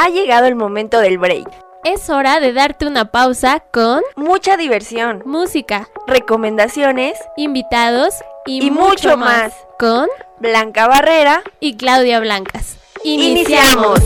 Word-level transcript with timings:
Ha 0.00 0.10
llegado 0.10 0.46
el 0.46 0.54
momento 0.54 1.00
del 1.00 1.18
break. 1.18 1.48
Es 1.82 2.08
hora 2.08 2.38
de 2.38 2.52
darte 2.52 2.86
una 2.86 3.06
pausa 3.06 3.64
con 3.72 4.00
mucha 4.14 4.56
diversión, 4.56 5.24
música, 5.26 5.88
recomendaciones, 6.06 7.18
invitados 7.36 8.14
y, 8.46 8.64
y 8.64 8.70
mucho 8.70 9.16
más. 9.16 9.52
con 9.76 10.06
Blanca 10.38 10.86
Barrera 10.86 11.42
y 11.58 11.76
Claudia 11.76 12.20
Blancas. 12.20 12.76
Iniciamos. 13.02 13.98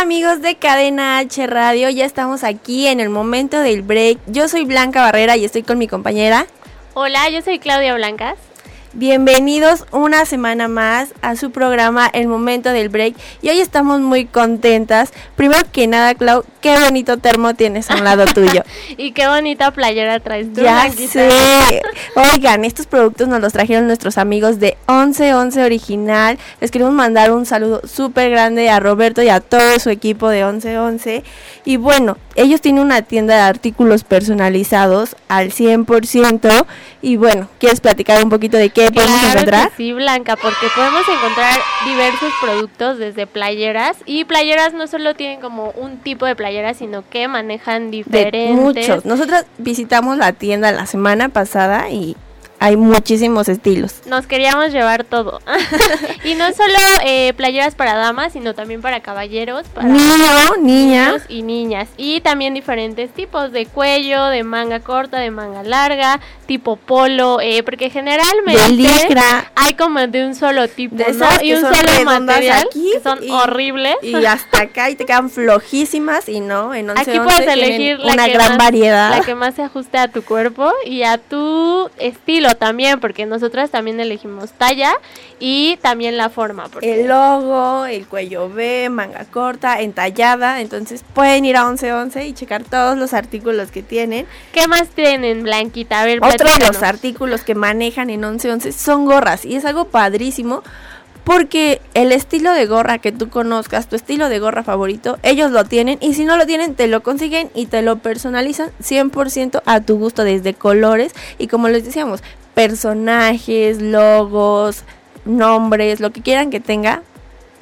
Amigos 0.00 0.42
de 0.42 0.54
Cadena 0.54 1.18
H 1.18 1.44
Radio, 1.48 1.90
ya 1.90 2.04
estamos 2.04 2.44
aquí 2.44 2.86
en 2.86 3.00
el 3.00 3.08
momento 3.08 3.58
del 3.58 3.82
break. 3.82 4.18
Yo 4.28 4.46
soy 4.46 4.64
Blanca 4.64 5.02
Barrera 5.02 5.36
y 5.36 5.44
estoy 5.44 5.64
con 5.64 5.76
mi 5.76 5.88
compañera. 5.88 6.46
Hola, 6.94 7.28
yo 7.30 7.42
soy 7.42 7.58
Claudia 7.58 7.94
Blancas. 7.96 8.36
Bienvenidos 8.94 9.84
una 9.92 10.24
semana 10.24 10.66
más 10.66 11.10
a 11.20 11.36
su 11.36 11.50
programa 11.50 12.08
El 12.10 12.26
Momento 12.26 12.70
del 12.70 12.88
Break 12.88 13.14
y 13.42 13.50
hoy 13.50 13.60
estamos 13.60 14.00
muy 14.00 14.24
contentas. 14.24 15.12
Primero 15.36 15.60
que 15.70 15.86
nada, 15.86 16.14
Clau, 16.14 16.42
qué 16.62 16.74
bonito 16.80 17.18
termo 17.18 17.52
tienes 17.52 17.90
a 17.90 17.96
un 17.96 18.04
lado 18.04 18.24
tuyo. 18.34 18.62
y 18.96 19.12
qué 19.12 19.28
bonita 19.28 19.72
playera 19.72 20.20
traes 20.20 20.50
tú. 20.54 20.62
Ya 20.62 20.90
sé. 20.90 21.28
Oigan, 22.16 22.64
estos 22.64 22.86
productos 22.86 23.28
nos 23.28 23.42
los 23.42 23.52
trajeron 23.52 23.86
nuestros 23.86 24.16
amigos 24.16 24.58
de 24.58 24.78
1111 24.88 25.64
Original. 25.64 26.38
Les 26.62 26.70
queremos 26.70 26.94
mandar 26.94 27.30
un 27.30 27.44
saludo 27.44 27.82
súper 27.86 28.30
grande 28.30 28.70
a 28.70 28.80
Roberto 28.80 29.22
y 29.22 29.28
a 29.28 29.40
todo 29.40 29.78
su 29.80 29.90
equipo 29.90 30.30
de 30.30 30.44
1111. 30.44 31.24
Y 31.66 31.76
bueno, 31.76 32.16
ellos 32.36 32.62
tienen 32.62 32.82
una 32.82 33.02
tienda 33.02 33.34
de 33.34 33.42
artículos 33.42 34.02
personalizados 34.04 35.14
al 35.28 35.52
100%. 35.52 36.64
Y 37.02 37.16
bueno, 37.16 37.48
¿quieres 37.58 37.80
platicar 37.80 38.24
un 38.24 38.30
poquito 38.30 38.56
de 38.56 38.70
qué 38.70 38.77
podemos 38.86 39.20
Claro 39.20 39.32
encontrar? 39.40 39.70
que 39.70 39.76
sí, 39.76 39.92
Blanca, 39.92 40.36
porque 40.36 40.66
podemos 40.74 41.02
encontrar 41.08 41.56
diversos 41.84 42.32
productos 42.42 42.98
desde 42.98 43.26
playeras 43.26 43.96
y 44.06 44.24
playeras 44.24 44.72
no 44.74 44.86
solo 44.86 45.14
tienen 45.14 45.40
como 45.40 45.70
un 45.70 45.98
tipo 45.98 46.26
de 46.26 46.34
playera, 46.36 46.74
sino 46.74 47.02
que 47.08 47.28
manejan 47.28 47.90
De 47.90 47.98
diferentes. 47.98 48.50
muchos. 48.54 49.04
Nosotros 49.04 49.44
visitamos 49.58 50.16
la 50.16 50.32
tienda 50.32 50.72
la 50.72 50.86
semana 50.86 51.28
pasada 51.28 51.90
y 51.90 52.16
hay 52.60 52.76
muchísimos 52.76 53.48
estilos. 53.48 54.00
Nos 54.06 54.26
queríamos 54.26 54.72
llevar 54.72 55.04
todo. 55.04 55.40
y 56.24 56.34
no 56.34 56.46
solo 56.52 56.74
eh, 57.04 57.32
playeras 57.34 57.74
para 57.74 57.94
damas, 57.94 58.32
sino 58.32 58.54
también 58.54 58.80
para 58.82 59.00
caballeros, 59.00 59.66
para 59.68 59.88
Niño, 59.88 60.56
niña. 60.60 61.14
y 61.28 61.42
niñas. 61.42 61.88
Y 61.96 62.20
también 62.20 62.54
diferentes 62.54 63.10
tipos 63.12 63.52
de 63.52 63.66
cuello, 63.66 64.26
de 64.26 64.42
manga 64.42 64.80
corta, 64.80 65.18
de 65.18 65.30
manga 65.30 65.62
larga, 65.62 66.20
tipo 66.46 66.76
polo, 66.76 67.40
eh, 67.40 67.62
porque 67.62 67.90
generalmente 67.90 68.60
hay 69.54 69.74
como 69.74 70.00
de 70.06 70.26
un 70.26 70.34
solo 70.34 70.66
tipo, 70.68 70.96
De 70.96 71.04
¿no? 71.04 71.10
esas 71.10 71.42
Y 71.42 71.52
un 71.54 71.60
son 71.60 71.74
solo 71.74 72.04
material, 72.04 72.66
aquí 72.68 72.90
que 72.94 73.00
son 73.00 73.22
y- 73.22 73.30
horribles. 73.30 73.96
Y 74.02 74.14
hasta 74.24 74.62
acá 74.62 74.90
y 74.90 74.96
te 74.96 75.04
quedan 75.06 75.30
flojísimas 75.30 76.28
y 76.28 76.40
no, 76.40 76.74
en 76.74 76.90
11 76.90 77.02
Aquí 77.10 77.20
puedes 77.20 77.46
elegir 77.46 77.98
la 78.00 78.14
una 78.14 78.24
que 78.26 78.32
gran 78.32 78.48
más- 78.50 78.58
variedad. 78.58 79.10
La 79.10 79.20
que 79.24 79.34
más 79.34 79.54
se 79.54 79.62
ajuste 79.62 79.98
a 79.98 80.08
tu 80.08 80.22
cuerpo 80.22 80.72
y 80.84 81.02
a 81.02 81.18
tu 81.18 81.90
estilo 81.98 82.47
también, 82.54 83.00
porque 83.00 83.26
nosotras 83.26 83.70
también 83.70 84.00
elegimos 84.00 84.52
talla 84.52 84.94
y 85.38 85.78
también 85.82 86.16
la 86.16 86.28
forma. 86.28 86.68
Porque 86.68 87.00
El 87.00 87.08
logo, 87.08 87.86
el 87.86 88.06
cuello 88.06 88.48
B, 88.48 88.88
manga 88.90 89.24
corta, 89.24 89.80
entallada. 89.80 90.60
Entonces 90.60 91.04
pueden 91.14 91.44
ir 91.44 91.56
a 91.56 91.64
1111 91.64 92.26
y 92.26 92.32
checar 92.34 92.64
todos 92.64 92.96
los 92.96 93.14
artículos 93.14 93.70
que 93.70 93.82
tienen. 93.82 94.26
¿Qué 94.52 94.66
más 94.68 94.88
tienen, 94.88 95.42
Blanquita? 95.42 96.00
A 96.00 96.04
ver, 96.04 96.20
Otro 96.22 96.48
de 96.50 96.66
los 96.66 96.82
artículos 96.82 97.42
que 97.42 97.54
manejan 97.54 98.10
en 98.10 98.20
1111 98.20 98.72
son 98.72 99.04
gorras 99.04 99.44
y 99.44 99.56
es 99.56 99.64
algo 99.64 99.86
padrísimo 99.86 100.62
porque 101.28 101.82
el 101.92 102.10
estilo 102.10 102.52
de 102.54 102.64
gorra 102.64 102.96
que 102.96 103.12
tú 103.12 103.28
conozcas, 103.28 103.86
tu 103.86 103.96
estilo 103.96 104.30
de 104.30 104.38
gorra 104.38 104.62
favorito, 104.62 105.18
ellos 105.22 105.50
lo 105.50 105.66
tienen 105.66 105.98
y 106.00 106.14
si 106.14 106.24
no 106.24 106.38
lo 106.38 106.46
tienen 106.46 106.74
te 106.74 106.86
lo 106.86 107.02
consiguen 107.02 107.50
y 107.54 107.66
te 107.66 107.82
lo 107.82 107.98
personalizan 107.98 108.70
100% 108.82 109.60
a 109.66 109.82
tu 109.82 109.98
gusto 109.98 110.24
desde 110.24 110.54
colores 110.54 111.12
y 111.36 111.48
como 111.48 111.68
les 111.68 111.84
decíamos, 111.84 112.22
personajes, 112.54 113.82
logos, 113.82 114.84
nombres, 115.26 116.00
lo 116.00 116.12
que 116.12 116.22
quieran 116.22 116.48
que 116.48 116.60
tenga, 116.60 117.02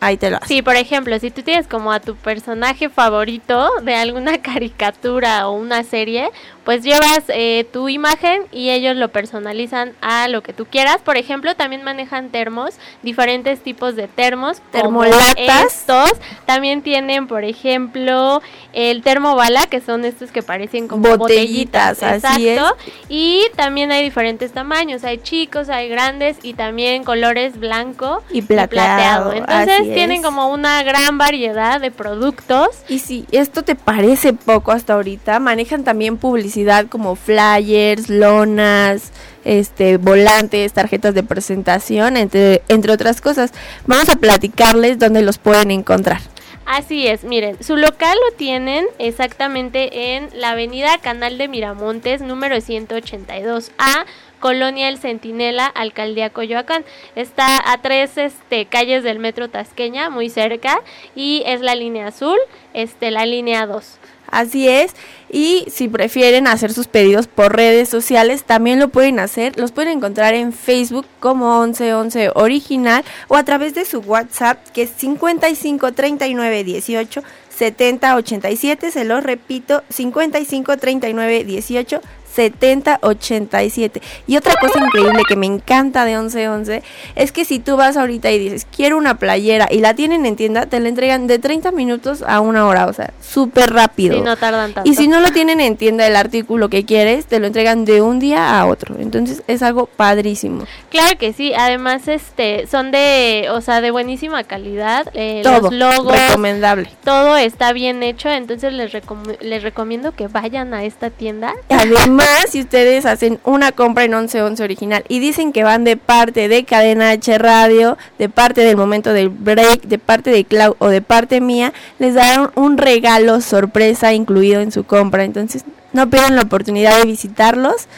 ahí 0.01 0.17
te 0.17 0.31
lo 0.31 0.37
hacen. 0.37 0.49
Sí, 0.49 0.63
por 0.63 0.77
ejemplo, 0.77 1.19
si 1.19 1.31
tú 1.31 1.43
tienes 1.43 1.67
como 1.67 1.93
a 1.93 2.01
tu 2.01 2.17
personaje 2.17 2.89
favorito 2.89 3.71
de 3.83 3.95
alguna 3.95 4.39
caricatura 4.43 5.49
o 5.49 5.53
una 5.53 5.83
serie, 5.83 6.31
pues 6.65 6.83
llevas 6.83 7.23
eh, 7.29 7.67
tu 7.73 7.89
imagen 7.89 8.43
y 8.51 8.71
ellos 8.71 8.97
lo 8.97 9.09
personalizan 9.09 9.93
a 10.01 10.27
lo 10.27 10.43
que 10.43 10.53
tú 10.53 10.67
quieras. 10.67 10.99
Por 10.99 11.17
ejemplo, 11.17 11.55
también 11.55 11.85
manejan 11.85 12.31
termos, 12.31 12.75
diferentes 13.03 13.61
tipos 13.61 13.95
de 13.95 14.09
termos. 14.09 14.61
Termolatas. 14.73 15.37
Estos 15.37 16.13
también 16.45 16.83
tienen, 16.83 17.29
por 17.29 17.45
ejemplo, 17.45 18.43
el 18.73 19.03
termo 19.03 19.37
bala, 19.37 19.63
que 19.67 19.81
son 19.81 20.05
estos 20.05 20.33
que 20.33 20.43
parecen 20.43 20.89
como 20.89 21.17
Botellitas, 21.17 22.01
botellitas. 22.01 22.25
así 22.25 22.49
exacto. 22.49 22.77
Y 23.09 23.43
también 23.55 23.93
hay 23.93 24.03
diferentes 24.03 24.53
tamaños, 24.53 25.05
hay 25.05 25.19
chicos, 25.19 25.69
hay 25.69 25.89
grandes 25.89 26.39
y 26.43 26.55
también 26.55 27.05
colores 27.05 27.59
blanco 27.59 28.25
Y 28.31 28.43
plateado, 28.43 29.33
Entonces 29.33 29.86
tienen 29.95 30.23
como 30.23 30.53
una 30.53 30.83
gran 30.83 31.19
variedad 31.19 31.81
de 31.81 31.91
productos. 31.91 32.69
Y 32.89 33.01
si 33.01 33.27
esto 33.31 33.63
te 33.63 33.75
parece 33.75 34.33
poco 34.33 34.73
hasta 34.73 34.95
ahorita, 34.95 35.39
manejan 35.41 35.85
también 35.85 36.17
publicidad 36.17 36.87
como 36.87 37.17
flyers, 37.17 38.09
lonas, 38.09 39.13
este, 39.45 39.97
volantes, 39.97 40.73
tarjetas 40.73 41.15
de 41.15 41.23
presentación, 41.23 42.17
entre, 42.17 42.63
entre 42.69 42.93
otras 42.93 43.21
cosas. 43.21 43.53
Vamos 43.87 44.09
a 44.09 44.17
platicarles 44.17 44.99
dónde 44.99 45.23
los 45.23 45.39
pueden 45.39 45.71
encontrar. 45.71 46.21
Así 46.67 47.07
es, 47.07 47.23
miren, 47.23 47.63
su 47.63 47.77
local 47.77 48.19
lo 48.29 48.37
tienen 48.37 48.87
exactamente 48.99 50.17
en 50.17 50.29
la 50.35 50.51
avenida 50.51 50.99
Canal 50.99 51.39
de 51.39 51.47
Miramontes, 51.47 52.23
número 52.23 52.57
182A, 52.57 54.05
Colonia 54.41 54.89
El 54.89 54.99
Centinela, 54.99 55.67
Alcaldía 55.67 56.31
Coyoacán. 56.31 56.85
Está 57.15 57.73
a 57.73 57.81
tres 57.83 58.17
este, 58.19 58.67
calles 58.67 59.05
del 59.05 59.19
metro 59.19 59.49
Tasqueña, 59.49 60.11
muy 60.11 60.31
cerca, 60.31 60.81
y 61.15 61.43
es 61.47 61.61
la 61.61 61.75
línea 61.75 62.09
azul, 62.09 62.39
este, 62.75 63.11
la 63.11 63.27
línea 63.27 63.67
2. 63.67 63.99
Así 64.31 64.69
es. 64.69 64.95
Y 65.31 65.65
si 65.69 65.89
prefieren 65.89 66.47
hacer 66.47 66.73
sus 66.73 66.89
pedidos 66.89 67.27
por 67.27 67.55
redes 67.55 67.89
sociales, 67.89 68.45
también 68.45 68.81
lo 68.81 68.89
pueden 68.89 69.19
hacer. 69.19 69.59
Los 69.59 69.73
pueden 69.73 69.99
encontrar 69.99 70.35
en 70.35 70.53
Facebook 70.53 71.07
como 71.21 71.63
1111 71.65 72.31
Original 72.35 73.05
o 73.29 73.37
a 73.37 73.45
través 73.45 73.75
de 73.75 73.85
su 73.85 74.01
WhatsApp 74.01 74.59
que 74.73 74.83
es 74.83 74.91
55 74.91 75.93
39 75.93 76.65
18 76.65 77.23
70 77.51 78.17
87. 78.17 78.91
Se 78.91 79.05
los 79.05 79.23
repito, 79.23 79.83
55 79.89 80.77
39 80.77 81.45
18 81.45 82.01
70 82.37 82.99
87. 83.03 84.01
Y 84.27 84.37
otra 84.37 84.55
cosa 84.61 84.79
increíble 84.85 85.23
que 85.27 85.37
me 85.37 85.47
encanta 85.47 86.05
de 86.05 86.13
1111 86.19 86.83
es 87.15 87.33
que 87.33 87.45
si 87.45 87.59
tú 87.59 87.77
vas 87.77 87.97
ahorita 87.97 88.31
y 88.31 88.39
dices, 88.39 88.67
quiero 88.75 88.99
una 88.99 89.19
playera 89.19 89.67
y 89.71 89.79
la 89.81 89.95
tienen 89.95 90.27
en 90.27 90.37
tienda, 90.37 90.67
te 90.67 90.79
la 90.81 90.89
entregan 90.89 91.27
de 91.27 91.39
30 91.39 91.73
minutos 91.73 92.23
a 92.27 92.41
una 92.41 92.67
hora, 92.67 92.87
o 92.87 92.93
sea, 92.93 93.13
súper 93.21 93.73
rápido. 93.73 94.15
Sí, 94.17 94.21
no 94.23 94.37
tardan 94.37 94.73
tanto. 94.75 94.89
Y 94.91 94.95
si 94.95 95.09
no 95.09 95.21
lo 95.21 95.31
tienen 95.31 95.61
en 95.61 95.77
tienda 95.77 96.07
el 96.07 96.15
artículo 96.17 96.69
que 96.69 96.85
quieres, 96.85 97.27
te 97.27 97.41
lo 97.41 97.47
entregan 97.47 97.85
de 97.85 98.03
un 98.03 98.19
día 98.19 98.61
a 98.61 98.67
otro. 98.67 98.97
Entonces 99.01 99.43
es 99.47 99.63
algo 99.63 99.87
padrísimo. 99.87 100.65
Claro 100.91 101.17
que 101.19 101.33
sí, 101.33 101.53
además 101.55 102.07
este 102.09 102.67
son 102.67 102.91
de, 102.91 103.49
o 103.51 103.61
sea, 103.63 103.81
de 103.81 103.91
buenísima 103.91 104.45
calidad, 104.45 105.07
eh, 105.15 105.41
Todo 105.43 105.71
los 105.71 105.73
logos, 105.73 106.15
recomendable. 106.21 106.91
todo 107.03 107.37
está 107.37 107.73
bien 107.73 108.03
hecho, 108.03 108.29
entonces 108.29 108.73
les 108.73 108.93
recom- 108.93 109.39
les 109.41 109.63
recomiendo 109.63 110.13
que 110.13 110.29
vayan 110.29 110.75
a 110.75 110.85
esta 110.85 111.11
tienda. 111.11 111.55
Además, 111.69 112.26
si 112.49 112.61
ustedes 112.61 113.07
hacen 113.07 113.39
una 113.45 113.73
compra 113.73 114.05
en 114.05 114.13
1111 114.13 114.63
original 114.63 115.05
y 115.09 115.19
dicen 115.19 115.53
que 115.53 115.65
van 115.65 115.85
de 115.85 115.97
parte 115.97 116.49
de 116.49 116.65
Cadena 116.65 117.11
H 117.11 117.39
Radio, 117.39 117.97
de 118.19 118.29
parte 118.29 118.63
del 118.63 118.77
momento 118.77 119.13
del 119.13 119.29
break, 119.29 119.83
de 119.83 119.99
parte 119.99 120.31
de 120.31 120.45
Clau 120.45 120.77
o 120.79 120.89
de 120.89 121.03
parte 121.03 121.41
mía, 121.41 121.73
les 121.99 122.15
darán 122.15 122.51
un 122.55 122.79
regalo 122.79 123.41
sorpresa 123.41 124.13
incluido 124.13 124.61
en 124.61 124.73
su 124.73 124.85
compra. 124.85 125.25
Entonces, 125.25 125.65
no 125.93 126.09
pierdan 126.11 126.37
la 126.37 126.43
oportunidad 126.43 126.99
de 126.99 127.07
visitarlos. 127.07 127.89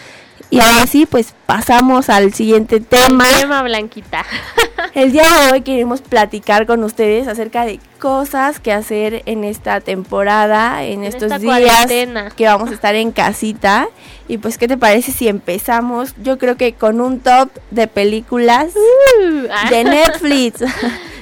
Y 0.50 0.61
ahora 0.61 0.87
sí, 0.87 1.05
pues 1.05 1.35
pasamos 1.45 2.09
al 2.09 2.33
siguiente 2.33 2.81
tema. 2.81 3.25
Tema 3.39 3.62
Blanquita. 3.62 4.25
El 4.95 5.12
día 5.12 5.23
de 5.25 5.53
hoy 5.53 5.61
queremos 5.61 6.00
platicar 6.00 6.67
con 6.67 6.83
ustedes 6.85 7.29
acerca 7.29 7.67
de 7.67 7.79
cosas 8.00 8.59
que 8.59 8.73
hacer 8.73 9.23
en 9.27 9.45
esta 9.45 9.81
temporada, 9.81 10.85
en, 10.85 11.00
En 11.00 11.05
estos 11.05 11.29
días 11.29 11.43
cuarentena. 11.43 12.31
que 12.31 12.47
vamos 12.47 12.71
a 12.71 12.75
estar 12.75 12.95
en 12.95 13.12
casita. 13.12 13.89
Y 14.27 14.39
pues, 14.39 14.56
¿qué 14.56 14.67
te 14.69 14.79
parece 14.79 15.12
si 15.12 15.29
empezamos? 15.29 16.15
Yo 16.23 16.39
creo 16.39 16.56
que 16.56 16.73
con 16.73 17.00
un 17.03 17.21
top 17.21 17.50
de 17.71 17.87
películas 17.87 18.69
Ah. 19.53 19.69
de 19.71 19.85
Netflix. 19.85 20.62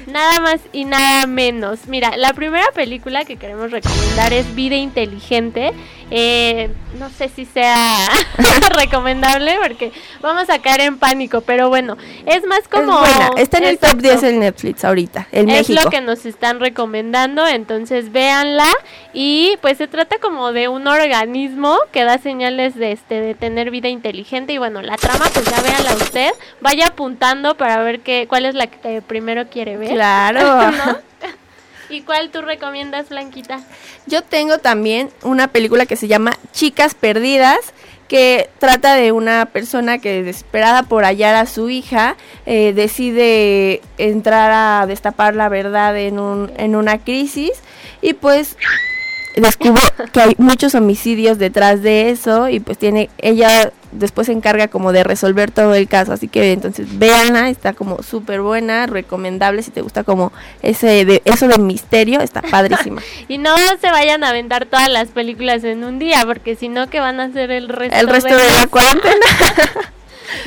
Nada 0.07 0.41
más 0.41 0.61
y 0.73 0.85
nada 0.85 1.27
menos. 1.27 1.87
Mira, 1.89 2.17
la 2.17 2.33
primera 2.33 2.67
película 2.75 3.25
que 3.25 3.37
queremos 3.37 3.71
recomendar 3.73 4.33
es 4.33 4.55
Vida 4.55 4.77
Inteligente. 4.77 5.73
Eh, 6.13 6.71
no 7.01 7.11
sé 7.11 7.29
si 7.29 7.45
sea 7.45 7.97
recomendable 8.77 9.57
porque 9.61 9.91
vamos 10.21 10.49
a 10.51 10.61
caer 10.61 10.83
en 10.83 10.99
pánico, 10.99 11.41
pero 11.41 11.69
bueno, 11.69 11.97
es 12.27 12.47
más 12.47 12.69
como... 12.69 13.05
es 13.05 13.11
buena. 13.17 13.31
Está 13.37 13.59
en 13.59 13.65
el 13.65 13.79
top 13.79 13.99
Exacto. 13.99 14.21
10 14.21 14.23
en 14.23 14.41
Netflix 14.41 14.85
ahorita, 14.85 15.27
en 15.33 15.51
es 15.51 15.69
México. 15.69 15.83
lo 15.83 15.91
que 15.91 16.01
nos 16.01 16.25
están 16.25 16.61
recomendando, 16.61 17.45
entonces 17.47 18.13
véanla 18.13 18.69
y 19.13 19.57
pues 19.61 19.79
se 19.79 19.89
trata 19.89 20.19
como 20.19 20.53
de 20.53 20.69
un 20.69 20.87
organismo 20.87 21.77
que 21.91 22.05
da 22.05 22.19
señales 22.19 22.77
de 22.77 22.93
este 22.93 23.21
de 23.21 23.35
tener 23.35 23.73
vida 23.73 23.89
inteligente 23.89 24.53
y 24.53 24.59
bueno, 24.59 24.83
la 24.83 24.97
trama 24.97 25.27
pues 25.35 25.45
ya 25.47 25.61
véanla 25.61 25.95
usted, 25.97 26.31
vaya 26.61 26.87
apuntando 26.87 27.57
para 27.57 27.83
ver 27.83 28.01
qué 28.01 28.27
cuál 28.29 28.47
es 28.47 28.55
la 28.55 28.69
que 28.69 29.03
primero 29.03 29.49
quiere 29.49 29.77
ver. 29.77 29.96
Claro. 29.97 30.71
¿No? 30.73 30.97
¿Y 31.89 32.03
cuál 32.03 32.31
tú 32.31 32.43
recomiendas, 32.43 33.09
Blanquita? 33.09 33.61
Yo 34.07 34.23
tengo 34.23 34.59
también 34.59 35.09
una 35.23 35.49
película 35.49 35.87
que 35.87 35.97
se 35.97 36.07
llama 36.07 36.37
Chicas 36.53 36.95
Perdidas, 36.95 37.73
que 38.07 38.51
trata 38.59 38.95
de 38.95 39.13
una 39.13 39.47
persona 39.47 39.97
que 39.97 40.23
desesperada 40.23 40.83
por 40.83 41.05
hallar 41.05 41.35
a 41.35 41.47
su 41.47 41.71
hija 41.71 42.17
eh, 42.45 42.75
decide 42.75 43.81
entrar 43.97 44.53
a 44.53 44.87
destapar 44.87 45.35
la 45.35 45.49
verdad 45.49 45.97
en, 45.97 46.19
un, 46.19 46.53
en 46.59 46.77
una 46.77 46.99
crisis 46.99 47.53
y 48.03 48.13
pues 48.13 48.57
descubre 49.37 49.83
que 50.13 50.21
hay 50.21 50.35
muchos 50.39 50.75
homicidios 50.75 51.39
detrás 51.39 51.83
de 51.83 52.11
eso 52.11 52.49
y 52.49 52.61
pues 52.61 52.79
tiene 52.79 53.11
ella 53.19 53.73
después 53.93 54.27
se 54.27 54.33
encarga 54.33 54.69
como 54.69 54.93
de 54.93 55.05
resolver 55.05 55.51
todo 55.51 55.75
el 55.75 55.89
caso 55.89 56.13
así 56.13 56.29
que 56.29 56.53
entonces 56.53 56.99
véanla 56.99 57.49
está 57.49 57.73
como 57.73 58.03
súper 58.03 58.41
buena 58.41 58.87
recomendable 58.87 59.63
si 59.63 59.71
te 59.71 59.81
gusta 59.81 60.05
como 60.05 60.33
ese 60.63 61.05
de 61.05 61.23
eso 61.25 61.49
de 61.49 61.59
misterio 61.59 62.21
está 62.21 62.43
padrísima 62.43 63.03
Y 63.29 63.39
no 63.39 63.55
se 63.81 63.91
vayan 63.91 64.25
a 64.25 64.31
aventar 64.31 64.67
todas 64.67 64.89
las 64.89 65.09
películas 65.09 65.65
en 65.65 65.85
un 65.85 65.99
día, 65.99 66.23
porque 66.27 66.57
si 66.57 66.69
no, 66.69 66.89
¿qué 66.89 67.01
van 67.01 67.21
a 67.21 67.25
hacer 67.25 67.51
el 67.51 67.69
resto? 67.69 67.97
el 67.97 68.09
resto 68.09 68.37
de 68.37 68.45
la 68.45 68.67
cuarentena 68.69 69.27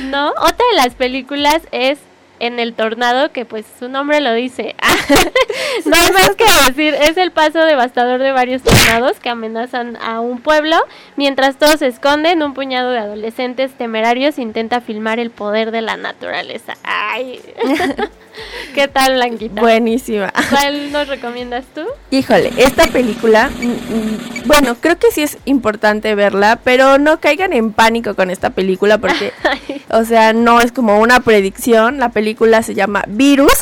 No, 0.00 0.30
otra 0.30 0.64
de 0.72 0.76
las 0.76 0.94
películas 0.94 1.62
es 1.72 1.98
En 2.40 2.58
el 2.58 2.74
tornado, 2.74 3.30
que 3.32 3.44
pues 3.44 3.64
su 3.78 3.88
nombre 3.88 4.20
lo 4.20 4.32
dice. 4.32 4.74
no 5.84 5.96
hay 5.96 6.12
más 6.12 6.30
que 6.36 6.44
decir, 6.66 6.94
es 6.94 7.16
el 7.16 7.30
paso 7.30 7.60
devastador 7.60 8.20
de 8.20 8.32
varios 8.32 8.62
tornados 8.62 9.18
que 9.20 9.28
amenazan 9.28 9.96
a 9.96 10.20
un 10.20 10.40
pueblo. 10.40 10.76
Mientras 11.16 11.56
todos 11.56 11.80
se 11.80 11.86
esconden, 11.86 12.42
un 12.42 12.54
puñado 12.54 12.90
de 12.90 12.98
adolescentes 12.98 13.72
temerarios 13.72 14.38
intenta 14.38 14.80
filmar 14.80 15.18
el 15.18 15.30
poder 15.30 15.70
de 15.70 15.82
la 15.82 15.96
naturaleza. 15.96 16.74
Ay. 16.82 17.40
¿Qué 18.74 18.86
tal, 18.86 19.14
Blanquita? 19.14 19.60
buenísima 19.60 20.32
¿Cuál 20.50 20.92
nos 20.92 21.08
recomiendas 21.08 21.64
tú? 21.74 21.82
Híjole, 22.10 22.52
esta 22.56 22.86
película, 22.86 23.50
mm, 23.50 23.66
mm, 23.66 24.46
bueno, 24.46 24.76
creo 24.80 24.96
que 24.98 25.10
sí 25.10 25.22
es 25.22 25.36
importante 25.44 26.14
verla, 26.14 26.60
pero 26.62 26.96
no 26.96 27.20
caigan 27.20 27.52
en 27.52 27.72
pánico 27.72 28.14
con 28.14 28.30
esta 28.30 28.50
película 28.50 28.98
porque, 28.98 29.32
o 29.90 30.04
sea, 30.04 30.32
no 30.32 30.60
es 30.60 30.70
como 30.70 31.00
una 31.00 31.20
predicción, 31.20 31.98
la 31.98 32.10
película 32.10 32.29
se 32.62 32.74
llama 32.74 33.04
Virus, 33.08 33.52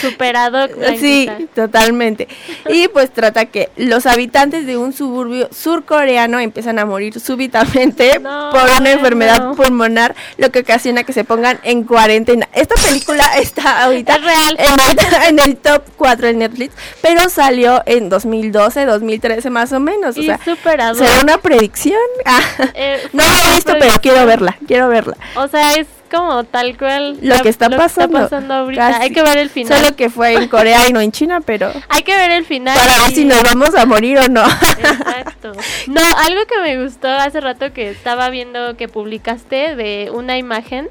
Superado. 0.00 0.68
sí, 0.98 1.28
totalmente, 1.54 2.26
y 2.68 2.88
pues 2.88 3.10
trata 3.12 3.46
que 3.46 3.70
los 3.76 4.06
habitantes 4.06 4.66
de 4.66 4.76
un 4.76 4.92
suburbio 4.92 5.48
surcoreano 5.52 6.40
empiezan 6.40 6.78
a 6.78 6.84
morir 6.84 7.18
súbitamente 7.20 8.18
No, 8.22 8.50
por 8.50 8.64
una 8.80 8.90
enfermedad 8.90 9.40
no. 9.42 9.54
pulmonar, 9.54 10.14
lo 10.36 10.50
que 10.50 10.60
ocasiona 10.60 11.04
que 11.04 11.12
se 11.12 11.24
pongan 11.24 11.58
en 11.62 11.84
cuarentena. 11.84 12.48
Esta 12.52 12.74
película 12.86 13.24
está 13.40 13.84
ahorita 13.84 14.16
Es 14.16 14.22
real. 14.22 14.56
en 14.58 14.80
el, 14.80 15.22
en 15.28 15.38
el 15.50 15.56
top 15.56 15.82
4 15.96 16.26
en 16.28 16.38
Netflix, 16.40 16.74
pero 17.00 17.28
salió 17.30 17.82
en 17.86 18.08
2012, 18.08 18.84
2013 18.84 19.48
más 19.50 19.72
o 19.72 19.80
menos. 19.80 20.18
O 20.18 20.22
sea, 20.22 20.38
superado. 20.44 20.96
¿será 20.96 21.20
una 21.22 21.38
predicción? 21.38 21.98
Ah, 22.26 22.40
Eh, 22.74 23.00
no 23.12 23.22
la 23.22 23.38
he 23.50 23.54
visto, 23.54 23.72
pero 23.78 23.94
quiero 24.02 24.26
verla, 24.26 24.56
quiero 24.66 24.88
verla. 24.88 25.16
O 25.36 25.46
sea, 25.48 25.74
es 25.74 25.86
como 26.08 26.44
tal 26.44 26.76
cual 26.76 27.18
Lo 27.22 27.38
que 27.42 27.48
está 27.48 27.68
pasando. 27.70 28.18
ahorita. 28.54 28.90
Casi. 28.90 29.02
Hay 29.02 29.10
que 29.10 29.22
ver 29.22 29.38
el 29.38 29.50
final. 29.50 29.78
Solo 29.78 29.96
que 29.96 30.10
fue 30.10 30.34
en 30.34 30.48
Corea 30.48 30.88
y 30.88 30.92
no 30.92 31.00
en 31.00 31.12
China, 31.12 31.40
pero 31.40 31.70
Hay 31.88 32.02
que 32.02 32.16
ver 32.16 32.30
el 32.30 32.44
final. 32.44 32.76
para 32.78 33.02
ver 33.02 33.12
y- 33.12 33.14
si 33.14 33.24
nos 33.24 33.42
vamos 33.42 33.74
a 33.74 33.86
morir 33.86 34.18
o 34.18 34.28
no. 34.28 34.42
Exacto. 34.44 35.52
No, 35.86 36.00
algo 36.26 36.40
que 36.46 36.60
me 36.62 36.82
gustó 36.82 37.08
hace 37.08 37.40
rato 37.40 37.72
que 37.72 37.90
estaba 37.90 38.28
viendo 38.30 38.76
que 38.76 38.88
publicaste 38.88 39.74
de 39.76 40.10
una 40.12 40.36
imagen 40.36 40.88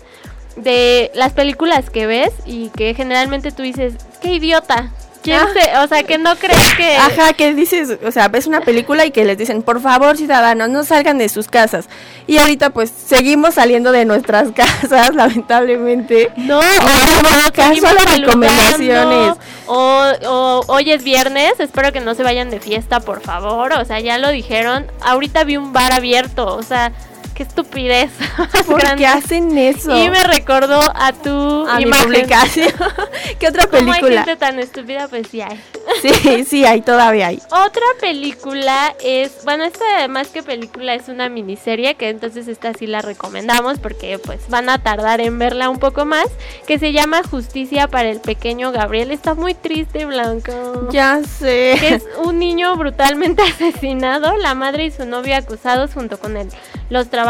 de 0.55 1.11
las 1.13 1.33
películas 1.33 1.89
que 1.89 2.07
ves 2.07 2.31
y 2.45 2.69
que 2.69 2.93
generalmente 2.95 3.51
tú 3.51 3.61
dices, 3.63 3.93
qué 4.21 4.33
idiota. 4.33 4.91
¿Quién 5.27 5.39
Ah. 5.39 5.47
se- 5.53 5.77
o 5.79 5.87
sea, 5.87 6.03
que 6.03 6.17
no 6.17 6.35
crees 6.35 6.73
que... 6.75 6.95
Ajá, 6.97 7.33
que 7.33 7.53
dices, 7.53 7.97
o 8.05 8.11
sea, 8.11 8.27
ves 8.29 8.47
una 8.47 8.61
película 8.61 9.05
y 9.05 9.11
que 9.11 9.25
les 9.25 9.37
dicen, 9.37 9.61
por 9.63 9.81
favor, 9.81 10.15
ciudadanos, 10.17 10.69
no 10.69 10.83
salgan 10.83 11.17
de 11.17 11.29
sus 11.29 11.47
casas. 11.47 11.87
Y 12.27 12.37
ahorita, 12.37 12.69
pues, 12.71 12.91
seguimos 12.91 13.55
saliendo 13.55 13.91
de 13.91 14.05
nuestras 14.05 14.49
casas, 14.55 15.13
lamentablemente. 15.15 16.31
No, 16.37 16.59
o 16.59 16.61
hacemos 16.61 17.51
caso 17.53 17.87
a 17.87 17.93
las 17.93 18.17
recomendaciones. 18.19 19.33
O, 19.65 20.03
o 20.25 20.61
hoy 20.67 20.91
es 20.91 21.03
viernes, 21.03 21.53
espero 21.59 21.91
que 21.91 21.99
no 21.99 22.15
se 22.15 22.23
vayan 22.23 22.49
de 22.49 22.59
fiesta, 22.59 22.99
por 22.99 23.21
favor. 23.21 23.73
O 23.73 23.85
sea, 23.85 23.99
ya 23.99 24.17
lo 24.17 24.29
dijeron. 24.29 24.85
Ahorita 25.01 25.43
vi 25.43 25.57
un 25.57 25.73
bar 25.73 25.91
abierto, 25.93 26.45
o 26.55 26.63
sea, 26.63 26.91
qué 27.37 27.43
estupidez. 27.43 28.09
¿Por 28.65 28.81
grande. 28.81 28.97
qué 29.03 29.07
hacen 29.07 29.55
eso? 29.57 29.95
Y 29.95 30.09
me 30.09 30.23
recordó 30.23 30.81
a 30.95 31.13
tu 31.13 31.67
a 31.67 31.77
mi 31.77 31.83
imagen. 31.83 32.05
publicación. 32.05 32.73
¿Qué 33.39 33.47
otra 33.47 33.67
Como 33.67 33.91
hay 33.93 34.01
película? 34.01 34.23
gente 34.23 34.35
tan 34.39 34.59
estúpida, 34.59 35.07
pues 35.07 35.27
sí 35.29 35.41
hay. 35.41 35.61
Sí, 36.01 36.43
sí, 36.43 36.65
hay, 36.65 36.81
todavía 36.81 37.27
hay. 37.27 37.41
Otra 37.49 37.81
película 38.01 38.93
es, 39.03 39.43
bueno, 39.45 39.63
esta 39.63 40.07
más 40.09 40.27
que 40.27 40.43
película 40.43 40.93
es 40.93 41.07
una 41.07 41.29
miniserie, 41.29 41.95
que 41.95 42.09
entonces 42.09 42.47
esta 42.49 42.73
sí 42.73 42.87
la 42.87 43.01
recomendamos 43.01 43.79
porque 43.79 44.19
pues 44.19 44.49
van 44.49 44.69
a 44.69 44.79
tardar 44.83 45.21
en 45.21 45.39
verla 45.39 45.69
un 45.69 45.79
poco 45.79 46.05
más, 46.05 46.27
que 46.67 46.77
se 46.77 46.91
llama 46.91 47.21
Justicia 47.23 47.87
para 47.87 48.09
el 48.09 48.19
pequeño 48.19 48.71
Gabriel. 48.71 49.11
Está 49.11 49.33
muy 49.33 49.53
triste, 49.53 50.05
Blanco. 50.05 50.89
Ya 50.91 51.19
Que 51.21 51.27
sé. 51.27 51.95
es 51.95 52.03
un 52.23 52.37
niño 52.37 52.75
brutalmente 52.75 53.41
asesinado, 53.43 54.35
la 54.37 54.55
madre 54.55 54.85
y 54.85 54.91
su 54.91 55.05
novio 55.05 55.35
acusados 55.37 55.93
junto 55.93 56.19
con 56.19 56.35
él, 56.37 56.49
los 56.89 57.09
trabajadores 57.09 57.26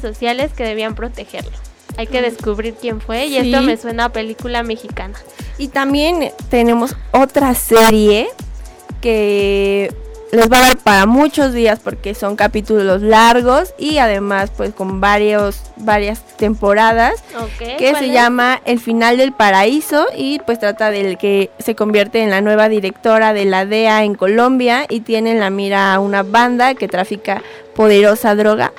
sociales 0.00 0.52
que 0.52 0.64
debían 0.64 0.94
protegerlo. 0.94 1.52
Hay 1.96 2.06
que 2.06 2.22
descubrir 2.22 2.74
quién 2.80 3.00
fue 3.00 3.26
y 3.26 3.36
esto 3.36 3.62
me 3.62 3.76
suena 3.76 4.06
a 4.06 4.08
película 4.08 4.62
mexicana. 4.62 5.14
Y 5.58 5.68
también 5.68 6.32
tenemos 6.48 6.96
otra 7.12 7.54
serie 7.54 8.28
que 9.02 9.92
les 10.32 10.50
va 10.50 10.56
a 10.56 10.60
dar 10.68 10.78
para 10.78 11.04
muchos 11.04 11.52
días 11.52 11.78
porque 11.78 12.14
son 12.14 12.36
capítulos 12.36 13.02
largos 13.02 13.74
y 13.76 13.98
además 13.98 14.50
pues 14.56 14.72
con 14.72 14.98
varios 14.98 15.60
varias 15.76 16.24
temporadas 16.38 17.22
que 17.58 17.76
¿cuál 17.90 17.96
se 17.98 18.06
es? 18.06 18.12
llama 18.14 18.62
El 18.64 18.80
final 18.80 19.18
del 19.18 19.32
paraíso 19.32 20.06
y 20.16 20.38
pues 20.38 20.58
trata 20.58 20.90
del 20.90 21.18
que 21.18 21.50
se 21.58 21.74
convierte 21.74 22.22
en 22.22 22.30
la 22.30 22.40
nueva 22.40 22.70
directora 22.70 23.34
de 23.34 23.44
la 23.44 23.66
DEA 23.66 24.04
en 24.04 24.14
Colombia 24.14 24.86
y 24.88 25.00
tiene 25.00 25.32
en 25.32 25.40
la 25.40 25.50
mira 25.50 25.92
a 25.92 26.00
una 26.00 26.22
banda 26.22 26.74
que 26.74 26.88
trafica 26.88 27.42
poderosa 27.76 28.34
droga 28.34 28.72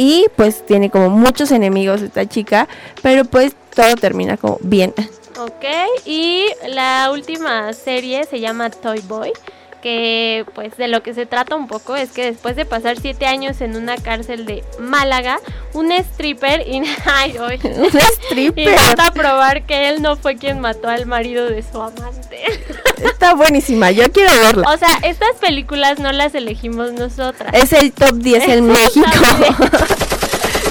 y 0.00 0.28
pues 0.34 0.64
tiene 0.64 0.88
como 0.88 1.10
muchos 1.10 1.50
enemigos 1.50 2.00
esta 2.00 2.24
chica, 2.24 2.66
pero 3.02 3.26
pues 3.26 3.54
todo 3.74 3.96
termina 3.96 4.38
como 4.38 4.56
bien. 4.62 4.94
Ok, 5.38 5.64
y 6.06 6.46
la 6.68 7.10
última 7.12 7.70
serie 7.74 8.24
se 8.24 8.40
llama 8.40 8.70
Toy 8.70 9.00
Boy, 9.00 9.32
que 9.80 10.44
pues 10.54 10.76
de 10.76 10.88
lo 10.88 11.02
que 11.02 11.14
se 11.14 11.26
trata 11.26 11.56
un 11.56 11.66
poco 11.66 11.96
es 11.96 12.10
que 12.10 12.24
después 12.24 12.56
de 12.56 12.64
pasar 12.64 12.98
siete 13.00 13.26
años 13.26 13.60
en 13.60 13.76
una 13.76 13.96
cárcel 13.96 14.46
de 14.46 14.64
Málaga, 14.78 15.40
un 15.72 15.92
stripper 15.92 16.66
y 16.66 16.80
ay, 17.04 17.36
ay, 17.40 17.60
Un 17.76 17.86
stripper. 17.86 18.68
intenta 18.68 19.10
probar 19.12 19.64
que 19.66 19.88
él 19.88 20.02
no 20.02 20.16
fue 20.16 20.36
quien 20.36 20.60
mató 20.60 20.88
al 20.88 21.06
marido 21.06 21.46
de 21.46 21.62
su 21.62 21.80
amante. 21.80 22.42
Está 23.04 23.34
buenísima, 23.34 23.90
yo 23.90 24.10
quiero 24.12 24.30
verla. 24.40 24.68
O 24.70 24.76
sea, 24.76 24.98
estas 25.02 25.36
películas 25.40 25.98
no 25.98 26.12
las 26.12 26.34
elegimos 26.34 26.92
nosotras. 26.92 27.52
Es 27.54 27.72
el 27.72 27.92
top 27.92 28.16
10 28.16 28.48
en 28.48 28.66
México. 28.66 29.06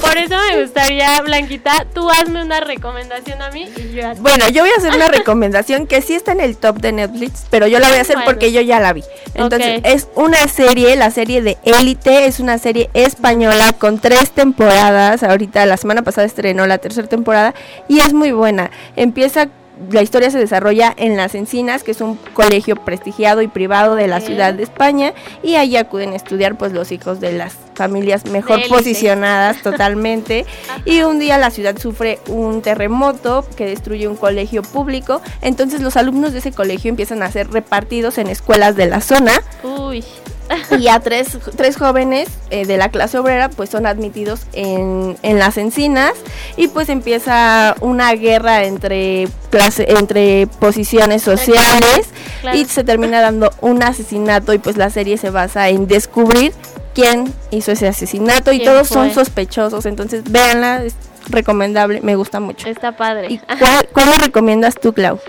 Por 0.01 0.17
eso 0.17 0.35
me 0.51 0.61
gustaría, 0.61 1.21
Blanquita, 1.21 1.85
tú 1.93 2.09
hazme 2.09 2.43
una 2.43 2.59
recomendación 2.59 3.41
a 3.41 3.51
mí 3.51 3.69
y 3.77 3.93
yo 3.93 4.07
a. 4.07 4.13
Bueno, 4.15 4.47
yo 4.49 4.63
voy 4.63 4.71
a 4.71 4.77
hacer 4.77 4.93
una 4.95 5.07
recomendación 5.17 5.87
que 5.87 6.01
sí 6.01 6.13
está 6.13 6.31
en 6.31 6.41
el 6.41 6.57
top 6.57 6.79
de 6.79 6.91
Netflix, 6.91 7.45
pero 7.49 7.67
yo 7.67 7.79
la 7.79 7.89
voy 7.89 7.97
a 7.97 8.01
hacer 8.01 8.15
Bueno. 8.15 8.31
porque 8.31 8.51
yo 8.51 8.61
ya 8.61 8.79
la 8.79 8.93
vi. 8.93 9.03
Entonces, 9.33 9.81
es 9.83 10.07
una 10.15 10.47
serie, 10.47 10.95
la 10.95 11.11
serie 11.11 11.41
de 11.41 11.57
Élite, 11.63 12.25
es 12.25 12.39
una 12.39 12.57
serie 12.57 12.89
española 12.93 13.73
con 13.73 13.99
tres 13.99 14.31
temporadas. 14.31 15.23
Ahorita, 15.23 15.65
la 15.65 15.77
semana 15.77 16.01
pasada 16.01 16.25
estrenó 16.27 16.65
la 16.65 16.77
tercera 16.77 17.07
temporada 17.07 17.53
y 17.87 17.99
es 17.99 18.13
muy 18.13 18.31
buena. 18.31 18.71
Empieza. 18.95 19.49
La 19.91 20.01
historia 20.01 20.29
se 20.29 20.37
desarrolla 20.37 20.93
en 20.97 21.15
Las 21.15 21.35
Encinas, 21.35 21.83
que 21.83 21.91
es 21.91 22.01
un 22.01 22.15
colegio 22.33 22.75
prestigiado 22.75 23.41
y 23.41 23.47
privado 23.47 23.95
de 23.95 24.07
la 24.07 24.19
ciudad 24.19 24.53
de 24.53 24.63
España, 24.63 25.13
y 25.41 25.55
ahí 25.55 25.77
acuden 25.77 26.11
a 26.13 26.15
estudiar 26.15 26.57
pues 26.57 26.73
los 26.73 26.91
hijos 26.91 27.19
de 27.19 27.31
las 27.31 27.55
familias 27.75 28.25
mejor 28.25 28.59
posicionadas 28.67 29.61
totalmente. 29.63 30.45
y 30.83 31.01
un 31.01 31.17
día 31.17 31.37
la 31.37 31.49
ciudad 31.49 31.77
sufre 31.77 32.19
un 32.27 32.61
terremoto 32.61 33.45
que 33.55 33.65
destruye 33.65 34.07
un 34.07 34.17
colegio 34.17 34.63
público. 34.63 35.21
Entonces 35.41 35.81
los 35.81 35.95
alumnos 35.95 36.33
de 36.33 36.39
ese 36.39 36.51
colegio 36.51 36.89
empiezan 36.89 37.23
a 37.23 37.31
ser 37.31 37.49
repartidos 37.49 38.17
en 38.17 38.27
escuelas 38.27 38.75
de 38.75 38.87
la 38.87 38.99
zona. 38.99 39.31
Uy, 39.63 40.03
y 40.79 40.87
a 40.87 40.99
tres, 40.99 41.37
tres 41.55 41.77
jóvenes 41.77 42.29
eh, 42.49 42.65
de 42.65 42.77
la 42.77 42.89
clase 42.89 43.17
obrera 43.17 43.49
pues 43.49 43.69
son 43.69 43.85
admitidos 43.85 44.41
en, 44.53 45.17
en 45.21 45.39
las 45.39 45.57
encinas 45.57 46.13
y 46.57 46.67
pues 46.67 46.89
empieza 46.89 47.75
una 47.81 48.11
guerra 48.13 48.63
entre, 48.63 49.27
clase, 49.49 49.85
entre 49.89 50.47
posiciones 50.47 51.21
sociales 51.21 52.09
claro. 52.41 52.57
y 52.57 52.65
se 52.65 52.83
termina 52.83 53.21
dando 53.21 53.51
un 53.61 53.83
asesinato 53.83 54.53
y 54.53 54.57
pues 54.57 54.77
la 54.77 54.89
serie 54.89 55.17
se 55.17 55.29
basa 55.29 55.69
en 55.69 55.87
descubrir 55.87 56.53
quién 56.93 57.33
hizo 57.51 57.71
ese 57.71 57.87
asesinato 57.87 58.51
y 58.51 58.57
¿Quién 58.57 58.71
todos 58.71 58.87
son 58.87 59.13
sospechosos, 59.13 59.85
entonces 59.85 60.23
véanla, 60.29 60.83
es 60.83 60.95
recomendable, 61.29 62.01
me 62.01 62.15
gusta 62.15 62.39
mucho. 62.39 62.67
está 62.67 62.95
padre. 62.95 63.27
¿Y 63.29 63.37
cuál, 63.37 63.87
cuál 63.93 64.15
recomiendas 64.19 64.75
tú, 64.75 64.93
Clau? 64.93 65.19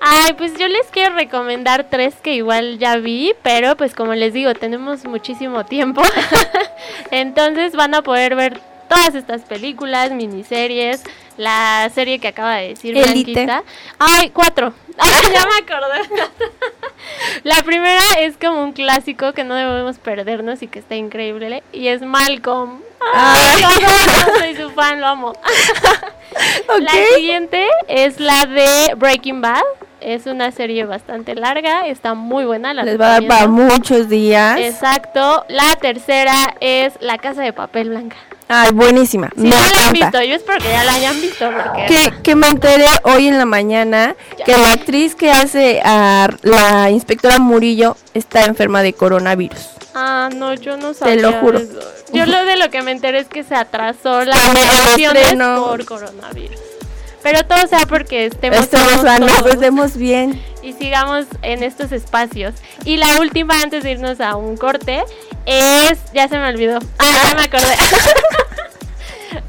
Ay, 0.00 0.32
pues 0.34 0.56
yo 0.58 0.68
les 0.68 0.86
quiero 0.88 1.14
recomendar 1.14 1.88
tres 1.90 2.14
que 2.22 2.34
igual 2.34 2.78
ya 2.78 2.96
vi, 2.96 3.34
pero 3.42 3.76
pues 3.76 3.94
como 3.94 4.14
les 4.14 4.32
digo, 4.32 4.54
tenemos 4.54 5.04
muchísimo 5.04 5.64
tiempo. 5.64 6.02
Entonces 7.10 7.72
van 7.74 7.94
a 7.94 8.02
poder 8.02 8.36
ver 8.36 8.60
todas 8.88 9.14
estas 9.14 9.42
películas, 9.42 10.12
miniseries, 10.12 11.02
la 11.36 11.90
serie 11.94 12.18
que 12.18 12.28
acaba 12.28 12.56
de 12.56 12.68
decir. 12.68 12.94
Blanquita. 12.94 13.62
Ay, 13.98 14.30
cuatro. 14.30 14.72
Ay, 14.98 15.32
ya 15.32 15.46
me 15.46 15.74
acordé. 15.74 16.30
La 17.44 17.62
primera 17.62 18.02
es 18.18 18.36
como 18.36 18.62
un 18.62 18.72
clásico 18.72 19.32
que 19.32 19.44
no 19.44 19.54
debemos 19.54 19.98
perdernos 19.98 20.62
y 20.62 20.68
que 20.68 20.78
está 20.78 20.96
increíble 20.96 21.62
y 21.72 21.88
es 21.88 22.02
Malcolm. 22.02 22.80
Ay, 23.14 23.62
yo 23.62 23.68
no 23.68 24.38
soy 24.38 24.56
su 24.56 24.70
fan, 24.70 25.00
lo 25.00 25.06
amo. 25.06 25.32
La 26.80 26.92
siguiente 27.14 27.66
es 27.88 28.20
la 28.20 28.44
de 28.46 28.94
Breaking 28.96 29.40
Bad. 29.40 29.62
Es 30.00 30.26
una 30.26 30.52
serie 30.52 30.84
bastante 30.84 31.34
larga, 31.34 31.86
está 31.88 32.14
muy 32.14 32.44
buena. 32.44 32.72
La 32.72 32.84
Les 32.84 33.00
va 33.00 33.06
a 33.06 33.20
dar 33.20 33.26
para 33.26 33.48
muchos 33.48 34.08
días. 34.08 34.58
Exacto. 34.60 35.44
La 35.48 35.74
tercera 35.80 36.34
es 36.60 36.94
La 37.00 37.18
Casa 37.18 37.42
de 37.42 37.52
Papel 37.52 37.90
Blanca. 37.90 38.16
Ay, 38.50 38.70
buenísima. 38.72 39.28
Si 39.34 39.42
me 39.42 39.50
no 39.50 39.56
la 39.56 39.86
han 39.88 39.92
visto, 39.92 40.22
yo 40.22 40.34
espero 40.36 40.58
que 40.58 40.70
ya 40.70 40.82
la 40.84 40.94
hayan 40.94 41.20
visto 41.20 41.50
porque 41.50 41.86
Que, 41.86 42.22
que 42.22 42.34
me 42.34 42.46
enteré 42.48 42.86
hoy 43.02 43.26
en 43.28 43.36
la 43.36 43.44
mañana 43.44 44.14
que 44.46 44.56
la 44.56 44.72
actriz 44.72 45.14
que 45.14 45.30
hace 45.30 45.82
a 45.84 46.28
la 46.42 46.90
inspectora 46.90 47.38
Murillo 47.38 47.96
está 48.14 48.44
enferma 48.46 48.82
de 48.82 48.94
coronavirus. 48.94 49.68
Ah, 49.94 50.30
no, 50.34 50.54
yo 50.54 50.76
no 50.76 50.94
sabía. 50.94 51.16
lo 51.16 51.32
juro. 51.40 51.58
eso. 51.58 51.78
Yo 52.12 52.24
lo 52.24 52.44
de 52.46 52.56
lo 52.56 52.70
que 52.70 52.82
me 52.82 52.92
enteré 52.92 53.18
es 53.18 53.28
que 53.28 53.42
se 53.42 53.54
atrasó 53.54 54.24
la 54.24 54.36
estreno. 54.96 55.66
por 55.66 55.84
coronavirus. 55.84 56.58
Pero 57.22 57.44
todo 57.44 57.66
sea 57.66 57.86
porque 57.86 58.26
estemos, 58.26 58.58
Estamos 58.60 58.88
todos, 58.92 59.02
sanos, 59.04 59.36
todos. 59.38 59.54
estemos 59.54 59.96
bien. 59.96 60.40
y 60.62 60.72
sigamos 60.72 61.26
en 61.42 61.62
estos 61.62 61.92
espacios. 61.92 62.54
Y 62.84 62.96
la 62.96 63.16
última, 63.20 63.60
antes 63.62 63.82
de 63.84 63.92
irnos 63.92 64.20
a 64.20 64.36
un 64.36 64.56
corte, 64.56 65.02
es. 65.46 65.98
Ya 66.14 66.28
se 66.28 66.38
me 66.38 66.48
olvidó. 66.48 66.78
Ah, 66.98 67.06
ya 67.30 67.34
me 67.34 67.42
acordé. 67.42 67.74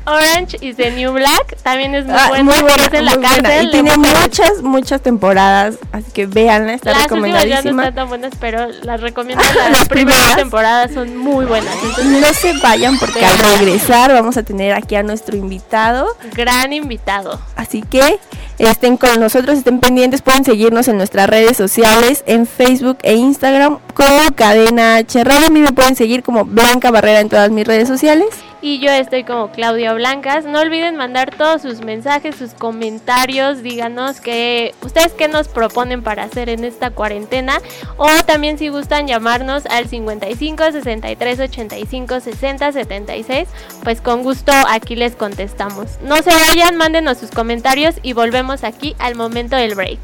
Orange 0.06 0.58
is 0.62 0.76
the 0.78 0.92
New 0.92 1.14
Black. 1.14 1.58
También 1.64 1.94
es 1.96 2.06
muy 2.06 2.16
Ah, 2.18 2.28
buena. 2.30 2.44
muy 2.44 2.60
buena, 2.62 2.84
es 2.86 2.94
en 2.94 3.06
la 3.06 3.16
muy 3.16 3.26
buena. 3.28 3.62
Y 3.64 3.72
tiene 3.72 3.98
muchas, 3.98 4.62
muchas 4.62 5.02
temporadas, 5.02 5.76
así 5.92 6.12
que 6.12 6.26
véanla, 6.26 6.74
está 6.74 6.92
Las 6.92 7.12
últimas 7.12 7.22
ya 7.32 7.38
no 7.38 7.42
recomendadísima. 7.46 7.84
están 7.84 7.96
tan 7.96 8.10
buenas, 8.10 8.32
pero 8.40 8.68
las 8.84 9.02
recomiendo. 9.02 9.44
Las 9.56 9.72
Las 9.72 9.88
primeras 9.88 10.20
primeras. 10.20 10.36
temporadas 10.38 10.92
son 10.94 11.16
muy 11.18 11.46
buenas. 11.46 11.74
Entonces, 11.84 12.06
No 12.06 12.34
se 12.34 12.54
vayan 12.62 12.98
porque 13.00 13.24
al 13.26 13.38
regresar 13.38 14.12
vamos 14.14 14.38
a 14.38 14.44
tener 14.44 14.74
aquí 14.74 14.96
a 14.96 15.04
nuestro 15.04 15.36
invitado. 15.38 16.08
gran 16.36 16.74
invitado. 16.74 17.40
Así 17.56 17.82
que 17.82 18.20
estén 18.58 18.98
con 18.98 19.20
nosotros, 19.20 19.58
estén 19.58 19.80
pendientes, 19.80 20.22
pueden 20.22 20.44
seguirnos 20.44 20.88
en 20.88 20.98
nuestras 20.98 21.30
redes 21.30 21.56
sociales, 21.58 22.24
en 22.26 22.46
Facebook 22.48 22.98
e 23.04 23.14
Instagram 23.16 23.78
como 23.94 24.32
Cadena 24.36 24.96
H 24.98 25.24
Radio. 25.24 25.48
A 25.48 25.50
mí 25.50 25.60
me 25.62 25.72
pueden 25.72 25.96
seguir 25.96 26.24
como 26.24 26.46
Blanca 26.46 26.92
Barrera 26.92 27.20
en 27.20 27.30
todas 27.30 27.50
mis 27.52 27.66
redes 27.66 27.88
sociales. 27.88 28.28
Y 28.62 28.80
yo 28.80 28.92
estoy 28.92 29.24
como 29.24 29.52
Claudia 29.52 29.94
Blancas. 29.94 30.46
No 30.46 30.60
olviden 30.60 30.98
mandar 30.98 31.34
todos 31.34 31.62
sus 31.62 31.82
mensajes, 31.82 32.36
sus 32.36 32.54
comentarios. 32.54 33.64
Díganos 33.64 34.20
que 34.20 34.76
ustedes 34.82 35.14
qué 35.14 35.30
nos 35.30 35.48
proponen 35.48 36.04
para 36.04 36.24
hacer 36.24 36.50
en 36.50 36.66
esta 36.66 36.92
cuarentena. 36.92 37.62
O 37.96 38.08
también 38.26 38.58
si 38.58 38.68
gustan 38.68 39.08
llamarnos 39.08 39.66
al 39.68 39.88
55 39.88 40.72
63 40.74 41.40
85 41.40 42.20
60 42.20 42.72
76. 42.74 43.48
Pues 43.84 44.02
con 44.02 44.24
gusto 44.24 44.52
aquí 44.68 44.98
les 44.98 45.16
contestamos. 45.16 46.00
No 46.04 46.18
se 46.18 46.32
vayan, 46.32 46.76
mándenos 46.76 47.18
sus 47.18 47.32
comentarios 47.32 47.96
y 48.04 48.12
volvemos 48.12 48.66
aquí 48.66 48.94
al 49.00 49.16
momento 49.16 49.56
del 49.56 49.76
break. 49.76 50.00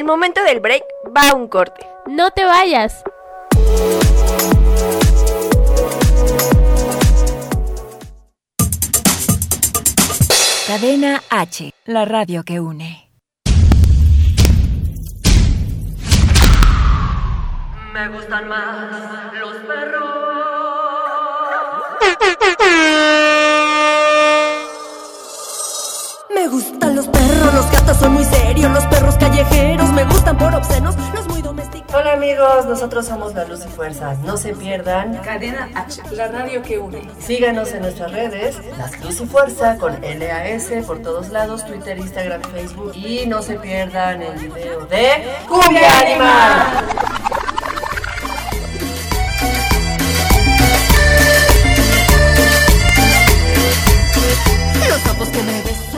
El 0.00 0.06
momento 0.06 0.42
del 0.42 0.60
break 0.60 0.82
va 1.14 1.28
a 1.28 1.34
un 1.34 1.46
corte. 1.46 1.86
No 2.06 2.30
te 2.30 2.42
vayas. 2.42 3.04
Cadena 10.66 11.22
H, 11.28 11.74
la 11.84 12.06
radio 12.06 12.44
que 12.44 12.60
une. 12.60 13.10
Me 17.92 18.08
gustan 18.08 18.48
más 18.48 19.34
los 19.34 19.56
perros. 19.66 20.30
los 27.52 27.64
perros, 27.64 27.64
los 27.64 27.70
gatos 27.70 27.96
son 27.98 28.12
muy 28.14 28.24
serios, 28.24 28.70
los 28.72 28.86
perros 28.86 29.16
callejeros 29.16 29.90
me 29.92 30.04
gustan 30.04 30.36
por 30.36 30.54
obscenos, 30.54 30.94
los 31.14 31.26
muy 31.28 31.42
domesticados. 31.42 31.94
Hola 31.94 32.12
amigos, 32.12 32.66
nosotros 32.66 33.06
somos 33.06 33.34
La 33.34 33.44
Luz 33.44 33.64
y 33.66 33.68
Fuerza. 33.68 34.14
No 34.24 34.36
se 34.36 34.54
pierdan. 34.54 35.16
Cadena 35.18 35.68
H, 35.74 36.02
la 36.12 36.28
radio 36.28 36.62
que 36.62 36.78
une. 36.78 37.02
Síganos 37.18 37.72
en 37.72 37.82
nuestras 37.82 38.12
redes, 38.12 38.56
Las 38.78 38.98
Luz 39.04 39.20
y 39.20 39.26
Fuerza 39.26 39.76
con 39.76 40.00
LAS 40.00 40.84
por 40.86 41.00
todos 41.02 41.30
lados, 41.30 41.66
Twitter, 41.66 41.98
Instagram, 41.98 42.42
Facebook. 42.42 42.92
Y 42.94 43.26
no 43.26 43.42
se 43.42 43.54
pierdan 43.54 44.22
el 44.22 44.38
video 44.38 44.86
de 44.86 45.24
Cumbia 45.48 45.98
Animal. 45.98 46.86
Los 54.88 55.00
sapos 55.00 55.28
que 55.28 55.42
me 55.42 55.62
besan 55.62 55.89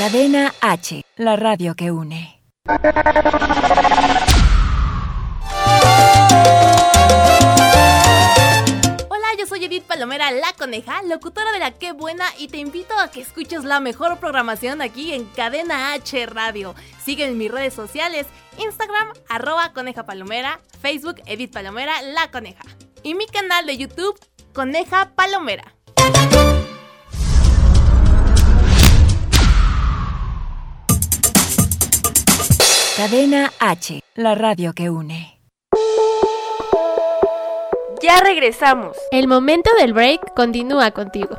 Cadena 0.00 0.54
H, 0.62 1.04
la 1.18 1.36
radio 1.36 1.74
que 1.74 1.90
une. 1.90 2.40
Hola, 9.10 9.28
yo 9.38 9.44
soy 9.46 9.62
Edith 9.66 9.84
Palomera, 9.84 10.30
la 10.30 10.54
coneja, 10.54 11.02
locutora 11.02 11.52
de 11.52 11.58
la 11.58 11.72
Qué 11.72 11.92
Buena 11.92 12.24
y 12.38 12.48
te 12.48 12.56
invito 12.56 12.98
a 12.98 13.10
que 13.10 13.20
escuches 13.20 13.64
la 13.64 13.78
mejor 13.80 14.18
programación 14.20 14.80
aquí 14.80 15.12
en 15.12 15.26
Cadena 15.26 15.92
H 15.92 16.24
Radio. 16.24 16.74
Sigue 17.04 17.26
en 17.26 17.36
mis 17.36 17.50
redes 17.50 17.74
sociales, 17.74 18.26
Instagram, 18.56 19.12
arroba 19.28 19.74
coneja 19.74 20.06
palomera, 20.06 20.60
Facebook, 20.80 21.16
Edith 21.26 21.52
Palomera, 21.52 22.00
la 22.00 22.30
coneja. 22.30 22.64
Y 23.02 23.12
mi 23.14 23.26
canal 23.26 23.66
de 23.66 23.76
YouTube, 23.76 24.18
Coneja 24.54 25.10
Palomera. 25.14 25.74
Cadena 33.00 33.50
H, 33.60 34.02
la 34.14 34.34
radio 34.34 34.74
que 34.74 34.90
une. 34.90 35.40
Ya 38.02 38.20
regresamos. 38.20 38.94
El 39.10 39.26
momento 39.26 39.70
del 39.80 39.94
break 39.94 40.34
continúa 40.34 40.90
contigo. 40.90 41.38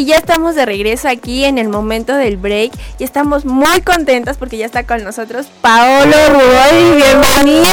Y 0.00 0.06
ya 0.06 0.16
estamos 0.16 0.54
de 0.54 0.64
regreso 0.64 1.10
aquí 1.10 1.44
en 1.44 1.58
el 1.58 1.68
momento 1.68 2.14
del 2.14 2.38
break 2.38 2.72
y 2.98 3.04
estamos 3.04 3.44
muy 3.44 3.82
contentas 3.82 4.38
porque 4.38 4.56
ya 4.56 4.64
está 4.64 4.84
con 4.84 5.04
nosotros 5.04 5.48
Paolo 5.60 6.16
Ruoy. 6.30 6.96
¡Bienvenido! 6.96 7.66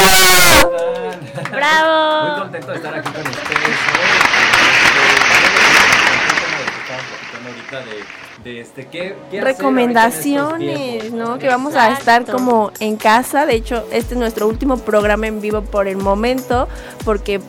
¡Bravo! 1.49 2.27
Muy 2.27 2.39
contento 2.41 2.71
de 2.71 2.75
estar 2.75 2.95
aquí 2.95 3.09
con 3.13 3.21
ustedes. 3.21 3.77
De, 8.43 8.51
de 8.51 8.59
este, 8.59 8.87
¿qué, 8.87 9.15
qué 9.31 9.39
Recomendaciones, 9.39 11.13
¿no? 11.13 11.39
Que 11.39 11.47
vamos 11.47 11.75
a 11.75 11.93
estar 11.93 12.25
como 12.25 12.73
en 12.81 12.97
casa. 12.97 13.45
De 13.45 13.55
hecho, 13.55 13.87
este 13.93 14.15
es 14.15 14.19
nuestro 14.19 14.49
último 14.49 14.77
programa 14.79 15.27
en 15.27 15.39
vivo 15.39 15.61
por 15.61 15.87
el 15.87 15.95
momento 15.95 16.67
porque 17.05 17.39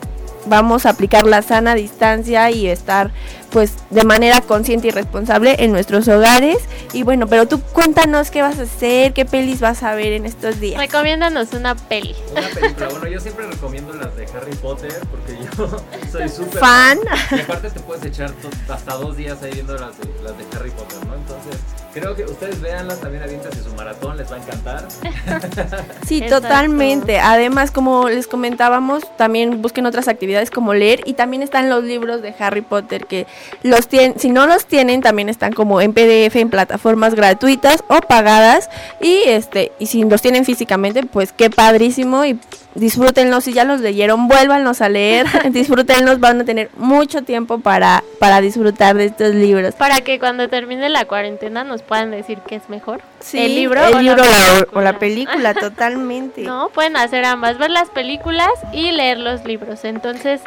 vamos 0.49 0.85
a 0.85 0.89
aplicar 0.89 1.25
la 1.25 1.41
sana 1.41 1.75
distancia 1.75 2.51
y 2.51 2.67
estar 2.67 3.11
pues 3.51 3.73
de 3.89 4.03
manera 4.03 4.41
consciente 4.41 4.89
y 4.89 4.91
responsable 4.91 5.55
en 5.59 5.71
nuestros 5.71 6.07
hogares. 6.07 6.57
Y 6.93 7.03
bueno, 7.03 7.27
pero 7.27 7.47
tú 7.47 7.61
cuéntanos 7.61 8.31
qué 8.31 8.41
vas 8.41 8.59
a 8.59 8.63
hacer, 8.63 9.13
qué 9.13 9.25
pelis 9.25 9.59
vas 9.59 9.83
a 9.83 9.95
ver 9.95 10.13
en 10.13 10.25
estos 10.25 10.59
días. 10.59 10.79
Recomiéndanos 10.79 11.53
una 11.53 11.75
peli. 11.75 12.15
Una 12.31 12.47
película, 12.49 12.89
bueno, 12.89 13.07
yo 13.07 13.19
siempre 13.19 13.47
recomiendo 13.47 13.93
las 13.93 14.15
de 14.15 14.25
Harry 14.25 14.55
Potter 14.55 14.93
porque 15.09 15.37
yo 15.37 15.67
soy 16.11 16.29
súper 16.29 16.59
Fan. 16.59 16.99
Y 17.31 17.39
aparte 17.41 17.69
te 17.69 17.79
puedes 17.79 18.05
echar 18.05 18.33
hasta 18.67 18.93
dos 18.95 19.15
días 19.15 19.41
ahí 19.43 19.51
viendo 19.53 19.77
las 19.77 19.97
de, 19.97 20.05
las 20.23 20.37
de 20.37 20.45
Harry 20.55 20.71
Potter, 20.71 20.97
¿no? 21.07 21.15
Entonces, 21.15 21.57
creo 21.93 22.15
que 22.15 22.23
ustedes 22.23 22.61
véanlas, 22.61 22.99
también 22.99 23.23
aviéntense 23.23 23.63
su 23.63 23.73
maratón, 23.73 24.17
les 24.17 24.31
va 24.31 24.35
a 24.35 24.39
encantar. 24.39 24.87
Sí, 26.05 26.23
Exacto. 26.23 26.41
totalmente. 26.41 27.19
Además, 27.19 27.71
como 27.71 28.09
les 28.09 28.25
comentábamos, 28.25 29.03
también 29.17 29.61
busquen 29.61 29.85
otras 29.85 30.07
actividades 30.07 30.49
como 30.49 30.73
leer 30.73 31.01
y 31.05 31.13
también 31.13 31.43
están 31.43 31.69
los 31.69 31.83
libros 31.83 32.21
de 32.21 32.33
Harry 32.39 32.61
Potter 32.61 33.05
que 33.05 33.27
los 33.61 33.87
tienen, 33.87 34.19
si 34.19 34.29
no 34.29 34.47
los 34.47 34.65
tienen, 34.65 35.01
también 35.01 35.29
están 35.29 35.53
como 35.53 35.81
en 35.81 35.93
PDF 35.93 36.35
en 36.35 36.49
plataformas 36.49 37.13
gratuitas 37.13 37.83
o 37.87 38.01
pagadas 38.01 38.69
y 39.01 39.23
este 39.25 39.71
y 39.77 39.85
si 39.87 40.03
los 40.03 40.21
tienen 40.21 40.45
físicamente, 40.45 41.03
pues 41.03 41.31
qué 41.31 41.49
padrísimo 41.49 42.25
y 42.25 42.39
disfrútenlos 42.75 43.43
si 43.43 43.53
ya 43.53 43.63
los 43.63 43.81
leyeron, 43.81 44.27
vuélvanlos 44.27 44.81
a 44.81 44.89
leer, 44.89 45.25
disfrútenlos, 45.51 46.19
van 46.19 46.41
a 46.41 46.45
tener 46.45 46.69
mucho 46.77 47.23
tiempo 47.23 47.59
para 47.59 48.03
para 48.19 48.41
disfrutar 48.41 48.95
de 48.95 49.05
estos 49.05 49.33
libros. 49.33 49.75
Para 49.75 50.01
que 50.01 50.19
cuando 50.19 50.49
termine 50.49 50.89
la 50.89 51.05
cuarentena 51.05 51.63
nos 51.63 51.81
puedan 51.81 52.11
decir 52.11 52.39
qué 52.45 52.55
es 52.55 52.69
mejor. 52.69 53.01
Sí, 53.19 53.39
el 53.39 53.55
libro, 53.55 53.83
el 53.85 53.95
o, 53.95 54.01
libro 54.01 54.23
la 54.23 54.67
o 54.73 54.81
la 54.81 54.99
película, 54.99 55.53
totalmente. 55.53 56.43
No, 56.49 56.69
pueden 56.69 56.97
hacer 56.97 57.25
ambas, 57.25 57.57
ver 57.57 57.69
las 57.69 57.89
películas 57.89 58.49
y 58.73 58.91
leer 58.91 59.19
los 59.19 59.45
libros. 59.45 59.85
Entonces, 59.85 60.41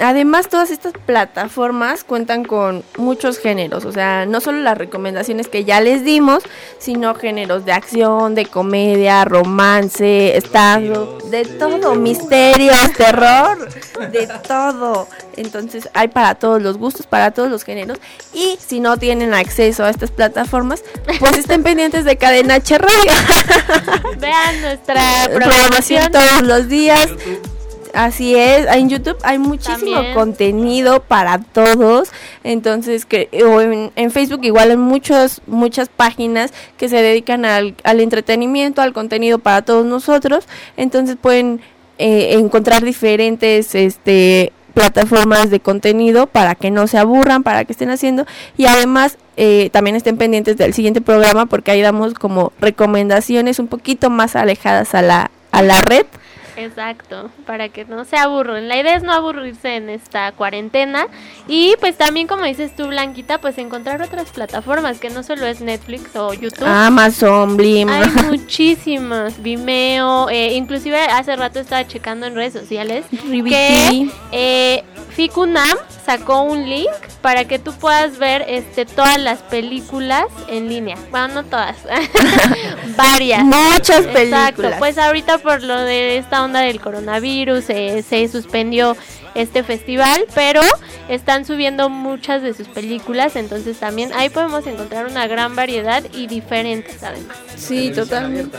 Además, 0.00 0.48
todas 0.48 0.70
estas 0.70 0.92
plataformas 0.92 2.04
cuentan 2.04 2.44
con 2.44 2.84
muchos 2.98 3.38
géneros, 3.38 3.86
o 3.86 3.92
sea, 3.92 4.26
no 4.26 4.40
solo 4.40 4.60
las 4.60 4.76
recomendaciones 4.76 5.48
que 5.48 5.64
ya 5.64 5.80
les 5.80 6.04
dimos, 6.04 6.42
sino 6.78 7.14
géneros 7.14 7.64
de 7.64 7.72
acción, 7.72 8.34
de 8.34 8.44
comedia, 8.44 9.24
romance, 9.24 10.36
stand 10.36 11.22
de 11.30 11.44
todo, 11.44 11.94
misterios, 11.94 12.92
terror, 12.96 13.68
de 14.12 14.28
todo. 14.46 15.08
Entonces, 15.36 15.88
hay 15.94 16.08
para 16.08 16.34
todos 16.34 16.60
los 16.60 16.76
gustos, 16.76 17.06
para 17.06 17.30
todos 17.30 17.50
los 17.50 17.64
géneros. 17.64 17.98
Y 18.34 18.58
si 18.64 18.80
no 18.80 18.98
tienen 18.98 19.32
acceso 19.32 19.84
a 19.84 19.90
estas 19.90 20.10
plataformas, 20.10 20.82
pues 21.18 21.38
estén 21.38 21.62
pendientes 21.62 22.04
de 22.04 22.16
Cadena 22.16 22.54
H 22.56 22.76
Radio. 22.76 23.12
vean 24.18 24.60
nuestra 24.60 25.00
Programación 25.32 26.10
programación. 26.10 26.12
todos 26.12 26.42
los 26.42 26.68
días. 26.68 27.08
Así 27.98 28.36
es, 28.36 28.64
en 28.68 28.88
YouTube 28.88 29.16
hay 29.24 29.40
muchísimo 29.40 29.94
También. 29.94 30.14
contenido 30.14 31.02
para 31.02 31.40
todos, 31.40 32.10
entonces 32.44 33.04
que 33.04 33.28
o 33.44 33.60
en, 33.60 33.90
en 33.96 34.12
Facebook 34.12 34.44
igual 34.44 34.70
hay 34.70 34.76
muchos 34.76 35.42
muchas 35.48 35.88
páginas 35.88 36.52
que 36.76 36.88
se 36.88 37.02
dedican 37.02 37.44
al, 37.44 37.74
al 37.82 37.98
entretenimiento, 37.98 38.82
al 38.82 38.92
contenido 38.92 39.40
para 39.40 39.62
todos 39.62 39.84
nosotros, 39.84 40.46
entonces 40.76 41.16
pueden 41.20 41.60
eh, 41.98 42.34
encontrar 42.34 42.84
diferentes 42.84 43.74
este 43.74 44.52
plataformas 44.74 45.50
de 45.50 45.58
contenido 45.58 46.28
para 46.28 46.54
que 46.54 46.70
no 46.70 46.86
se 46.86 46.98
aburran, 46.98 47.42
para 47.42 47.64
que 47.64 47.72
estén 47.72 47.90
haciendo 47.90 48.26
y 48.56 48.66
además 48.66 49.18
eh, 49.36 49.70
también 49.72 49.96
estén 49.96 50.18
pendientes 50.18 50.56
del 50.56 50.72
siguiente 50.72 51.00
programa 51.00 51.46
porque 51.46 51.72
ahí 51.72 51.82
damos 51.82 52.14
como 52.14 52.52
recomendaciones 52.60 53.58
un 53.58 53.66
poquito 53.66 54.08
más 54.08 54.36
alejadas 54.36 54.94
a 54.94 55.02
la 55.02 55.32
a 55.50 55.62
la 55.62 55.80
red 55.80 56.06
Exacto, 56.58 57.30
para 57.46 57.68
que 57.68 57.84
no 57.84 58.04
se 58.04 58.16
aburran. 58.16 58.68
La 58.68 58.76
idea 58.76 58.96
es 58.96 59.02
no 59.02 59.12
aburrirse 59.12 59.76
en 59.76 59.88
esta 59.88 60.32
cuarentena 60.32 61.06
y 61.46 61.74
pues 61.80 61.96
también 61.96 62.26
como 62.26 62.44
dices 62.44 62.74
tú 62.74 62.88
Blanquita, 62.88 63.40
pues 63.40 63.58
encontrar 63.58 64.02
otras 64.02 64.30
plataformas 64.30 64.98
que 64.98 65.10
no 65.10 65.22
ssolo 65.22 65.46
es 65.46 65.60
Netflix 65.60 66.16
o 66.16 66.32
YouTube. 66.32 66.66
Amazon, 66.66 67.56
Blim. 67.56 67.88
Hay 67.88 68.08
muchísimas, 68.28 69.40
Vimeo, 69.42 70.28
eh, 70.30 70.54
inclusive 70.54 70.98
hace 70.98 71.36
rato 71.36 71.60
estaba 71.60 71.86
checando 71.86 72.26
en 72.26 72.34
redes 72.34 72.54
sociales 72.54 73.04
que 73.10 74.10
eh, 74.32 74.84
Ficunam 75.10 75.76
sacó 76.04 76.42
un 76.42 76.68
link 76.68 76.88
para 77.20 77.44
que 77.44 77.58
tú 77.58 77.72
puedas 77.74 78.18
ver 78.18 78.46
este 78.48 78.86
todas 78.86 79.18
las 79.18 79.40
películas 79.40 80.24
en 80.48 80.68
línea. 80.68 80.96
Bueno, 81.10 81.28
no 81.28 81.44
todas, 81.44 81.76
varias. 82.96 83.44
Muchas 83.44 84.06
Exacto, 84.06 84.12
películas. 84.12 84.78
pues 84.78 84.96
ahorita 84.96 85.38
por 85.38 85.62
lo 85.62 85.76
de 85.80 86.16
esta 86.16 86.42
onda 86.42 86.47
del 86.52 86.80
coronavirus 86.80 87.70
eh, 87.70 88.02
se 88.02 88.26
suspendió 88.28 88.96
este 89.34 89.62
festival, 89.62 90.24
pero 90.34 90.60
están 91.08 91.44
subiendo 91.44 91.88
muchas 91.88 92.42
de 92.42 92.54
sus 92.54 92.68
películas, 92.68 93.36
entonces 93.36 93.78
también 93.78 94.12
ahí 94.14 94.28
podemos 94.28 94.66
encontrar 94.66 95.06
una 95.06 95.26
gran 95.26 95.56
variedad 95.56 96.02
y 96.12 96.26
diferentes 96.26 97.02
además. 97.02 97.36
Sí, 97.56 97.90
totalmente. 97.90 98.58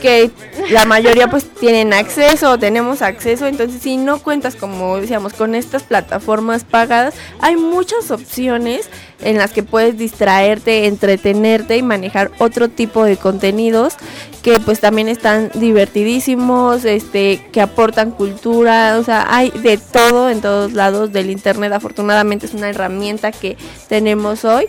Que 0.00 0.30
la 0.70 0.84
mayoría 0.84 1.28
pues 1.28 1.48
tienen 1.54 1.92
acceso 1.92 2.58
tenemos 2.58 3.02
acceso, 3.02 3.46
entonces 3.46 3.82
si 3.82 3.96
no 3.96 4.22
cuentas 4.22 4.56
como 4.56 4.98
decíamos 4.98 5.32
con 5.32 5.54
estas 5.54 5.82
plataformas 5.82 6.64
pagadas, 6.64 7.14
hay 7.40 7.56
muchas 7.56 8.10
opciones 8.10 8.88
en 9.22 9.38
las 9.38 9.52
que 9.52 9.62
puedes 9.62 9.96
distraerte, 9.98 10.86
entretenerte 10.86 11.76
y 11.76 11.82
manejar 11.82 12.30
otro 12.38 12.68
tipo 12.68 13.04
de 13.04 13.16
contenidos 13.16 13.94
que 14.42 14.58
pues 14.58 14.80
también 14.80 15.08
están 15.08 15.50
divertidísimos, 15.54 16.84
este 16.84 17.46
que 17.52 17.60
aportan 17.60 18.10
cultura, 18.10 18.98
o 18.98 19.04
sea, 19.04 19.26
hay 19.28 19.50
de 19.50 19.78
todo 19.92 20.30
en 20.30 20.40
todos 20.40 20.72
lados 20.72 21.12
del 21.12 21.30
internet, 21.30 21.72
afortunadamente 21.72 22.46
es 22.46 22.54
una 22.54 22.70
herramienta 22.70 23.32
que 23.32 23.56
tenemos 23.88 24.44
hoy. 24.44 24.66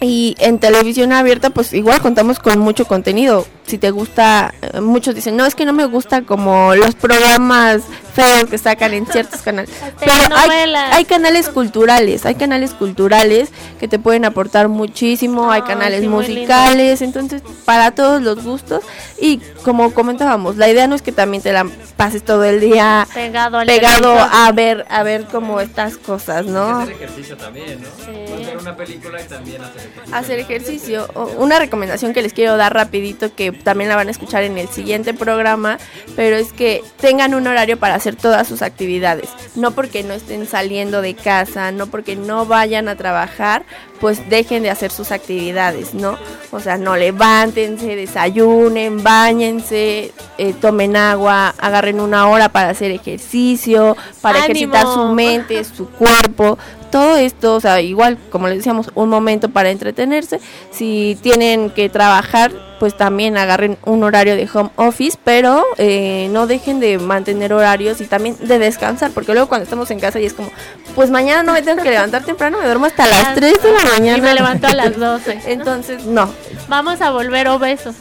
Y 0.00 0.36
en 0.38 0.58
televisión 0.58 1.12
abierta, 1.12 1.50
pues 1.50 1.72
igual 1.72 2.00
contamos 2.00 2.38
con 2.38 2.58
mucho 2.58 2.86
contenido. 2.86 3.46
Si 3.68 3.76
te 3.76 3.90
gusta, 3.90 4.54
eh, 4.62 4.80
muchos 4.80 5.14
dicen, 5.14 5.36
no, 5.36 5.44
es 5.44 5.54
que 5.54 5.66
no 5.66 5.74
me 5.74 5.84
gusta 5.84 6.22
como 6.22 6.74
los 6.74 6.94
programas 6.94 7.82
feos 8.14 8.50
que 8.50 8.58
sacan 8.58 8.94
en 8.94 9.06
ciertos 9.06 9.42
canales. 9.42 9.70
Pero 10.00 10.12
hay, 10.34 10.74
hay 10.74 11.04
canales 11.04 11.48
culturales, 11.48 12.26
hay 12.26 12.34
canales 12.34 12.72
culturales 12.72 13.50
que 13.78 13.86
te 13.86 13.98
pueden 13.98 14.24
aportar 14.24 14.68
muchísimo, 14.68 15.52
hay 15.52 15.60
Ay, 15.62 15.68
canales 15.68 16.00
sí, 16.00 16.08
musicales, 16.08 17.02
entonces 17.02 17.42
para 17.64 17.92
todos 17.92 18.22
los 18.22 18.42
gustos. 18.42 18.82
Y 19.20 19.38
como 19.62 19.92
comentábamos, 19.92 20.56
la 20.56 20.68
idea 20.68 20.86
no 20.86 20.96
es 20.96 21.02
que 21.02 21.12
también 21.12 21.42
te 21.42 21.52
la 21.52 21.66
pases 21.96 22.24
todo 22.24 22.44
el 22.44 22.60
día 22.60 23.06
Pegado 23.12 23.60
pegado 23.66 24.16
a 24.18 24.50
ver, 24.52 24.86
a 24.88 25.02
ver 25.02 25.24
como 25.26 25.60
estas 25.60 25.96
cosas, 25.96 26.46
¿no? 26.46 26.80
hacer 26.80 26.94
ejercicio 26.94 27.36
también, 27.36 27.82
¿no? 27.82 27.88
Sí. 28.04 28.44
Ver 28.46 28.56
una 28.56 28.76
película 28.76 29.20
y 29.20 29.24
también 29.24 29.62
hacer 29.62 29.80
ejercicio. 29.80 30.16
hacer 30.16 30.38
ejercicio. 30.38 31.08
Una 31.38 31.58
recomendación 31.58 32.14
que 32.14 32.22
les 32.22 32.32
quiero 32.32 32.56
dar 32.56 32.72
rapidito 32.72 33.34
que 33.34 33.52
también 33.62 33.88
la 33.88 33.96
van 33.96 34.08
a 34.08 34.10
escuchar 34.10 34.42
en 34.44 34.58
el 34.58 34.68
siguiente 34.68 35.14
programa, 35.14 35.78
pero 36.16 36.36
es 36.36 36.52
que 36.52 36.82
tengan 37.00 37.34
un 37.34 37.46
horario 37.46 37.78
para 37.78 37.94
hacer 37.94 38.16
todas 38.16 38.46
sus 38.46 38.62
actividades, 38.62 39.30
no 39.54 39.72
porque 39.72 40.02
no 40.02 40.14
estén 40.14 40.46
saliendo 40.46 41.02
de 41.02 41.14
casa, 41.14 41.72
no 41.72 41.86
porque 41.86 42.16
no 42.16 42.46
vayan 42.46 42.88
a 42.88 42.96
trabajar, 42.96 43.64
pues 44.00 44.28
dejen 44.28 44.62
de 44.62 44.70
hacer 44.70 44.90
sus 44.90 45.12
actividades, 45.12 45.94
¿no? 45.94 46.16
O 46.50 46.60
sea, 46.60 46.78
no 46.78 46.96
levántense, 46.96 47.96
desayunen, 47.96 49.02
bañense, 49.02 50.12
eh, 50.38 50.54
tomen 50.60 50.96
agua, 50.96 51.54
agarren 51.58 52.00
una 52.00 52.28
hora 52.28 52.48
para 52.48 52.70
hacer 52.70 52.90
ejercicio, 52.90 53.96
para 54.20 54.44
¡Ánimo! 54.44 54.74
ejercitar 54.74 54.86
su 54.86 55.12
mente, 55.12 55.64
su 55.76 55.88
cuerpo, 55.88 56.58
todo 56.90 57.16
esto, 57.16 57.56
o 57.56 57.60
sea, 57.60 57.80
igual 57.80 58.18
como 58.30 58.48
les 58.48 58.58
decíamos, 58.58 58.90
un 58.94 59.08
momento 59.08 59.48
para 59.50 59.70
entretenerse. 59.70 60.40
Si 60.70 61.18
tienen 61.22 61.70
que 61.70 61.88
trabajar, 61.88 62.52
pues 62.78 62.96
también 62.96 63.36
agarren 63.36 63.76
un 63.84 64.02
horario 64.04 64.36
de 64.36 64.48
home 64.52 64.70
office, 64.76 65.18
pero 65.24 65.64
eh, 65.76 66.28
no 66.30 66.46
dejen 66.46 66.80
de 66.80 66.98
mantener 66.98 67.52
horarios 67.52 68.00
y 68.00 68.06
también 68.06 68.36
de 68.40 68.58
descansar, 68.58 69.10
porque 69.12 69.32
luego 69.32 69.48
cuando 69.48 69.64
estamos 69.64 69.90
en 69.90 70.00
casa 70.00 70.20
y 70.20 70.26
es 70.26 70.32
como, 70.34 70.50
pues 70.94 71.10
mañana 71.10 71.42
no 71.42 71.52
me 71.52 71.62
tengo 71.62 71.82
que 71.82 71.90
levantar 71.90 72.24
temprano, 72.24 72.58
me 72.58 72.64
duermo 72.64 72.86
hasta 72.86 73.06
las 73.06 73.34
3 73.34 73.62
de 73.62 73.72
la 73.72 73.84
mañana. 73.84 74.18
Y 74.18 74.20
me 74.20 74.34
levanto 74.34 74.66
a 74.68 74.74
las 74.74 74.96
12. 74.96 75.34
¿no? 75.34 75.40
Entonces, 75.46 76.04
no. 76.04 76.30
Vamos 76.68 77.00
a 77.00 77.10
volver 77.10 77.48
obesos. 77.48 77.94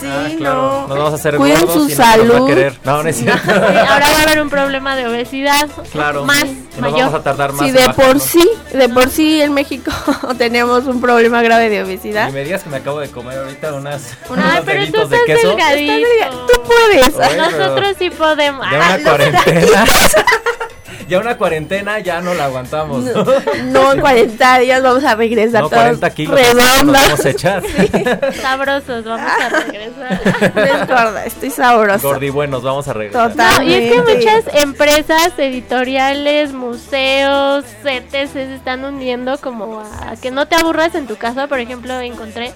Sí, 0.00 0.06
Ah, 0.08 0.28
claro. 0.38 0.62
no. 0.62 0.80
Nos 0.88 0.98
vamos 0.98 1.12
a 1.12 1.16
hacer 1.16 1.36
Cuiden 1.36 1.60
gordos 1.66 1.74
su 1.74 1.88
y 1.88 1.90
nos 1.90 2.00
va 2.00 2.04
a 2.10 2.12
salud. 2.16 2.46
querer. 2.46 2.78
No, 2.84 3.02
no 3.02 3.08
es 3.08 3.16
cierto. 3.16 3.42
Sí, 3.44 3.50
ahora 3.50 4.06
va 4.12 4.18
a 4.18 4.22
haber 4.22 4.40
un 4.40 4.50
problema 4.50 4.94
de 4.96 5.06
obesidad. 5.06 5.68
Claro. 5.92 6.24
Más, 6.24 6.44
Y 6.44 6.46
nos 6.72 6.80
mayor. 6.80 6.98
vamos 7.00 7.14
a 7.14 7.22
tardar 7.22 7.52
más 7.52 7.62
Sí, 7.62 7.68
en 7.68 7.74
de 7.74 7.80
bajar, 7.86 7.94
por 7.96 8.14
¿no? 8.14 8.20
sí, 8.20 8.48
de 8.72 8.88
por 8.88 9.10
sí 9.10 9.40
en 9.40 9.52
México 9.52 9.90
tenemos 10.38 10.84
un 10.86 11.00
problema 11.00 11.42
grave 11.42 11.68
de 11.70 11.82
obesidad. 11.82 12.28
Y 12.28 12.32
me 12.32 12.44
digas 12.44 12.62
que 12.62 12.70
me 12.70 12.76
acabo 12.76 13.00
de 13.00 13.10
comer 13.10 13.38
ahorita 13.38 13.74
unas, 13.74 14.13
Ay, 14.36 14.62
pero 14.64 14.86
tú 14.86 15.08
de 15.08 15.16
estás 15.16 15.20
queso. 15.26 15.48
delgadito. 15.50 16.46
Tú 16.46 16.62
puedes. 16.62 17.36
Nosotros 17.36 17.96
sí 17.98 18.10
podemos. 18.10 18.66
Ah, 18.68 18.74
una 18.74 18.98
no. 18.98 19.04
cuarentena. 19.04 19.84
ya 21.08 21.18
una 21.18 21.36
cuarentena 21.36 21.98
ya 21.98 22.20
no 22.20 22.34
la 22.34 22.46
aguantamos. 22.46 23.04
No, 23.04 23.24
No, 23.64 23.92
en 23.92 24.00
40 24.00 24.58
días 24.58 24.82
vamos 24.82 25.04
a 25.04 25.14
regresar 25.14 25.62
No, 25.62 25.68
todos 25.68 25.82
40 25.82 26.10
kilos. 26.10 26.40
Nos 26.40 26.54
redondas. 26.54 27.02
vamos 27.02 27.24
a 27.24 27.30
echar. 27.30 27.62
Sabrosos, 28.42 29.04
vamos 29.04 29.30
a 29.30 29.48
regresar. 29.48 30.86
Gorda, 30.86 31.24
estoy 31.24 31.50
sabrosa. 31.50 32.06
Gordibuenos, 32.06 32.62
vamos 32.62 32.88
a 32.88 32.92
regresar. 32.92 33.30
Total. 33.30 33.56
No, 33.58 33.62
y 33.70 33.74
es 33.74 33.92
que 33.92 34.14
muchas 34.14 34.62
empresas 34.62 35.32
editoriales, 35.38 36.52
museos, 36.52 37.64
CETES 37.82 38.30
se 38.30 38.54
están 38.54 38.84
uniendo 38.84 39.38
como 39.38 39.80
a 39.80 40.16
que 40.20 40.30
no 40.30 40.46
te 40.46 40.56
aburras 40.56 40.94
en 40.94 41.06
tu 41.06 41.16
casa. 41.16 41.46
Por 41.46 41.60
ejemplo, 41.60 41.98
encontré 42.00 42.52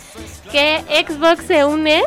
que 0.51 0.83
Xbox 1.07 1.45
se 1.47 1.65
une 1.65 2.03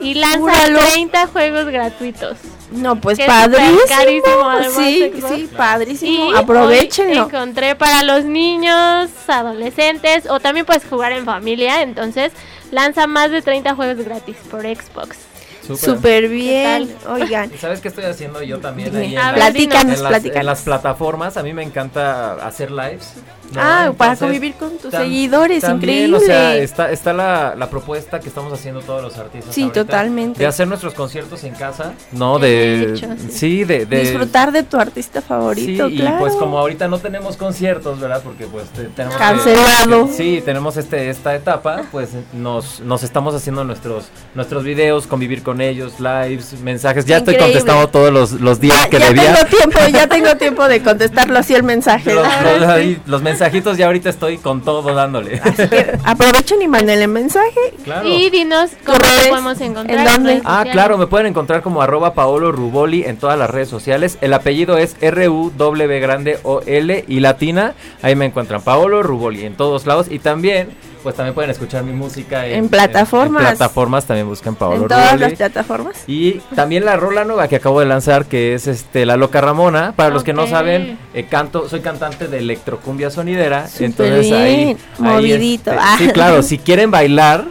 y 0.00 0.14
lanza 0.14 0.38
Júralo. 0.38 0.78
30 0.80 1.26
juegos 1.28 1.66
gratuitos. 1.66 2.36
No, 2.70 3.00
pues 3.00 3.18
padrísimo. 3.20 3.78
carísimo, 3.88 4.48
además, 4.48 4.76
sí, 4.76 5.12
sí, 5.28 5.50
padrísimo. 5.56 6.30
Y 6.32 6.34
Aprovechenlo. 6.34 7.26
encontré 7.26 7.76
para 7.76 8.02
los 8.02 8.24
niños, 8.24 9.10
adolescentes 9.28 10.28
o 10.28 10.40
también 10.40 10.66
puedes 10.66 10.84
jugar 10.84 11.12
en 11.12 11.24
familia. 11.24 11.82
Entonces 11.82 12.32
lanza 12.70 13.06
más 13.06 13.30
de 13.30 13.42
30 13.42 13.74
juegos 13.74 14.04
gratis 14.04 14.36
por 14.50 14.62
Xbox. 14.62 15.18
Súper. 15.62 15.78
Súper 15.78 16.28
bien. 16.28 16.88
¿Qué 16.88 17.08
Oigan, 17.08 17.50
¿Y 17.54 17.56
¿Sabes 17.56 17.80
qué 17.80 17.88
estoy 17.88 18.04
haciendo 18.04 18.42
yo 18.42 18.58
también 18.60 18.94
ahí 18.94 19.12
en, 19.14 19.18
en 19.18 19.24
las, 19.24 19.34
platícanos. 19.34 20.00
en 20.24 20.46
las 20.46 20.62
plataformas? 20.62 21.36
A 21.38 21.42
mí 21.42 21.54
me 21.54 21.62
encanta 21.62 22.34
hacer 22.46 22.70
lives. 22.70 23.14
¿No? 23.52 23.60
Ah, 23.60 23.92
para 23.96 24.16
convivir 24.16 24.54
con 24.54 24.78
tus 24.78 24.92
tam- 24.92 25.02
seguidores, 25.02 25.60
también, 25.62 25.90
increíble. 26.08 26.16
O 26.16 26.20
sea, 26.20 26.56
está, 26.56 26.90
está 26.90 27.12
la, 27.12 27.54
la 27.56 27.68
propuesta 27.68 28.20
que 28.20 28.28
estamos 28.28 28.52
haciendo 28.52 28.80
todos 28.80 29.02
los 29.02 29.16
artistas. 29.18 29.54
Sí, 29.54 29.62
ahorita, 29.62 29.84
totalmente. 29.84 30.38
De 30.40 30.46
hacer 30.46 30.66
nuestros 30.68 30.94
conciertos 30.94 31.44
en 31.44 31.54
casa, 31.54 31.92
¿no? 32.12 32.38
De 32.38 32.82
hecho, 32.94 33.06
sí. 33.18 33.28
sí, 33.30 33.64
de, 33.64 33.86
de 33.86 34.00
Disfrutar 34.00 34.52
de 34.52 34.62
tu 34.62 34.76
artista 34.78 35.20
favorito, 35.22 35.88
Sí, 35.88 35.96
claro. 35.96 36.16
y 36.16 36.20
pues 36.20 36.34
como 36.34 36.58
ahorita 36.58 36.88
no 36.88 36.98
tenemos 36.98 37.36
conciertos, 37.36 38.00
¿verdad? 38.00 38.20
Porque 38.24 38.46
pues 38.46 38.68
te- 38.70 38.84
tenemos 38.84 39.16
que- 39.16 39.22
Cancelado. 39.22 40.08
sí, 40.08 40.42
tenemos 40.44 40.76
este 40.76 41.10
esta 41.10 41.34
etapa, 41.34 41.82
pues 41.92 42.10
nos, 42.32 42.80
nos 42.80 43.02
estamos 43.02 43.34
haciendo 43.34 43.64
nuestros 43.64 44.04
nuestros 44.34 44.64
videos, 44.64 45.06
convivir 45.06 45.42
con 45.42 45.60
ellos, 45.60 46.00
lives, 46.00 46.58
mensajes. 46.60 47.04
Ya 47.04 47.18
estoy 47.18 47.36
contestando 47.36 47.88
todos 47.88 48.12
los, 48.12 48.32
los 48.32 48.60
días 48.60 48.76
Ya, 48.84 48.88
que 48.90 48.98
ya 48.98 49.06
debía. 49.08 49.34
tengo 49.34 49.46
tiempo, 49.48 49.78
ya 49.92 50.06
tengo 50.08 50.36
tiempo 50.36 50.68
de 50.68 50.82
contestarlo 50.82 51.38
así 51.38 51.54
el 51.54 51.62
mensaje. 51.62 52.14
Los, 52.14 52.26
ahí, 52.26 53.00
los 53.06 53.22
mensajitos 53.34 53.76
ya 53.76 53.86
ahorita 53.86 54.10
estoy 54.10 54.38
con 54.38 54.62
todo 54.62 54.94
dándole. 54.94 55.40
Así 55.42 55.68
que 55.68 55.98
aprovechen 56.04 56.62
y 56.62 56.68
manden 56.68 57.00
el 57.02 57.08
mensaje. 57.08 57.74
claro. 57.84 58.08
Y 58.08 58.30
dinos 58.30 58.70
cómo 58.84 58.98
te 58.98 59.28
podemos 59.28 59.60
encontrar. 59.60 59.98
¿en 59.98 60.04
dónde? 60.04 60.42
Ah, 60.44 60.64
claro, 60.70 60.98
me 60.98 61.06
pueden 61.06 61.26
encontrar 61.26 61.62
como 61.62 61.82
arroba 61.82 62.14
Paolo 62.14 62.52
Ruboli 62.52 63.04
en 63.04 63.16
todas 63.16 63.38
las 63.38 63.50
redes 63.50 63.68
sociales. 63.68 64.18
El 64.20 64.32
apellido 64.32 64.78
es 64.78 64.96
R-U-W 65.00 66.00
grande 66.00 66.38
O-L 66.42 67.04
y 67.06 67.20
latina. 67.20 67.74
Ahí 68.02 68.14
me 68.14 68.26
encuentran 68.26 68.62
Paolo 68.62 69.02
Ruboli 69.02 69.44
en 69.44 69.54
todos 69.56 69.86
lados. 69.86 70.06
Y 70.10 70.18
también, 70.20 70.68
pues 71.04 71.14
también 71.14 71.34
pueden 71.34 71.50
escuchar 71.50 71.84
mi 71.84 71.92
música 71.92 72.46
En 72.46 72.68
plataformas. 72.68 73.42
En, 73.42 73.48
plataformas 73.50 74.06
también 74.06 74.26
buscan 74.26 74.56
Paolo 74.56 74.82
en 74.82 74.88
todas 74.88 75.20
las 75.20 75.34
plataformas. 75.34 75.96
Y 76.08 76.40
también 76.56 76.84
la 76.84 76.96
rola 76.96 77.24
nueva 77.24 77.46
que 77.46 77.56
acabo 77.56 77.78
de 77.78 77.86
lanzar, 77.86 78.24
que 78.24 78.54
es 78.54 78.66
este 78.66 79.06
La 79.06 79.16
Loca 79.16 79.40
Ramona. 79.40 79.92
Para 79.94 80.08
los 80.10 80.24
que 80.24 80.32
no 80.32 80.48
saben, 80.48 80.98
eh, 81.14 81.26
canto, 81.26 81.68
soy 81.68 81.80
cantante 81.80 82.26
de 82.26 82.38
electrocumbia 82.38 83.10
sonidera. 83.10 83.68
Súper 83.68 83.84
entonces 83.86 84.32
ahí, 84.32 84.56
bien, 84.64 84.78
ahí, 84.98 85.02
movidito. 85.04 85.70
este, 85.70 85.82
Ah. 85.84 85.96
sí, 85.98 86.08
claro, 86.08 86.42
si 86.42 86.58
quieren 86.58 86.90
bailar, 86.90 87.44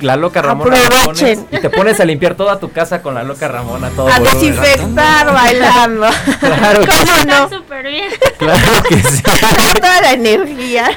La 0.00 0.14
Loca 0.14 0.40
Ramona 0.42 0.76
la 0.76 0.88
pones 0.88 1.00
Aprovechen. 1.02 1.46
y 1.50 1.58
te 1.58 1.70
pones 1.70 1.98
a 2.00 2.04
limpiar 2.04 2.34
toda 2.36 2.58
tu 2.60 2.70
casa 2.70 3.02
con 3.02 3.14
La 3.14 3.24
Loca 3.24 3.48
Ramona 3.48 3.88
todo 3.90 4.08
A 4.08 4.18
volumen. 4.20 4.34
desinfectar 4.40 5.32
bailando. 5.32 6.06
Claro 6.38 6.80
que 6.82 6.86
¿Cómo 6.86 7.16
Está 7.18 7.24
no? 7.40 7.48
súper 7.48 7.86
bien. 7.88 8.08
Claro 8.38 8.82
que 8.88 8.96
sí. 8.96 9.22
Toda 9.80 10.00
la 10.02 10.12
energía. 10.12 10.90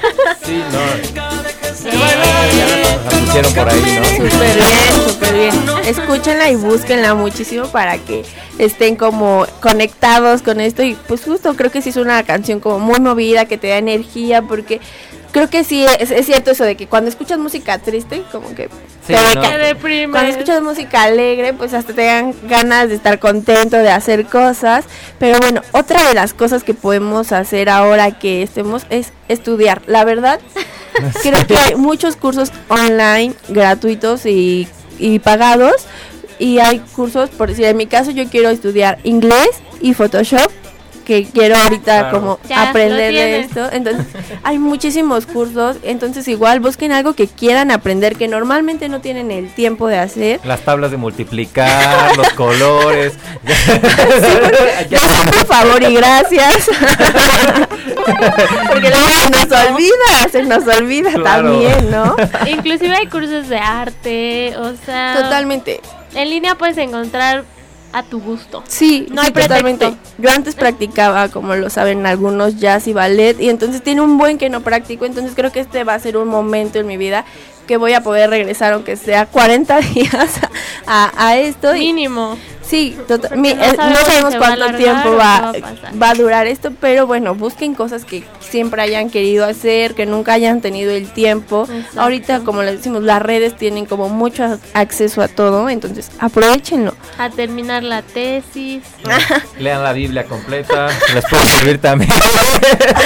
Sí, 0.46 0.62
no. 0.72 1.43
Ya 1.84 2.66
nos 2.68 3.04
la 3.04 3.20
pusieron 3.20 3.54
por 3.54 3.70
ahí, 3.70 3.82
¿no? 3.82 4.30
Súper 4.30 4.56
bien, 4.56 5.08
súper 5.08 5.34
bien. 5.34 5.54
Escúchenla 5.86 6.50
y 6.50 6.56
búsquenla 6.56 7.14
muchísimo 7.16 7.68
para 7.68 7.98
que 7.98 8.24
estén 8.58 8.96
como 8.96 9.46
conectados 9.62 10.42
con 10.42 10.60
esto. 10.60 10.84
Y 10.84 10.96
pues 11.08 11.24
justo 11.24 11.56
creo 11.56 11.72
que 11.72 11.82
sí 11.82 11.90
es 11.90 11.98
una 11.98 12.24
canción 12.24 12.60
como 12.60 12.80
muy 12.80 13.00
movida, 13.00 13.46
que 13.46 13.58
te 13.58 13.70
da 13.70 13.78
energía, 13.78 14.42
porque 14.42 14.82
creo 15.32 15.50
que 15.50 15.64
sí 15.64 15.86
es, 16.00 16.12
es 16.12 16.26
cierto 16.26 16.52
eso 16.52 16.64
de 16.64 16.76
que 16.76 16.88
cuando 16.88 17.10
escuchas 17.10 17.40
música 17.40 17.80
triste, 17.80 18.24
como 18.32 18.54
que 18.54 18.70
Sí, 19.06 19.14
te 19.14 19.36
no. 19.36 19.42
Te 19.42 19.58
deprime. 19.58 20.12
Cuando 20.12 20.32
escuchas 20.32 20.62
música 20.62 21.04
alegre, 21.04 21.54
pues 21.54 21.74
hasta 21.74 21.94
te 21.94 22.06
dan 22.06 22.34
ganas 22.48 22.88
de 22.88 22.96
estar 22.96 23.20
contento, 23.20 23.78
de 23.78 23.90
hacer 23.90 24.26
cosas. 24.26 24.86
Pero 25.20 25.40
bueno, 25.40 25.62
otra 25.74 26.08
de 26.08 26.14
las 26.14 26.34
cosas 26.34 26.64
que 26.64 26.74
podemos 26.74 27.34
hacer 27.34 27.70
ahora 27.70 28.18
que 28.18 28.44
estemos 28.44 28.86
es 28.90 29.12
estudiar. 29.28 29.82
La 29.88 30.06
verdad, 30.06 30.40
creo 31.22 31.48
que 31.48 31.58
hay 31.58 31.76
muchos 31.76 32.16
cursos 32.16 32.52
online 32.70 33.34
gratuitos 33.50 34.26
y, 34.26 34.68
y 35.00 35.20
pagados. 35.20 35.86
Y 36.40 36.60
hay 36.60 36.80
cursos, 36.80 37.30
por 37.30 37.50
decir, 37.50 37.66
en 37.66 37.78
mi 37.78 37.86
caso 37.86 38.12
yo 38.12 38.28
quiero 38.28 38.50
estudiar 38.50 39.00
inglés 39.04 39.50
y 39.82 39.94
Photoshop, 39.94 40.52
que 41.04 41.26
quiero 41.26 41.56
ahorita 41.58 42.00
Claro. 42.10 42.20
como 42.20 42.40
Ya, 42.48 42.70
aprender 42.70 43.14
de 43.14 43.40
esto. 43.42 43.70
Entonces, 43.72 44.06
hay 44.44 44.58
muchísimos 44.60 45.26
cursos. 45.26 45.78
Entonces, 45.84 46.28
igual 46.28 46.60
busquen 46.60 46.92
algo 46.92 47.14
que 47.14 47.28
quieran 47.28 47.72
aprender, 47.72 48.16
que 48.16 48.28
normalmente 48.28 48.90
no 48.90 49.00
tienen 49.02 49.32
el 49.32 49.54
tiempo 49.54 49.88
de 49.88 49.98
hacer. 50.00 50.40
Las 50.44 50.62
tablas 50.62 50.92
de 50.92 50.98
multiplicar, 50.98 52.16
los 52.18 52.30
colores. 52.34 53.14
Ya- 54.90 55.00
Por 55.26 55.46
favor 55.46 55.82
y 55.84 55.94
gracias. 55.96 56.70
Porque 58.68 58.90
luego 58.90 59.08
se 59.10 59.30
nos 59.30 59.70
olvida, 59.70 60.30
se 60.32 60.44
nos 60.44 60.68
olvida 60.68 61.12
Claro. 61.14 61.52
también, 61.52 61.92
¿no? 61.92 62.16
Inclusive 62.48 62.96
hay 62.96 63.08
cursos 63.08 63.48
de 63.50 63.58
arte, 63.58 64.56
o 64.58 64.74
sea, 64.86 65.16
Totalmente. 65.22 65.82
en 66.16 66.30
línea 66.30 66.56
puedes 66.56 66.78
encontrar 66.78 67.44
a 67.94 68.04
tu 68.04 68.20
gusto. 68.20 68.64
Sí, 68.68 69.08
No 69.12 69.22
sí, 69.22 69.28
hay 69.28 69.34
pretexto. 69.34 69.64
totalmente. 69.64 69.98
Yo 70.18 70.30
antes 70.32 70.56
practicaba, 70.56 71.30
como 71.30 71.56
lo 71.56 71.70
saben 71.70 72.06
algunos, 72.06 72.58
jazz 72.60 72.88
y 72.88 72.94
ballet, 72.94 73.40
y 73.40 73.50
entonces 73.50 73.82
tiene 73.84 74.02
un 74.02 74.18
buen 74.18 74.38
que 74.38 74.50
no 74.50 74.62
practico, 74.62 75.06
entonces 75.06 75.34
creo 75.36 75.52
que 75.52 75.60
este 75.60 75.84
va 75.84 75.94
a 75.94 76.00
ser 76.00 76.18
un 76.18 76.28
momento 76.28 76.80
en 76.80 76.88
mi 76.88 76.98
vida 76.98 77.24
que 77.68 77.78
voy 77.78 77.94
a 77.94 78.02
poder 78.04 78.30
regresar, 78.30 78.74
aunque 78.74 78.98
sea 78.98 79.26
40 79.28 79.78
días, 79.94 80.40
a, 80.86 81.12
a 81.16 81.38
esto. 81.38 81.74
Y, 81.76 81.80
Mínimo. 81.94 82.38
Sí, 82.66 82.98
tota- 83.08 83.30
Porque 83.30 83.38
mi- 83.42 83.54
no 83.54 83.64
eh, 83.64 83.68
no, 83.72 83.76
sabemos 83.76 84.00
sabemos 84.06 84.34
va 84.34 84.36
a 84.36 84.40
cuánto 84.40 84.54
alargar 84.64 84.78
tiempo 84.82 85.16
va, 85.18 85.52
va 85.52 86.10
a 86.10 86.14
va 86.14 86.14
durar 86.14 86.48
esto, 86.48 86.72
pero 86.80 87.06
bueno, 87.08 87.36
busquen 87.36 87.76
cosas 87.76 88.06
que 88.06 88.24
siempre 88.40 88.82
hayan 88.82 89.10
querido 89.10 89.46
hacer, 89.46 89.94
que 89.96 90.06
nunca 90.06 90.34
hayan 90.34 90.62
tenido 90.62 90.92
el 90.92 91.12
tiempo. 91.12 91.68
Exacto. 91.70 92.02
Ahorita, 92.02 92.40
como 92.42 92.64
les 92.64 92.78
decimos, 92.78 93.04
las 93.04 93.22
redes 93.22 93.56
tienen 93.58 93.86
como 93.86 94.10
mucho 94.10 94.44
ac- 94.44 94.60
acceso 94.74 95.22
a 95.22 95.28
todo, 95.28 95.70
entonces 95.70 96.10
aprovechenlo. 96.20 96.96
A 97.18 97.30
terminar 97.30 97.84
la 97.84 98.02
tesis. 98.02 98.84
Lean 99.60 99.84
la 99.84 99.94
Biblia 99.94 100.24
completa. 100.26 100.88
Les 101.14 101.26
puede 101.26 101.44
servir 101.46 101.78
también. 101.80 102.12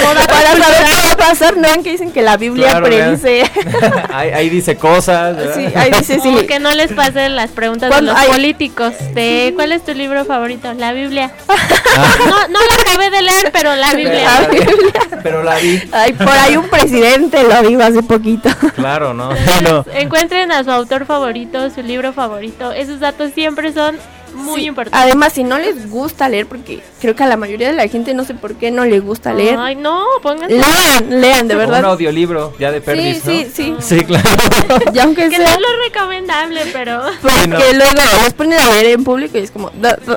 Ahora, 0.06 0.26
para 0.26 0.50
saber 0.56 0.86
qué 0.86 1.06
va 1.08 1.12
a 1.12 1.16
pasar, 1.16 1.56
no 1.56 1.68
ven 1.68 1.82
que 1.82 1.90
dicen 1.92 2.12
que 2.12 2.22
la 2.22 2.36
Biblia 2.36 2.70
Claro, 2.70 2.86
predice. 2.86 3.42
ahí, 4.12 4.30
ahí 4.30 4.48
dice 4.48 4.76
cosas. 4.76 5.36
¿verdad? 5.36 5.54
sí, 5.56 5.66
ahí 5.74 5.90
dice 5.98 6.14
sí. 6.14 6.20
Como 6.28 6.46
que 6.46 6.58
no 6.60 6.72
les 6.72 6.92
pasen 6.92 7.36
las 7.36 7.50
preguntas 7.50 7.94
de 7.94 8.02
los 8.02 8.16
hay- 8.16 8.28
políticos. 8.28 8.94
De 9.14 9.47
¿cuál 9.54 9.72
es 9.72 9.84
tu 9.84 9.92
libro 9.94 10.24
favorito? 10.24 10.72
La 10.74 10.92
Biblia. 10.92 11.30
Ah, 11.48 11.56
No, 12.28 12.48
no 12.48 12.58
la 12.60 12.82
acabé 12.82 13.10
de 13.10 13.22
leer, 13.22 13.50
pero 13.52 13.74
la 13.74 13.92
Biblia. 13.94 14.40
La 14.40 14.48
Biblia. 14.48 15.20
pero 15.22 15.42
la 15.42 15.56
vi. 15.56 15.82
Ay, 15.92 16.12
por 16.12 16.28
ahí 16.28 16.56
un 16.56 16.68
presidente 16.68 17.42
lo 17.42 17.62
dijo 17.68 17.82
hace 17.82 18.02
poquito. 18.02 18.48
Claro, 18.74 19.14
¿no? 19.14 19.34
Entonces, 19.34 19.62
no. 19.62 19.84
Encuentren 19.92 20.52
a 20.52 20.62
su 20.64 20.70
autor 20.70 21.06
favorito, 21.06 21.70
su 21.70 21.82
libro 21.82 22.12
favorito. 22.12 22.72
Esos 22.72 23.00
datos 23.00 23.32
siempre 23.34 23.72
son 23.72 23.96
muy 24.38 24.60
Sí, 24.62 24.66
importantes. 24.68 25.00
Además, 25.04 25.32
si 25.32 25.44
no 25.44 25.58
les 25.58 25.90
gusta 25.90 26.28
leer, 26.28 26.46
porque 26.46 26.80
creo 27.00 27.14
que 27.14 27.22
a 27.22 27.26
la 27.26 27.36
mayoría 27.36 27.68
de 27.68 27.74
la 27.74 27.86
gente 27.88 28.14
no 28.14 28.24
sé 28.24 28.34
por 28.34 28.54
qué 28.54 28.70
no 28.70 28.84
le 28.84 29.00
gusta 29.00 29.32
leer, 29.34 29.56
Ay, 29.58 29.76
no, 29.76 30.04
pónganse. 30.22 30.56
lean, 30.56 31.20
lean, 31.20 31.48
de 31.48 31.54
Un 31.54 31.58
verdad. 31.60 31.84
audiolibro 31.84 32.54
ya 32.58 32.70
de 32.72 32.78
Sí, 32.78 32.84
perdis, 32.86 33.24
¿no? 33.24 33.30
sí, 33.32 33.46
sí. 33.54 33.74
Sí, 33.80 34.04
claro. 34.04 34.28
Ya 34.92 35.04
aunque 35.04 35.28
Que 35.28 35.38
no 35.38 35.44
sea, 35.44 35.54
es 35.54 35.60
lo 35.60 35.68
recomendable, 35.84 36.60
pero 36.72 37.02
porque 37.22 37.40
Sí, 37.42 37.48
no. 37.48 37.58
luego 37.58 37.92
los 38.24 38.32
ponen 38.34 38.58
a 38.60 38.66
leer 38.70 38.86
en 38.86 39.04
público 39.04 39.38
y 39.38 39.42
es 39.42 39.50
como... 39.50 39.70
da- 39.70 39.98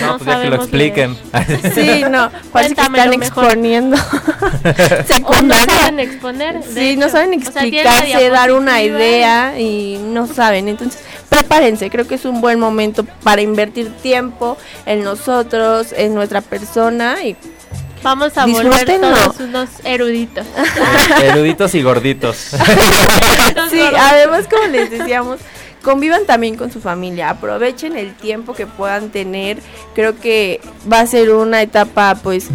No, 0.00 0.18
pues 0.18 0.26
ya 0.26 0.42
que 0.42 0.50
lo 0.50 0.56
expliquen. 0.56 1.16
sí, 1.74 2.04
no, 2.10 2.30
parece 2.52 2.74
que 2.74 2.82
están 2.82 3.12
exponiendo 3.12 3.96
o 3.96 4.00
no 4.60 5.04
secundaria. 5.06 5.74
saben 5.78 6.00
exponer. 6.00 6.60
Sí, 6.74 6.96
no 6.96 7.06
hecho. 7.06 7.12
saben 7.16 7.38
O 7.40 7.52
sea, 7.52 7.62
explicarse, 7.62 8.28
dar 8.30 8.52
una 8.52 8.82
idea 8.82 9.58
y 9.58 9.98
no 9.98 10.26
saben. 10.26 10.68
Entonces, 10.68 11.00
prepárense, 11.34 11.90
creo 11.90 12.06
que 12.06 12.14
es 12.14 12.24
un 12.24 12.40
buen 12.40 12.58
momento 12.60 13.04
para 13.22 13.42
invertir 13.42 13.90
tiempo 13.96 14.56
en 14.86 15.02
nosotros, 15.02 15.92
en 15.96 16.14
nuestra 16.14 16.40
persona 16.40 17.22
y 17.24 17.36
Vamos 18.02 18.36
a 18.36 18.44
volver 18.44 18.84
todos 19.00 19.40
unos 19.40 19.70
eruditos. 19.82 20.46
Eruditos 21.22 21.74
y 21.74 21.82
gorditos. 21.82 22.50
Sí, 23.70 23.80
además 23.80 24.46
como 24.50 24.66
les 24.66 24.90
decíamos, 24.90 25.38
convivan 25.82 26.26
también 26.26 26.56
con 26.56 26.70
su 26.70 26.80
familia, 26.80 27.30
aprovechen 27.30 27.96
el 27.96 28.14
tiempo 28.14 28.52
que 28.52 28.66
puedan 28.66 29.10
tener. 29.10 29.58
Creo 29.94 30.18
que 30.18 30.60
va 30.90 31.00
a 31.00 31.06
ser 31.06 31.30
una 31.30 31.62
etapa 31.62 32.16
pues 32.22 32.48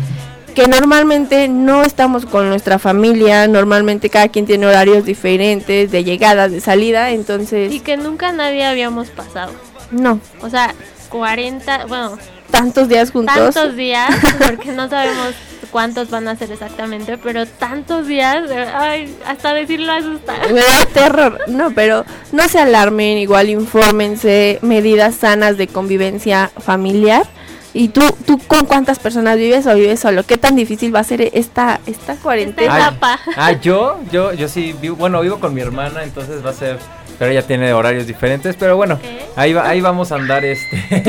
que 0.60 0.68
normalmente 0.68 1.48
no 1.48 1.84
estamos 1.84 2.26
con 2.26 2.50
nuestra 2.50 2.80
familia, 2.80 3.48
normalmente 3.48 4.10
cada 4.10 4.28
quien 4.28 4.46
tiene 4.46 4.66
horarios 4.68 5.06
diferentes 5.06 5.90
de 5.90 6.04
llegada, 6.04 6.50
de 6.50 6.60
salida, 6.60 7.12
entonces 7.12 7.72
Y 7.72 7.80
que 7.80 7.96
nunca 7.96 8.34
nadie 8.34 8.66
habíamos 8.66 9.08
pasado. 9.10 9.54
no, 9.92 10.20
O 10.42 10.50
sea, 10.50 10.76
40, 11.10 11.86
bueno, 11.86 12.18
tantos 12.52 12.90
días 12.90 13.12
juntos. 13.12 13.34
tantos 13.36 13.78
días, 13.78 14.14
porque 14.46 14.74
no 14.74 14.90
sabemos 14.90 15.34
cuántos 15.72 16.10
van 16.10 16.28
a 16.28 16.36
ser 16.36 16.52
exactamente, 16.52 17.18
pero 17.18 17.46
tantos 17.46 18.08
días, 18.08 18.44
ay, 18.74 19.16
hasta 19.26 19.54
decirlo 19.54 19.94
asusta. 19.94 20.34
Me 20.54 20.60
da 20.62 20.86
terror. 20.94 21.40
No, 21.48 21.72
pero 21.72 22.04
no 22.34 22.50
se 22.50 22.60
alarmen, 22.60 23.18
igual 23.18 23.50
infórmense, 23.50 24.60
medidas 24.62 25.16
sanas 25.16 25.56
de 25.58 25.68
convivencia 25.68 26.52
familiar. 26.60 27.26
¿Y 27.74 27.90
tú, 27.90 28.02
tú 28.26 28.40
con 28.48 28.66
cuántas 28.66 28.98
personas 29.00 29.38
vives 29.38 29.68
o 29.68 29.76
vives 29.76 30.00
solo? 30.00 30.24
¿Qué 30.24 30.38
tan 30.38 30.56
difícil 30.56 30.94
va 30.94 31.02
a 31.02 31.04
ser 31.04 31.22
esta, 31.34 31.80
esta 31.86 32.16
cuarentena? 32.16 32.78
Esta 32.78 32.88
etapa. 32.90 33.20
Ah, 33.36 33.52
yo, 33.52 34.00
yo, 34.12 34.34
yo 34.34 34.48
sí 34.48 34.74
vivo, 34.82 34.96
bueno, 34.96 35.22
vivo 35.22 35.40
con 35.40 35.54
mi 35.54 35.62
hermana, 35.62 36.04
entonces 36.04 36.44
va 36.44 36.50
a 36.50 36.54
ser, 36.54 36.80
pero 37.20 37.30
ella 37.32 37.46
tiene 37.46 37.72
horarios 37.74 38.08
diferentes, 38.08 38.56
pero 38.58 38.76
bueno, 38.76 39.00
ahí 39.36 39.54
va, 39.54 39.70
ahí 39.70 39.82
vamos 39.82 40.12
a 40.12 40.16
andar, 40.16 40.44
este, 40.46 40.82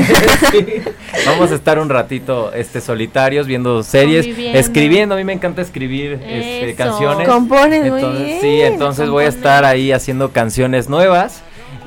sí, 0.51 0.67
vamos 1.25 1.51
a 1.51 1.55
estar 1.55 1.79
un 1.79 1.89
ratito, 1.89 2.53
este, 2.53 2.83
solitarios, 2.83 3.47
viendo 3.47 3.83
series, 3.83 4.27
escribiendo, 4.55 5.15
a 5.15 5.19
mí 5.19 5.25
me 5.25 5.33
encanta 5.33 5.63
escribir, 5.63 6.21
este, 6.27 6.75
canciones. 6.75 7.27
Compones 7.27 7.91
muy 7.91 8.01
Entonces, 8.03 8.27
bien. 8.27 8.41
sí, 8.43 8.61
entonces 8.61 9.09
voy 9.09 9.25
a 9.25 9.29
estar 9.29 9.65
ahí 9.65 9.93
haciendo 9.93 10.31
canciones 10.31 10.91
nuevas. 10.91 11.43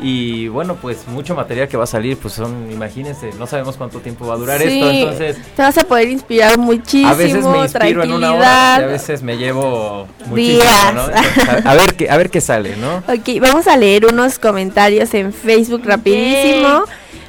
Y 0.05 0.49
bueno, 0.49 0.75
pues 0.75 1.07
mucho 1.07 1.33
material 1.33 1.69
que 1.69 1.77
va 1.77 1.85
a 1.85 1.87
salir, 1.87 2.17
pues 2.17 2.33
son, 2.33 2.69
imagínense, 2.69 3.29
no 3.39 3.47
sabemos 3.47 3.77
cuánto 3.77 3.99
tiempo 3.99 4.27
va 4.27 4.33
a 4.33 4.37
durar 4.37 4.59
Sí, 4.61 4.65
esto, 4.67 4.89
entonces 4.91 5.37
te 5.55 5.61
vas 5.61 5.77
a 5.77 5.83
poder 5.85 6.09
inspirar 6.09 6.57
muchísimo, 6.57 7.07
a 7.09 7.13
veces 7.13 7.45
me 7.45 7.57
inspiro 7.59 8.03
en 8.03 8.11
una 8.11 8.33
hora 8.33 8.77
y 8.79 8.83
a 8.83 8.87
veces 8.87 9.23
me 9.23 9.37
llevo 9.37 10.05
muchísimo, 10.25 10.61
Días. 10.61 10.93
¿no? 10.93 11.05
Entonces, 11.07 11.65
a, 11.65 11.71
a 11.71 11.75
ver 11.75 11.95
qué, 11.95 12.09
a 12.09 12.17
ver 12.17 12.29
qué 12.29 12.41
sale, 12.41 12.75
¿no? 12.75 12.97
Ok, 13.07 13.39
vamos 13.41 13.65
a 13.67 13.77
leer 13.77 14.05
unos 14.05 14.39
comentarios 14.39 15.13
en 15.13 15.31
Facebook 15.31 15.83
rapidísimo. 15.85 16.83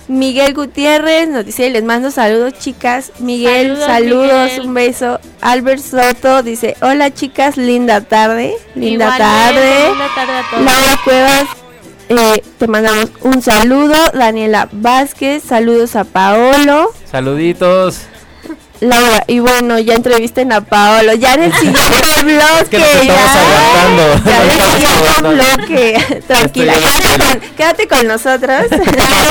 Miguel 0.07 0.53
Gutiérrez 0.53 1.29
nos 1.29 1.47
dice, 1.47 1.71
les 1.71 1.83
mando 1.85 2.11
saludos 2.11 2.55
chicas. 2.59 3.13
Miguel, 3.21 3.69
Saludos, 3.79 3.87
saludos, 3.87 4.51
Miguel. 4.51 4.67
un 4.67 4.75
beso. 4.75 5.21
Albert 5.41 5.81
Soto 5.81 6.43
dice, 6.43 6.77
hola 6.83 7.11
chicas, 7.15 7.57
linda 7.57 8.01
tarde. 8.03 8.55
Linda 8.75 9.17
Igualmente, 9.17 9.19
tarde. 9.19 9.89
Linda 9.91 10.07
tarde 10.15 10.33
a 10.33 10.51
todos. 10.51 10.63
Laura 10.65 11.01
Cuevas, 11.05 11.45
eh, 12.09 12.43
te 12.59 12.67
mandamos 12.69 13.11
un 13.23 13.43
saludo. 13.43 13.95
Daniela 14.13 14.69
Vázquez, 14.73 15.43
saludos 15.43 15.97
a 15.97 16.05
Paolo. 16.05 16.93
Saluditos. 17.11 18.03
Laura, 18.81 19.25
y 19.29 19.39
bueno, 19.39 19.79
ya 19.79 19.95
entrevisten 19.95 20.53
a 20.53 20.61
Paolo. 20.61 21.15
Ya 21.15 21.35
en 21.35 21.45
el 21.45 21.53
siguiente 21.55 22.23
bloque. 22.23 22.69
que 22.71 22.79
nos 22.79 22.89
estamos 22.89 23.07
ya. 23.07 23.69
aguantando. 23.71 24.31
Ya 24.31 24.43
en 24.43 24.51
el 24.51 24.61
siguiente 24.67 25.21
bloque. 25.67 26.23
Tranquila, 26.27 26.75
quédate 26.75 27.19
con, 27.19 27.41
quédate 27.57 27.89
con 27.89 28.07
nosotros. 28.07 28.67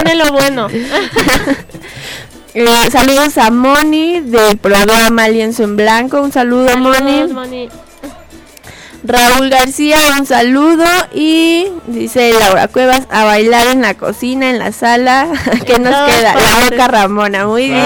Viene 0.03 0.15
lo 0.15 0.31
bueno. 0.31 0.67
Eh, 2.55 2.67
saludos 2.91 3.39
a 3.39 3.49
Moni 3.49 4.19
del 4.19 4.59
programa 4.59 5.27
Lienzo 5.27 5.63
en 5.63 5.75
Blanco. 5.75 6.21
Un 6.21 6.31
saludo, 6.31 6.67
Saludos, 6.69 7.01
Moni. 7.01 7.33
Moni. 7.33 7.69
Raúl 9.03 9.49
García, 9.49 9.97
un 10.17 10.25
saludo. 10.25 10.85
Y 11.13 11.67
dice 11.87 12.33
Laura 12.39 12.67
Cuevas, 12.67 13.03
a 13.09 13.25
bailar 13.25 13.67
en 13.67 13.81
la 13.81 13.95
cocina, 13.95 14.49
en 14.49 14.59
la 14.59 14.71
sala. 14.71 15.27
¿Qué 15.65 15.79
nos 15.79 15.93
queda? 16.09 16.33
La 16.33 16.41
partes. 16.41 16.69
boca 16.71 16.87
Ramona, 16.87 17.47
muy 17.47 17.69
bien. 17.69 17.83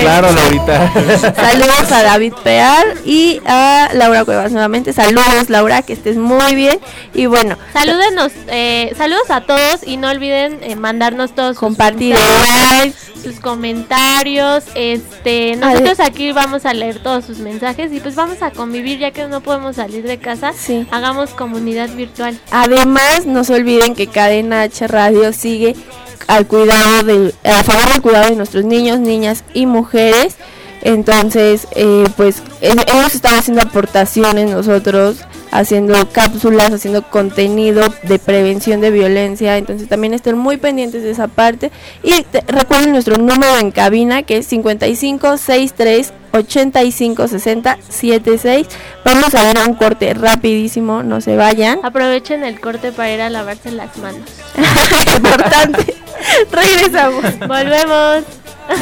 Claro, 0.00 0.32
Laurita. 0.32 0.92
Saludos 1.34 1.92
a 1.92 2.02
David 2.02 2.34
Pear 2.42 2.84
y 3.04 3.40
a 3.46 3.90
Laura 3.94 4.24
Cuevas 4.24 4.52
nuevamente. 4.52 4.92
Saludos, 4.92 5.48
Laura, 5.48 5.82
que 5.82 5.92
estés 5.92 6.16
muy 6.16 6.54
bien. 6.54 6.78
Y 7.14 7.26
bueno, 7.26 7.56
Salúdenos, 7.72 8.32
eh, 8.48 8.92
saludos 8.96 9.30
a 9.30 9.42
todos 9.42 9.86
y 9.86 9.96
no 9.96 10.08
olviden 10.08 10.58
eh, 10.62 10.76
mandarnos 10.76 11.34
todos 11.34 11.50
sus 11.50 11.60
compartir 11.60 12.14
like. 12.14 12.94
sus 13.22 13.40
comentarios. 13.40 14.64
Este, 14.74 15.56
nosotros 15.56 16.00
aquí 16.00 16.32
vamos 16.32 16.66
a 16.66 16.74
leer 16.74 17.02
todos 17.02 17.24
sus 17.24 17.38
mensajes 17.38 17.92
y 17.92 18.00
pues 18.00 18.14
vamos 18.14 18.42
a 18.42 18.50
convivir 18.50 18.98
ya 18.98 19.10
que 19.10 19.26
no 19.26 19.40
podemos 19.40 19.76
salir 19.76 20.04
de 20.04 20.18
casa. 20.18 20.52
Sí. 20.56 20.86
Hagamos 20.90 21.30
comunidad 21.30 21.90
virtual. 21.90 22.38
Además, 22.50 23.26
no 23.26 23.44
se 23.44 23.54
olviden 23.54 23.94
que 23.94 24.06
Cadena 24.06 24.62
H 24.62 24.86
Radio 24.86 25.32
sigue 25.32 25.76
al 26.26 26.46
cuidado 26.46 27.02
de, 27.02 27.34
a 27.44 27.62
favor 27.62 27.88
del 27.92 28.02
cuidado 28.02 28.30
de 28.30 28.36
nuestros 28.36 28.64
niños, 28.64 28.98
niñas 28.98 29.44
y 29.54 29.66
mujeres. 29.66 30.36
Entonces, 30.82 31.66
eh, 31.74 32.04
pues 32.16 32.42
eh, 32.60 32.74
hemos 32.86 33.14
estado 33.14 33.38
haciendo 33.38 33.62
aportaciones 33.62 34.50
nosotros, 34.50 35.18
haciendo 35.50 36.08
cápsulas, 36.10 36.72
haciendo 36.72 37.02
contenido 37.02 37.82
de 38.02 38.18
prevención 38.18 38.80
de 38.80 38.90
violencia. 38.90 39.56
Entonces, 39.56 39.88
también 39.88 40.14
estén 40.14 40.36
muy 40.36 40.56
pendientes 40.56 41.02
de 41.02 41.10
esa 41.10 41.28
parte. 41.28 41.70
Y 42.02 42.22
te- 42.24 42.44
recuerden 42.48 42.92
nuestro 42.92 43.16
número 43.16 43.58
en 43.58 43.70
cabina 43.70 44.22
que 44.22 44.38
es 44.38 44.46
5563 44.46 46.12
85 46.32 47.28
60 47.28 47.78
76. 47.88 48.66
Vamos 49.04 49.34
a 49.34 49.42
ver 49.44 49.56
un 49.66 49.74
corte 49.74 50.12
rapidísimo, 50.14 51.02
no 51.02 51.20
se 51.20 51.36
vayan. 51.36 51.80
Aprovechen 51.82 52.44
el 52.44 52.60
corte 52.60 52.92
para 52.92 53.10
ir 53.12 53.20
a 53.22 53.30
lavarse 53.30 53.70
las 53.70 53.96
manos. 53.98 54.28
Importante. 55.16 55.94
Regresamos. 56.50 57.24
Volvemos. 57.46 58.24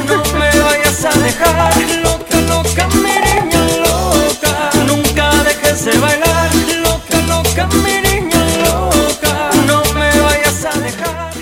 No 0.06 0.38
me 0.38 0.60
vayas 0.62 1.04
a 1.04 1.10
dejar 1.18 1.76
loca, 2.02 2.40
loca, 2.48 2.88
mi 2.88 3.02
niña 3.02 3.66
loca. 3.84 4.70
Nunca 4.86 5.30
dejes 5.44 5.84
de 5.84 5.98
bailar, 5.98 6.43
loca, 7.54 7.66
loca, 7.66 7.76
mi 7.76 8.00
niña 8.02 8.44
loca. 8.64 9.50
No 9.66 9.82
me 9.94 10.20
vayas 10.20 10.64
a 10.64 10.78
dejar. 10.78 11.34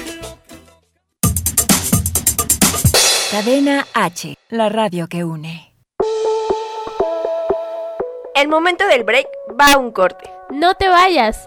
Cadena 3.31 3.87
H, 3.95 4.37
la 4.51 4.69
radio 4.69 5.09
que 5.09 5.25
une. 5.25 5.75
El 8.35 8.49
momento 8.49 8.87
del 8.87 9.05
break 9.05 9.27
va 9.59 9.75
a 9.75 9.79
un 9.79 9.93
corte. 9.93 10.31
No 10.51 10.75
te 10.75 10.89
vayas. 10.89 11.47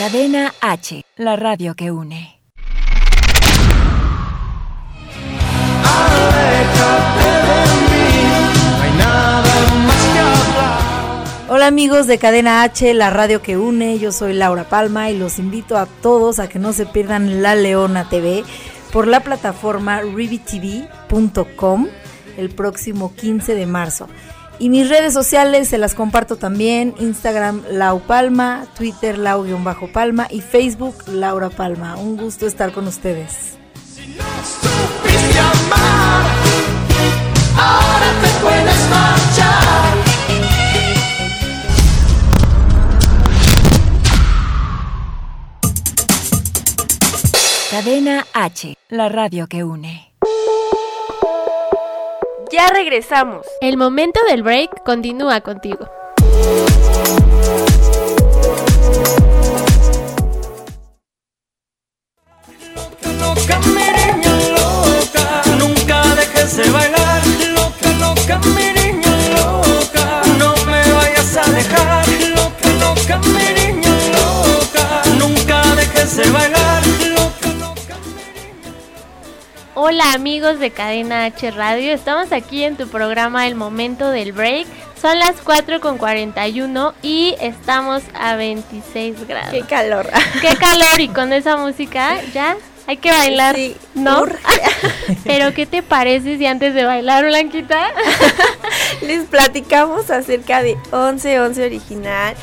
Cadena 0.00 0.54
H, 0.62 1.04
la 1.18 1.36
radio 1.36 1.74
que 1.74 1.90
une. 1.90 2.40
Hola 11.50 11.66
amigos 11.66 12.06
de 12.06 12.16
Cadena 12.16 12.62
H, 12.64 12.94
la 12.94 13.10
radio 13.10 13.42
que 13.42 13.58
une, 13.58 13.98
yo 13.98 14.10
soy 14.10 14.32
Laura 14.32 14.64
Palma 14.64 15.10
y 15.10 15.18
los 15.18 15.38
invito 15.38 15.76
a 15.76 15.84
todos 15.84 16.38
a 16.38 16.48
que 16.48 16.58
no 16.58 16.72
se 16.72 16.86
pierdan 16.86 17.42
La 17.42 17.54
Leona 17.54 18.08
TV 18.08 18.42
por 18.94 19.06
la 19.06 19.20
plataforma 19.20 20.00
rivitv.com 20.00 21.88
el 22.38 22.48
próximo 22.48 23.14
15 23.14 23.54
de 23.54 23.66
marzo. 23.66 24.08
Y 24.60 24.68
mis 24.68 24.90
redes 24.90 25.14
sociales 25.14 25.68
se 25.68 25.78
las 25.78 25.94
comparto 25.94 26.36
también, 26.36 26.94
Instagram 26.98 27.62
Lau 27.70 27.98
Palma, 27.98 28.66
Twitter 28.76 29.16
Lau-Palma 29.16 30.26
y 30.30 30.42
Facebook 30.42 30.96
Laura 31.08 31.48
Palma. 31.48 31.96
Un 31.96 32.18
gusto 32.18 32.46
estar 32.46 32.70
con 32.70 32.86
ustedes. 32.86 33.56
supiste 33.96 35.38
amar, 35.38 36.26
ahora 37.56 38.12
te 38.20 38.28
puedes 38.42 38.90
marchar. 38.90 39.96
Cadena 47.70 48.26
H, 48.34 48.76
la 48.90 49.08
radio 49.08 49.46
que 49.46 49.64
une. 49.64 50.09
Ya 52.50 52.68
regresamos. 52.68 53.46
El 53.60 53.76
momento 53.76 54.18
del 54.28 54.42
break 54.42 54.82
continúa 54.82 55.40
contigo. 55.40 55.88
Amigos 80.14 80.58
de 80.58 80.70
Cadena 80.72 81.24
H 81.26 81.52
Radio, 81.52 81.92
estamos 81.92 82.32
aquí 82.32 82.64
en 82.64 82.76
tu 82.76 82.88
programa 82.88 83.46
El 83.46 83.54
Momento 83.54 84.10
del 84.10 84.32
Break. 84.32 84.66
Son 85.00 85.16
las 85.20 85.36
4 85.44 85.80
con 85.80 85.98
41 85.98 86.94
y 87.00 87.36
estamos 87.40 88.02
a 88.14 88.34
26 88.34 89.28
grados. 89.28 89.50
Qué 89.52 89.62
calor. 89.62 90.10
Qué 90.40 90.56
calor 90.56 90.98
y 90.98 91.08
con 91.08 91.32
esa 91.32 91.56
música 91.56 92.20
ya 92.34 92.56
hay 92.88 92.96
que 92.96 93.10
bailar, 93.12 93.54
Sí, 93.54 93.76
¿no? 93.94 94.22
urge. 94.22 94.38
Pero 95.24 95.54
¿qué 95.54 95.64
te 95.64 95.82
parece 95.82 96.38
si 96.38 96.46
antes 96.46 96.74
de 96.74 96.84
bailar, 96.84 97.24
Blanquita? 97.24 97.92
Les 99.02 99.24
platicamos 99.26 100.10
acerca 100.10 100.60
de 100.60 100.74
1111 100.92 101.64
original. 101.64 102.34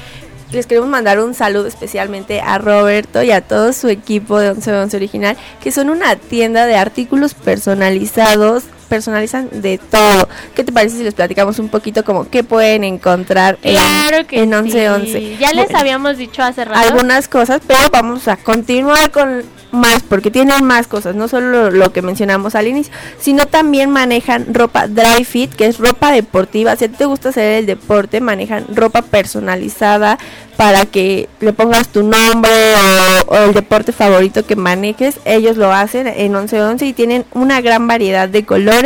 Les 0.52 0.66
queremos 0.66 0.90
mandar 0.90 1.20
un 1.20 1.34
saludo 1.34 1.68
especialmente 1.68 2.40
a 2.40 2.58
Roberto 2.58 3.22
y 3.22 3.32
a 3.32 3.42
todo 3.42 3.74
su 3.74 3.90
equipo 3.90 4.40
de 4.40 4.54
1111 4.54 4.96
original, 4.96 5.38
que 5.62 5.74
son 5.74 5.90
una 5.90 6.16
tienda 6.16 6.66
de 6.66 6.78
artículos 6.78 7.34
personalizados, 7.34 8.64
personalizan 8.88 9.50
de 9.52 9.78
todo. 9.78 10.28
¿Qué 10.56 10.64
te 10.64 10.72
parece 10.72 10.98
si 10.98 11.04
les 11.04 11.14
platicamos 11.14 11.60
un 11.60 11.70
poquito 11.70 12.04
como 12.04 12.30
qué 12.30 12.44
pueden 12.44 12.84
encontrar 12.84 13.58
en, 13.62 13.78
que 14.26 14.42
en 14.42 14.50
sí. 14.50 14.78
1111? 14.78 15.38
Ya 15.38 15.54
les 15.54 15.74
habíamos 15.74 16.18
dicho 16.18 16.42
hace 16.42 16.66
rato. 16.66 16.88
algunas 16.88 17.28
cosas, 17.28 17.62
pero 17.66 17.90
vamos 17.92 18.28
a 18.28 18.38
continuar 18.38 19.12
con 19.12 19.44
más, 19.72 20.04
porque 20.04 20.32
tienen 20.32 20.64
más 20.64 20.88
cosas, 20.88 21.16
no 21.16 21.28
solo 21.28 21.70
lo, 21.70 21.72
lo 21.72 21.92
que 21.92 22.02
mencionamos 22.02 22.56
al 22.56 22.68
inicio, 22.68 22.94
sino 23.20 23.48
también 23.48 23.90
manejan 23.90 24.54
ropa 24.54 24.88
dry 24.88 25.24
fit, 25.24 25.54
que 25.54 25.68
es 25.68 25.78
ropa 25.78 26.12
deportiva. 26.12 26.76
Si 26.76 26.86
a 26.86 26.88
ti 26.88 26.96
te 26.98 27.06
gusta 27.06 27.30
hacer 27.30 27.60
el 27.60 27.66
deporte, 27.66 28.22
manejan 28.22 28.66
ropa 28.74 29.02
personalizada 29.02 30.18
para 30.56 30.86
que 30.86 31.30
le 31.40 31.54
pongas 31.54 31.90
tu 31.90 32.02
nombre 32.04 32.52
o, 33.28 33.34
o 33.34 33.38
el 33.44 33.54
deporte 33.54 33.92
favorito 33.92 34.46
que 34.46 34.56
manejes. 34.56 35.20
Ellos 35.26 35.58
lo 35.58 35.72
hacen 35.72 36.08
en 36.08 36.34
1111 36.34 36.86
y 36.86 36.94
tienen 36.94 37.26
una 37.34 37.62
gran 37.62 37.88
variedad 37.88 38.28
de 38.28 38.44
colores. 38.44 38.77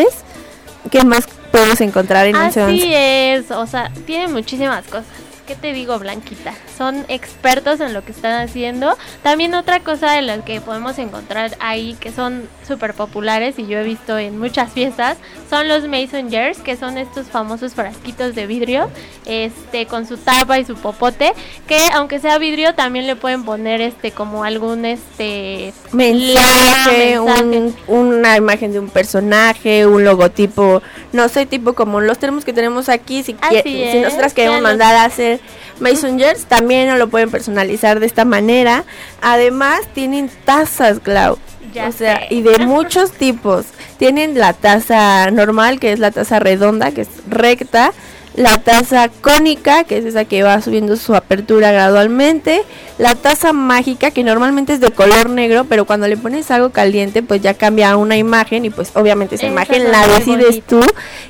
¿Qué 0.90 1.04
más 1.04 1.28
podemos 1.52 1.80
encontrar 1.82 2.26
en 2.28 2.38
1111? 2.38 2.62
Así 2.62 2.94
es, 2.94 3.52
o 3.52 3.68
sea, 3.68 3.92
tienen 4.06 4.32
muchísimas 4.32 4.86
cosas. 4.86 5.06
¿Qué 5.52 5.58
te 5.58 5.74
digo, 5.74 6.00
Blanquita? 6.00 6.54
Son 6.78 7.04
expertos 7.10 7.82
en 7.82 7.94
lo 7.94 8.06
que 8.06 8.14
están 8.14 8.40
haciendo. 8.42 8.98
También 9.22 9.54
otra 9.54 9.82
cosa 9.82 10.14
de 10.14 10.22
las 10.22 10.44
que 10.46 10.62
podemos 10.62 10.98
encontrar 10.98 11.58
ahí 11.60 11.98
que 12.00 12.10
son 12.14 12.48
súper 12.66 12.94
populares 12.94 13.60
y 13.60 13.68
yo 13.68 13.80
he 13.80 13.84
visto 13.84 14.18
en 14.18 14.40
muchas 14.40 14.72
fiestas 14.72 15.18
son 15.50 15.68
los 15.68 15.86
Mason 15.90 16.32
Jars, 16.32 16.60
que 16.60 16.78
son 16.78 16.98
estos 16.98 17.28
famosos 17.28 17.74
frasquitos 17.74 18.34
de 18.34 18.48
vidrio, 18.48 18.90
este, 19.26 19.88
con 19.88 20.08
su 20.08 20.16
tapa 20.16 20.58
y 20.58 20.64
su 20.64 20.76
popote, 20.76 21.34
que 21.68 21.80
aunque 21.92 22.20
sea 22.20 22.38
vidrio 22.38 22.74
también 22.74 23.06
le 23.06 23.18
pueden 23.18 23.44
poner 23.44 23.82
este 23.82 24.12
como 24.12 24.46
algún 24.46 24.86
este 24.86 25.74
mensaje, 25.92 27.20
un- 27.20 27.76
una 27.88 28.38
imagen 28.38 28.72
de 28.72 28.80
un 28.80 28.88
personaje, 28.88 29.86
un 29.86 30.06
logotipo, 30.06 30.82
no 31.12 31.28
sé, 31.28 31.46
tipo 31.46 31.74
como 31.74 32.00
los 32.00 32.18
tenemos 32.20 32.46
que 32.46 32.54
tenemos 32.54 32.88
aquí, 32.88 33.22
si, 33.24 33.36
Así 33.42 33.60
si 33.64 33.84
es, 33.84 34.02
nosotras 34.06 34.34
queremos 34.34 34.62
mandar 34.62 34.96
a 34.96 35.04
hacer 35.04 35.41
Mason 35.80 36.20
Jars, 36.20 36.46
también 36.46 36.98
lo 37.00 37.10
pueden 37.10 37.32
personalizar 37.32 38.00
de 38.00 38.06
esta 38.06 38.26
manera. 38.26 38.84
Además, 39.22 39.82
tienen 39.94 40.30
tazas, 40.46 41.00
Clau. 41.00 41.38
Ya 41.74 41.88
o 41.88 41.92
sea, 41.92 42.20
sé. 42.20 42.28
y 42.36 42.42
de 42.42 42.60
muchos 42.66 43.12
tipos. 43.12 43.66
Tienen 43.98 44.38
la 44.38 44.54
taza 44.54 45.32
normal, 45.32 45.80
que 45.80 45.92
es 45.92 46.00
la 46.00 46.12
taza 46.12 46.40
redonda, 46.40 46.92
que 46.92 47.02
es 47.02 47.10
recta. 47.28 47.94
La 48.36 48.60
taza 48.60 49.10
cónica, 49.10 49.84
que 49.84 49.98
es 49.98 50.06
esa 50.06 50.26
que 50.26 50.44
va 50.44 50.62
subiendo 50.62 50.96
su 50.96 51.16
apertura 51.16 51.72
gradualmente. 51.72 52.64
La 52.98 53.16
taza 53.16 53.52
mágica, 53.52 54.12
que 54.12 54.24
normalmente 54.24 54.74
es 54.74 54.80
de 54.80 54.92
color 54.92 55.30
negro, 55.30 55.66
pero 55.66 55.86
cuando 55.86 56.08
le 56.08 56.18
pones 56.18 56.52
algo 56.52 56.70
caliente, 56.70 57.24
pues 57.24 57.42
ya 57.42 57.56
cambia 57.56 57.92
a 57.92 57.98
una 57.98 58.16
imagen 58.16 58.64
y 58.64 58.70
pues 58.70 58.92
obviamente 58.96 59.36
esa 59.36 59.48
imagen 59.48 59.92
la 59.92 60.08
decides 60.08 60.62
tú. 60.68 60.82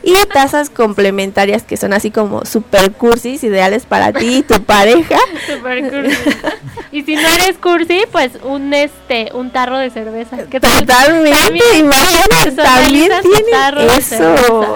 Y 0.04 0.14
tazas 0.34 0.70
complementarias 0.70 1.64
que 1.64 1.78
son 1.78 1.94
así 1.94 2.12
como 2.12 2.46
super 2.46 2.92
cursis, 2.92 3.44
ideales 3.44 3.86
para 3.86 4.12
ti 4.14 4.38
y 4.38 4.44
tu 4.44 4.62
pareja. 4.64 5.18
Super 5.48 5.90
cursi. 5.90 6.18
y 6.92 7.04
si 7.04 7.16
no 7.16 7.28
eres 7.28 7.58
cursi, 7.58 8.04
pues 8.12 8.32
un 8.44 8.74
este, 8.74 9.32
un 9.34 9.52
tarro 9.52 9.78
de 9.78 9.90
cerveza. 9.90 10.38
¿Qué 10.50 10.60
tal? 10.60 10.80
Totalmente, 10.80 11.38
También 11.38 11.66
imagínate, 11.80 12.52
también 12.52 13.12
de 13.88 13.98
eso. 13.98 14.76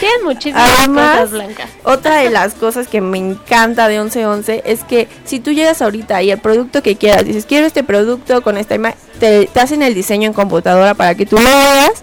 Tienen 0.00 0.24
muchísimas 0.24 0.78
Además, 0.78 1.19
blancas. 1.26 1.70
Otra 1.84 2.16
de 2.16 2.30
las 2.30 2.54
cosas 2.54 2.88
que 2.88 3.00
me 3.00 3.18
encanta 3.18 3.88
de 3.88 3.98
1111 3.98 4.62
es 4.64 4.84
que 4.84 5.08
si 5.24 5.40
tú 5.40 5.52
llegas 5.52 5.82
ahorita 5.82 6.22
y 6.22 6.30
el 6.30 6.38
producto 6.38 6.82
que 6.82 6.96
quieras, 6.96 7.24
dices, 7.24 7.46
quiero 7.46 7.66
este 7.66 7.82
producto 7.82 8.42
con 8.42 8.56
esta 8.56 8.74
imagen, 8.74 8.98
te, 9.18 9.46
te 9.46 9.60
hacen 9.60 9.82
el 9.82 9.94
diseño 9.94 10.26
en 10.26 10.32
computadora 10.32 10.94
para 10.94 11.14
que 11.14 11.26
tú 11.26 11.36
lo 11.36 11.44
veas 11.44 12.02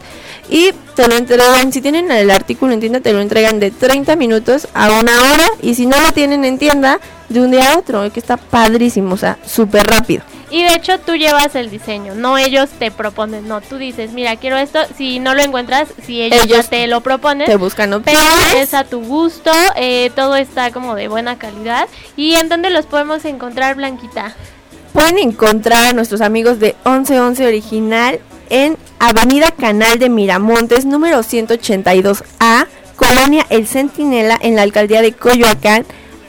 y 0.50 0.72
te 0.96 1.08
lo 1.08 1.16
entregan, 1.16 1.74
si 1.74 1.82
tienen 1.82 2.12
el 2.12 2.32
artículo 2.32 2.74
en 2.74 2.80
tienda, 2.80 3.00
te 3.02 3.14
lo 3.14 3.22
entregan 3.22 3.60
de 3.60 3.72
30 3.72 4.16
minutos 4.16 4.68
a 4.74 4.92
una 4.92 5.34
hora 5.34 5.48
y 5.62 5.76
si 5.76 5.86
no 5.86 6.00
lo 6.02 6.12
tienen 6.12 6.46
en 6.46 6.58
tienda, 6.58 7.00
de 7.30 7.42
un 7.42 7.52
día 7.52 7.74
a 7.74 7.78
otro, 7.78 8.12
que 8.12 8.20
está 8.20 8.38
padrísimo, 8.38 9.16
o 9.16 9.18
sea, 9.18 9.38
súper 9.46 9.86
rápido. 9.86 10.24
Y 10.50 10.64
de 10.64 10.74
hecho 10.76 10.98
tú 11.00 11.16
llevas 11.16 11.56
el 11.56 11.70
diseño, 11.70 12.16
no 12.16 12.38
ellos 12.38 12.70
te 12.80 12.90
proponen, 12.90 13.48
no, 13.48 13.60
tú 13.60 13.78
dices, 13.78 14.12
mira, 14.12 14.38
quiero 14.38 14.58
esto, 14.58 14.80
si 14.98 15.20
no 15.20 15.34
lo 15.36 15.42
encuentras, 15.42 15.90
si 16.06 16.22
ellos, 16.22 16.46
Ellos 16.46 16.64
ya 16.64 16.70
te 16.70 16.88
lo 16.88 17.02
proponen, 17.02 17.46
Te 17.48 17.58
buscan 17.58 17.90
pero 17.90 18.18
opciones. 18.18 18.56
es 18.56 18.74
a 18.74 18.86
tu 18.86 19.04
gusto, 19.04 19.52
eh, 19.76 20.10
todo 20.16 20.38
está 20.38 20.72
como 20.72 20.96
de 20.96 21.10
buena 21.10 21.38
calidad. 21.38 21.90
¿Y 22.16 22.36
en 22.36 22.48
dónde 22.48 22.70
los 22.70 22.86
podemos 22.86 23.26
encontrar, 23.26 23.76
Blanquita? 23.76 24.34
Pueden 24.94 25.18
encontrar 25.18 25.86
a 25.86 25.94
nuestros 25.94 26.22
amigos 26.22 26.60
de 26.60 26.76
1111 26.86 27.46
Original 27.46 28.20
en 28.50 28.78
Avenida 29.00 29.52
Canal 29.52 30.00
de 30.00 30.10
Miramontes, 30.10 30.86
número 30.86 31.20
182A, 31.24 32.68
Colonia 32.96 33.46
El 33.50 33.68
Centinela, 33.68 34.40
en 34.42 34.56
la 34.56 34.62
alcaldía 34.64 35.02
de 35.02 35.12
Coyoacán. 35.12 35.86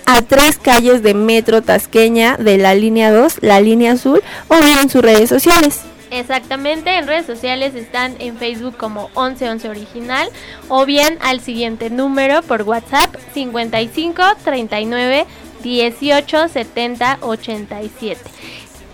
A 0.09 0.23
tres 0.23 0.57
calles 0.57 1.03
de 1.03 1.13
Metro 1.13 1.61
Tasqueña 1.61 2.39
de 2.39 2.57
la 2.57 2.75
línea 2.75 3.13
2, 3.13 3.43
la 3.43 3.61
línea 3.61 3.93
azul, 3.93 4.23
o 4.49 4.57
bien 4.59 4.79
en 4.79 4.89
sus 4.89 5.03
redes 5.03 5.29
sociales. 5.29 5.83
Exactamente, 6.11 6.97
en 6.97 7.07
redes 7.07 7.27
sociales 7.27 7.75
están 7.75 8.17
en 8.19 8.39
Facebook 8.39 8.79
como 8.79 9.09
1111 9.09 9.69
Original 9.69 10.31
o 10.69 10.87
bien 10.87 11.19
al 11.21 11.41
siguiente 11.41 11.91
número 11.91 12.41
por 12.41 12.63
WhatsApp 12.63 13.15
55 13.35 14.23
39 14.43 15.27
18 15.63 16.49
70 16.49 17.19
87. 17.21 18.19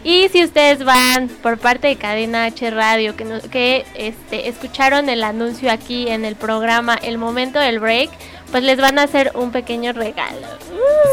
Y 0.02 0.28
si 0.30 0.42
ustedes 0.42 0.84
van 0.84 1.28
por 1.28 1.58
parte 1.58 1.86
de 1.86 1.96
Cadena 1.96 2.46
H 2.46 2.70
Radio, 2.72 3.14
que, 3.14 3.24
que 3.52 3.86
este, 3.94 4.48
escucharon 4.48 5.08
el 5.08 5.22
anuncio 5.22 5.70
aquí 5.70 6.08
en 6.08 6.24
el 6.24 6.34
programa 6.34 6.94
El 6.96 7.18
Momento 7.18 7.60
del 7.60 7.78
Break, 7.78 8.10
pues 8.50 8.64
les 8.64 8.78
van 8.78 8.98
a 8.98 9.04
hacer 9.04 9.30
un 9.34 9.52
pequeño 9.52 9.92
regalo. 9.92 10.46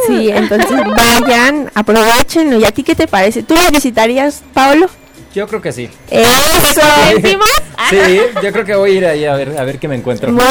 Sí, 0.07 0.29
entonces 0.33 0.79
vayan, 0.95 1.71
aprovechenlo. 1.73 2.59
¿Y 2.59 2.65
a 2.65 2.71
ti 2.71 2.83
qué 2.83 2.95
te 2.95 3.07
parece? 3.07 3.43
¿Tú 3.43 3.55
lo 3.55 3.69
visitarías, 3.71 4.41
Pablo? 4.53 4.87
Yo 5.33 5.47
creo 5.47 5.61
que 5.61 5.71
sí. 5.71 5.89
Eso. 6.09 6.81
¿Decimos? 7.15 7.47
Sí, 7.89 7.97
yo 8.43 8.51
creo 8.53 8.63
que 8.63 8.75
voy 8.75 8.91
a 8.91 8.93
ir 8.93 9.05
ahí 9.07 9.25
a 9.25 9.33
ver, 9.33 9.57
a 9.57 9.63
ver 9.63 9.79
qué 9.79 9.87
me 9.87 9.95
encuentro. 9.95 10.31
Bien. 10.31 10.47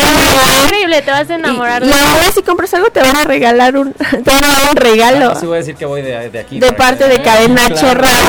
Increíble, 0.65 1.01
te 1.01 1.11
vas 1.13 1.31
a 1.31 1.37
enamorar 1.37 1.85
Y, 1.85 1.87
ahora 1.91 2.33
si 2.35 2.43
compras 2.43 2.75
algo 2.75 2.91
te 2.91 3.01
van 3.01 3.17
a 3.17 3.23
regalar 3.23 3.77
un, 3.77 3.93
te 3.95 4.31
van 4.31 4.45
a 4.45 4.49
dar 4.49 4.71
un 4.71 4.77
regalo. 4.77 5.31
Ah, 5.31 5.37
sí 5.39 5.47
voy 5.47 5.55
a 5.55 5.59
decir 5.59 5.77
que 5.77 5.87
voy 5.87 6.03
de, 6.03 6.29
de 6.29 6.39
aquí. 6.41 6.59
De 6.59 6.73
parte 6.73 7.05
que- 7.05 7.11
de 7.11 7.23
Cadena 7.23 7.67
Claro. 7.69 7.87
H 7.87 7.95
Radio. 7.95 8.27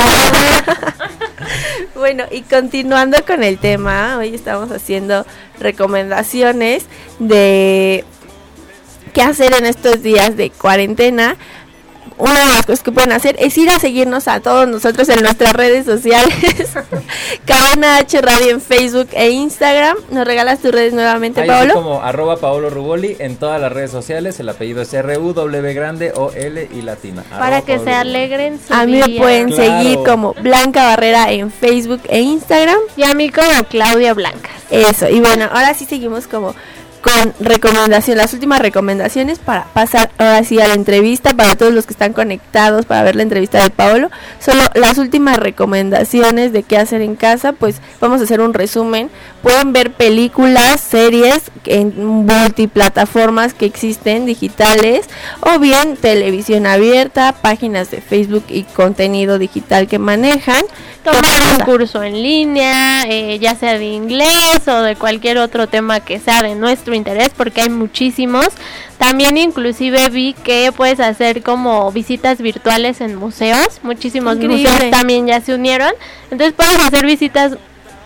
bueno, 1.96 2.24
y 2.30 2.42
continuando 2.42 3.18
con 3.26 3.42
el 3.42 3.58
tema, 3.58 4.16
hoy 4.18 4.34
estamos 4.34 4.70
haciendo 4.70 5.26
recomendaciones 5.58 6.84
de 7.18 8.04
qué 9.12 9.22
hacer 9.22 9.52
en 9.54 9.66
estos 9.66 10.02
días 10.02 10.36
de 10.36 10.50
cuarentena. 10.50 11.36
Una 12.18 12.40
de 12.40 12.46
las 12.54 12.66
cosas 12.66 12.82
que 12.82 12.92
pueden 12.92 13.10
hacer 13.10 13.36
es 13.40 13.56
ir 13.58 13.68
a 13.70 13.78
seguirnos 13.80 14.28
a 14.28 14.38
todos 14.40 14.68
nosotros 14.68 15.08
en 15.08 15.22
nuestras 15.22 15.54
redes 15.54 15.86
sociales. 15.86 16.34
Cadena 17.46 17.96
H 17.98 18.20
Radio 18.20 18.50
en 18.50 18.60
Facebook 18.60 19.08
e 19.12 19.30
Instagram. 19.30 19.96
¿Nos 20.10 20.24
regalas 20.26 20.60
tus 20.60 20.70
redes 20.72 20.92
nuevamente, 20.92 21.40
Ahí 21.40 21.48
Paolo? 21.48 21.74
como 21.74 22.02
arroba 22.02 22.36
Paolo 22.36 22.70
Ruboli 22.70 23.16
en 23.18 23.36
todas 23.36 23.60
las 23.60 23.72
redes 23.72 23.90
sociales. 23.90 24.38
El 24.40 24.48
apellido 24.48 24.82
es 24.82 24.92
R-U-W 24.92 25.74
grande 25.74 26.12
o 26.14 26.30
L 26.32 26.68
y 26.72 26.82
latina. 26.82 27.24
para 27.30 27.62
que 27.62 27.76
Paolo 27.76 27.84
se 27.90 27.90
Ruboli. 27.96 28.08
alegren 28.10 28.60
su 28.66 28.72
A 28.74 28.84
mí 28.86 29.00
me 29.00 29.18
pueden 29.18 29.48
Claro. 29.50 29.82
seguir 29.82 29.98
como 30.04 30.34
Blanca 30.34 30.84
Barrera 30.84 31.32
en 31.32 31.50
Facebook 31.50 32.02
e 32.08 32.20
Instagram. 32.20 32.78
Y 32.96 33.02
a 33.04 33.14
mí 33.14 33.30
como 33.30 33.64
Claudia 33.68 34.14
Blancas. 34.14 34.52
Eso, 34.70 35.08
y 35.08 35.20
bueno, 35.20 35.48
ahora 35.52 35.74
sí 35.74 35.86
seguimos 35.86 36.26
como 36.26 36.54
con 37.02 37.34
recomendación, 37.40 38.16
las 38.16 38.32
últimas 38.32 38.60
recomendaciones 38.60 39.40
para 39.40 39.64
pasar 39.64 40.10
ahora 40.18 40.44
sí 40.44 40.60
a 40.60 40.68
la 40.68 40.74
entrevista 40.74 41.34
para 41.34 41.56
todos 41.56 41.74
los 41.74 41.84
que 41.84 41.92
están 41.92 42.12
conectados 42.12 42.86
para 42.86 43.02
ver 43.02 43.16
la 43.16 43.24
entrevista 43.24 43.62
de 43.62 43.70
Paolo. 43.70 44.08
Solo 44.38 44.62
las 44.74 44.98
últimas 44.98 45.36
recomendaciones 45.36 46.52
de 46.52 46.62
qué 46.62 46.78
hacer 46.78 47.02
en 47.02 47.16
casa, 47.16 47.52
pues 47.52 47.80
vamos 48.00 48.20
a 48.20 48.24
hacer 48.24 48.40
un 48.40 48.54
resumen. 48.54 49.10
Pueden 49.42 49.72
ver 49.72 49.92
películas, 49.92 50.80
series 50.80 51.50
en 51.64 52.04
multiplataformas 52.04 53.52
que 53.52 53.66
existen 53.66 54.24
digitales 54.24 55.06
o 55.40 55.58
bien 55.58 55.96
televisión 55.96 56.66
abierta, 56.66 57.32
páginas 57.32 57.90
de 57.90 58.00
Facebook 58.00 58.44
y 58.48 58.62
contenido 58.62 59.40
digital 59.40 59.88
que 59.88 59.98
manejan. 59.98 60.62
Tomar 61.04 61.58
un 61.58 61.64
curso 61.64 62.02
en 62.02 62.22
línea, 62.22 63.04
eh, 63.08 63.38
ya 63.40 63.56
sea 63.56 63.76
de 63.76 63.86
inglés 63.86 64.68
o 64.68 64.82
de 64.82 64.94
cualquier 64.94 65.38
otro 65.38 65.66
tema 65.66 66.00
que 66.00 66.20
sea 66.20 66.42
de 66.42 66.54
nuestro 66.54 66.94
interés, 66.94 67.30
porque 67.36 67.62
hay 67.62 67.70
muchísimos. 67.70 68.48
También 68.98 69.36
inclusive 69.36 70.08
vi 70.10 70.32
que 70.32 70.70
puedes 70.70 71.00
hacer 71.00 71.42
como 71.42 71.90
visitas 71.90 72.40
virtuales 72.40 73.00
en 73.00 73.16
museos. 73.16 73.80
Muchísimos 73.82 74.36
Increíble. 74.36 74.70
museos 74.70 74.90
también 74.92 75.26
ya 75.26 75.40
se 75.40 75.54
unieron. 75.54 75.92
Entonces 76.30 76.54
puedes 76.56 76.78
hacer 76.78 77.04
visitas 77.04 77.56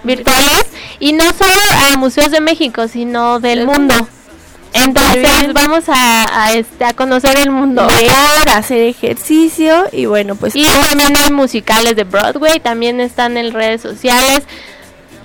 virtuales 0.02 0.66
y 0.98 1.12
no 1.12 1.24
solo 1.24 1.52
a 1.92 1.98
museos 1.98 2.30
de 2.30 2.40
México, 2.40 2.88
sino 2.88 3.40
del 3.40 3.66
mundo. 3.66 3.94
Entonces 4.84 5.52
vamos 5.52 5.88
a, 5.88 6.44
a, 6.44 6.52
este, 6.52 6.84
a 6.84 6.92
conocer 6.92 7.36
el 7.38 7.50
mundo. 7.50 7.86
leer, 7.98 8.48
hacer 8.54 8.82
ejercicio 8.82 9.86
y 9.92 10.06
bueno, 10.06 10.34
pues 10.36 10.54
Y 10.54 10.66
también 10.66 11.16
hay 11.16 11.30
musicales 11.32 11.96
de 11.96 12.04
Broadway, 12.04 12.60
también 12.60 13.00
están 13.00 13.36
en 13.36 13.52
redes 13.52 13.82
sociales. 13.82 14.42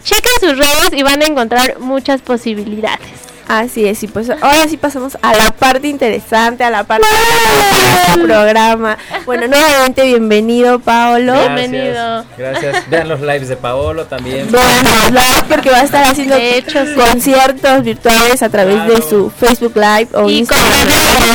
Chequen 0.04 0.40
sus 0.40 0.58
redes 0.58 0.94
y 0.94 1.04
van 1.04 1.22
a 1.22 1.26
encontrar 1.26 1.80
muchas 1.80 2.22
posibilidades. 2.22 3.31
Así 3.60 3.86
es, 3.88 4.02
y 4.04 4.08
pues 4.08 4.30
ahora 4.30 4.68
sí 4.70 4.78
pasamos 4.78 5.18
a 5.22 5.36
la 5.36 5.52
parte 5.52 5.88
interesante, 5.88 6.64
a 6.64 6.70
la 6.70 6.84
parte 6.84 7.08
del 8.16 8.24
programa. 8.24 8.98
Bueno, 9.26 9.48
nuevamente 9.48 10.04
bienvenido, 10.06 10.80
Paolo. 10.80 11.34
Gracias, 11.34 11.56
Bienvenido. 11.72 12.26
Gracias. 12.38 12.90
Vean 12.90 13.10
los 13.10 13.22
lives 13.22 13.48
de 13.50 13.58
Paolo 13.58 14.06
también. 14.06 14.52
Vean, 14.52 14.86
live, 15.14 15.44
porque 15.50 15.70
va 15.70 15.80
a 15.80 15.84
estar 15.84 16.04
haciendo 16.06 16.36
De 16.36 16.58
hecho, 16.58 16.86
sí. 16.86 16.94
conciertos 16.96 17.84
virtuales 17.84 18.42
a 18.42 18.50
través 18.50 18.86
de 18.88 19.02
su 19.02 19.30
Facebook 19.30 19.74
Live 19.76 20.10
o 20.14 20.30
Y 20.30 20.40
Instagram. 20.40 20.88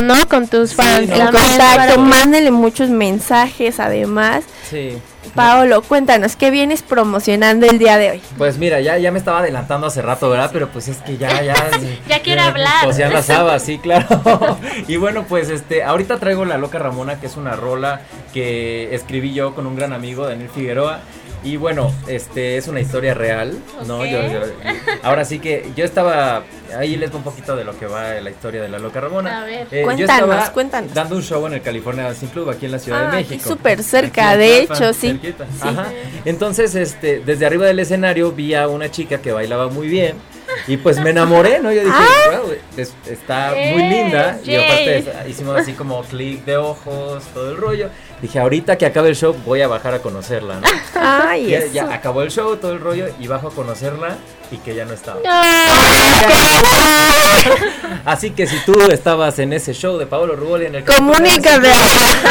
¿no? 0.03 0.27
Con 0.27 0.47
tus 0.47 0.73
fans. 0.73 1.07
no, 1.07 1.15
En 1.15 1.19
también 1.19 1.57
para 1.57 1.75
contacto, 1.75 1.99
mándenle 1.99 2.51
muchos 2.51 2.89
mensajes 2.89 3.79
además. 3.79 4.43
Sí. 4.69 4.97
Paolo, 5.33 5.81
cuéntanos, 5.81 6.35
¿qué 6.35 6.51
vienes 6.51 6.81
promocionando 6.81 7.65
el 7.65 7.79
día 7.79 7.97
de 7.97 8.11
hoy? 8.11 8.21
Pues 8.37 8.57
mira, 8.57 8.79
ya, 8.81 8.97
ya 8.97 9.11
me 9.11 9.19
estaba 9.19 9.39
adelantando 9.39 9.87
hace 9.87 10.01
rato, 10.01 10.29
¿verdad? 10.29 10.49
Pero 10.53 10.69
pues 10.69 10.87
es 10.87 10.97
que 10.97 11.17
ya, 11.17 11.41
ya. 11.41 11.55
Ya 12.07 12.21
quiere 12.21 12.41
hablar. 12.41 12.83
Pues 12.83 12.97
ya 12.97 13.09
las 13.09 13.29
habas, 13.29 13.63
sí, 13.63 13.77
claro. 13.83 14.57
y 14.87 14.97
bueno, 14.97 15.25
pues 15.27 15.49
este, 15.49 15.83
ahorita 15.83 16.19
traigo 16.19 16.45
La 16.45 16.57
Loca 16.57 16.79
Ramona, 16.79 17.19
que 17.19 17.27
es 17.27 17.37
una 17.37 17.55
rola 17.55 18.01
que 18.33 18.93
escribí 18.95 19.33
yo 19.33 19.55
con 19.55 19.67
un 19.67 19.75
gran 19.75 19.93
amigo, 19.93 20.27
Daniel 20.27 20.49
Figueroa. 20.49 21.01
Y 21.47 21.55
bueno, 21.55 21.93
este 22.07 22.57
es 22.57 22.67
una 22.67 22.81
historia 22.81 23.13
real, 23.13 23.57
¿no? 23.85 24.05
Yo, 24.05 24.21
yo- 24.27 24.41
ahora 25.01 25.23
sí 25.23 25.39
que 25.39 25.65
yo 25.77 25.85
estaba, 25.85 26.43
ahí 26.77 26.97
les 26.97 27.09
doy 27.09 27.19
un 27.19 27.23
poquito 27.23 27.55
de 27.55 27.63
lo 27.63 27.79
que 27.79 27.85
va 27.85 28.15
la 28.15 28.29
historia 28.29 28.61
de 28.61 28.67
La 28.67 28.79
Loca 28.79 28.99
Ramona. 28.99 29.43
A 29.43 29.45
ver. 29.45 29.65
Eh, 29.71 29.79
yo 29.79 29.83
Cuéntanos, 29.85 30.29
estaba 30.29 30.51
cuéntanos. 30.51 30.93
Dando 30.93 31.15
un 31.15 31.23
show 31.23 31.47
en 31.47 31.53
el 31.53 31.61
California 31.61 32.03
Dancing 32.03 32.27
Club 32.27 32.49
aquí 32.49 32.65
en 32.65 32.73
la 32.73 32.79
Ciudad 32.79 33.05
Ah, 33.07 33.11
de 33.11 33.17
aquí 33.19 33.35
México. 33.35 33.49
súper 33.49 33.81
cerca, 33.81 34.31
Aquí 34.31 34.39
de 34.39 34.59
hecho, 34.59 34.91
sí. 34.93 35.07
cerquita. 35.07 35.45
Ajá. 35.61 35.87
Entonces, 36.25 36.75
este, 36.75 37.21
desde 37.25 37.45
arriba 37.45 37.65
del 37.65 37.79
escenario 37.79 38.33
vi 38.33 38.53
a 38.53 38.67
una 38.67 38.91
chica 38.91 39.19
que 39.21 39.31
bailaba 39.31 39.69
muy 39.69 39.87
bien. 39.87 40.15
Y 40.65 40.75
pues 40.77 40.99
me 40.99 41.11
enamoré, 41.11 41.59
¿no? 41.59 41.71
Yo 41.71 41.81
dije, 41.81 41.93
wow, 42.31 42.51
es- 42.77 42.93
está 43.05 43.49
muy 43.51 43.83
Eh, 43.83 43.89
linda. 43.89 44.39
Y 44.43 44.55
aparte 44.55 44.85
yay. 44.85 45.09
es- 45.25 45.29
hicimos 45.29 45.55
así 45.57 45.73
como 45.73 46.01
clic 46.03 46.43
de 46.45 46.57
ojos, 46.57 47.23
todo 47.33 47.51
el 47.51 47.57
rollo. 47.57 47.89
Dije, 48.21 48.39
ahorita 48.39 48.77
que 48.77 48.85
acabe 48.85 49.09
el 49.09 49.15
show 49.15 49.35
voy 49.45 49.61
a 49.61 49.67
bajar 49.67 49.93
a 49.93 49.99
conocerla, 49.99 50.59
¿no? 50.59 50.67
Ay, 50.95 51.49
ya, 51.49 51.65
ya 51.67 51.93
acabó 51.93 52.23
el 52.23 52.31
show, 52.31 52.55
todo 52.57 52.73
el 52.73 52.79
rollo, 52.79 53.07
y 53.19 53.27
bajo 53.27 53.49
a 53.49 53.51
conocerla 53.51 54.17
y 54.51 54.57
que 54.57 54.75
ya 54.75 54.85
no 54.85 54.93
estaba. 54.93 55.19
Así 58.05 58.31
que 58.31 58.47
si 58.47 58.57
tú 58.65 58.73
estabas 58.91 59.37
en 59.39 59.53
ese 59.53 59.73
show 59.73 59.97
de 59.97 60.05
Pablo 60.05 60.35
Ruboli 60.35 60.65
en 60.67 60.75
el 60.75 60.83
Comunícate. 60.85 61.69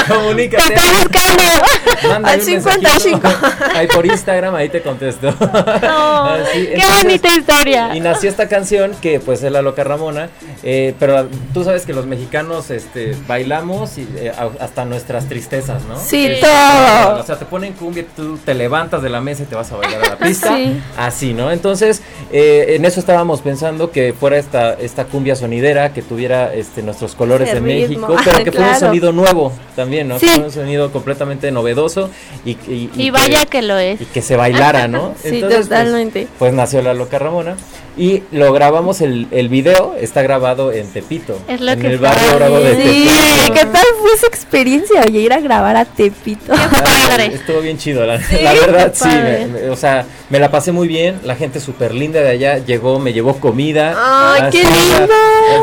Comunícate. 0.09 0.69
Te 0.69 0.75
estoy 0.75 0.91
buscando. 1.03 2.27
Al 2.29 2.39
un 2.41 2.45
55. 2.45 3.21
mensajito. 3.23 3.67
Ahí 3.79 3.87
por 3.89 4.07
Instagram, 4.07 4.55
ahí 4.55 4.69
te 4.69 4.81
contesto. 4.83 5.35
No, 5.39 6.25
Así, 6.25 6.53
qué 6.67 6.75
entonces, 6.75 7.03
bonita 7.05 7.29
historia. 7.37 7.95
Y 7.97 8.01
nació 8.01 8.31
esta 8.31 8.49
canción 8.49 8.95
que 9.01 9.21
pues 9.21 9.43
es 9.43 9.53
la 9.53 9.61
loca 9.63 9.85
Ramona, 9.85 10.31
eh, 10.63 10.95
pero 10.99 11.29
tú 11.53 11.65
sabes 11.65 11.85
que 11.85 11.93
los 11.93 12.07
mexicanos 12.07 12.71
este, 12.71 13.15
bailamos 13.27 13.99
y, 13.99 14.09
eh, 14.17 14.33
hasta 14.61 14.85
nuestras 14.85 15.29
tristezas, 15.29 15.85
¿no? 15.85 15.99
Sí, 15.99 16.27
Es- 16.27 16.41
todo. 16.41 17.21
O 17.21 17.23
sea, 17.25 17.37
te 17.39 17.45
ponen 17.45 17.73
cumbia, 17.75 18.05
tú 18.15 18.39
te 18.39 18.55
levantas 18.55 19.03
de 19.03 19.11
la 19.11 19.21
mesa 19.21 19.43
y 19.43 19.47
te 19.47 19.55
vas 19.55 19.71
a 19.73 19.77
bailar 19.77 20.05
a 20.05 20.09
la 20.11 20.17
pista. 20.19 20.57
Sí. 20.57 20.81
Así, 20.97 21.35
¿no? 21.35 21.51
Entonces, 21.51 22.03
eh, 22.33 22.75
en 22.77 22.85
eso 22.85 23.01
estábamos 23.01 23.41
pensando 23.41 23.91
que 23.91 24.13
fuera 24.13 24.39
esta, 24.39 24.75
esta 24.75 25.05
cumbia 25.05 25.37
sonidera, 25.37 25.93
que 25.93 26.03
tuviera 26.03 26.53
este, 26.55 26.83
nuestros 26.83 27.15
colores 27.15 27.49
Ese 27.49 27.61
de 27.61 27.87
ritmo. 27.87 28.09
México, 28.09 28.17
pero 28.25 28.45
que 28.45 28.53
fuera 28.53 28.67
un 28.67 28.79
claro. 28.79 28.87
sonido 28.87 29.13
nuevo 29.13 29.53
también, 29.75 30.09
¿no? 30.09 30.19
Sí. 30.19 30.27
Que 30.27 30.33
fuera 30.33 30.47
un 30.47 30.53
sonido 30.53 30.93
completamente 30.93 31.51
novedoso 31.51 32.11
y, 32.45 32.57
y, 32.69 33.11
vaya 33.11 33.47
que 33.47 33.63
lo 33.63 33.79
es. 33.79 34.01
y 34.01 34.05
que 34.07 34.23
se 34.23 34.37
bailara, 34.37 34.89
¿no? 34.89 35.15
Sí, 35.23 35.41
pues, 35.41 35.69
totalmente. 35.69 36.29
Pues, 36.39 36.53
nació 36.53 36.83
la 36.83 36.95
loca 36.95 37.19
Ramona 37.19 37.57
y 37.97 38.23
lo 38.31 38.53
grabamos 38.53 39.01
el, 39.01 39.27
el 39.31 39.49
video 39.49 39.95
está 40.01 40.23
grabado 40.23 40.71
en 40.73 40.87
Tepito, 40.93 41.39
Es 41.49 41.61
lo 41.61 41.73
en 41.73 41.81
que 41.81 41.87
el 41.87 41.99
barrio 41.99 42.37
bravo 42.37 42.59
de. 42.59 42.75
Sí, 42.77 43.09
Tepito. 43.09 43.55
¿qué 43.55 43.65
tal 43.67 43.87
fue 44.01 44.13
esa 44.15 44.27
experiencia? 44.27 45.03
Oye, 45.07 45.21
ir 45.21 45.33
a 45.33 45.41
grabar 45.41 45.77
a 45.77 45.85
Tepito. 45.85 46.53
Ah. 46.55 47.17
Estuvo 47.33 47.61
bien 47.61 47.79
chido, 47.79 48.05
la, 48.05 48.19
la 48.43 48.53
verdad, 48.53 48.93
sí. 48.95 49.05
padre. 49.05 49.47
me- 49.47 49.61
me- 49.63 49.71
o 49.71 49.77
sea, 49.77 50.05
me 50.29 50.39
la 50.39 50.51
pasé 50.51 50.73
muy 50.73 50.87
bien. 50.89 51.19
La 51.25 51.35
gente 51.37 51.61
súper 51.61 51.95
linda 51.95 52.21
de 52.21 52.29
allá 52.29 52.59
llegó, 52.59 52.99
me 52.99 53.13
llevó 53.13 53.39
comida. 53.41 53.95
¡Ay, 54.35 54.43
así, 54.43 54.59
qué 54.59 54.65
lindo! 54.65 55.15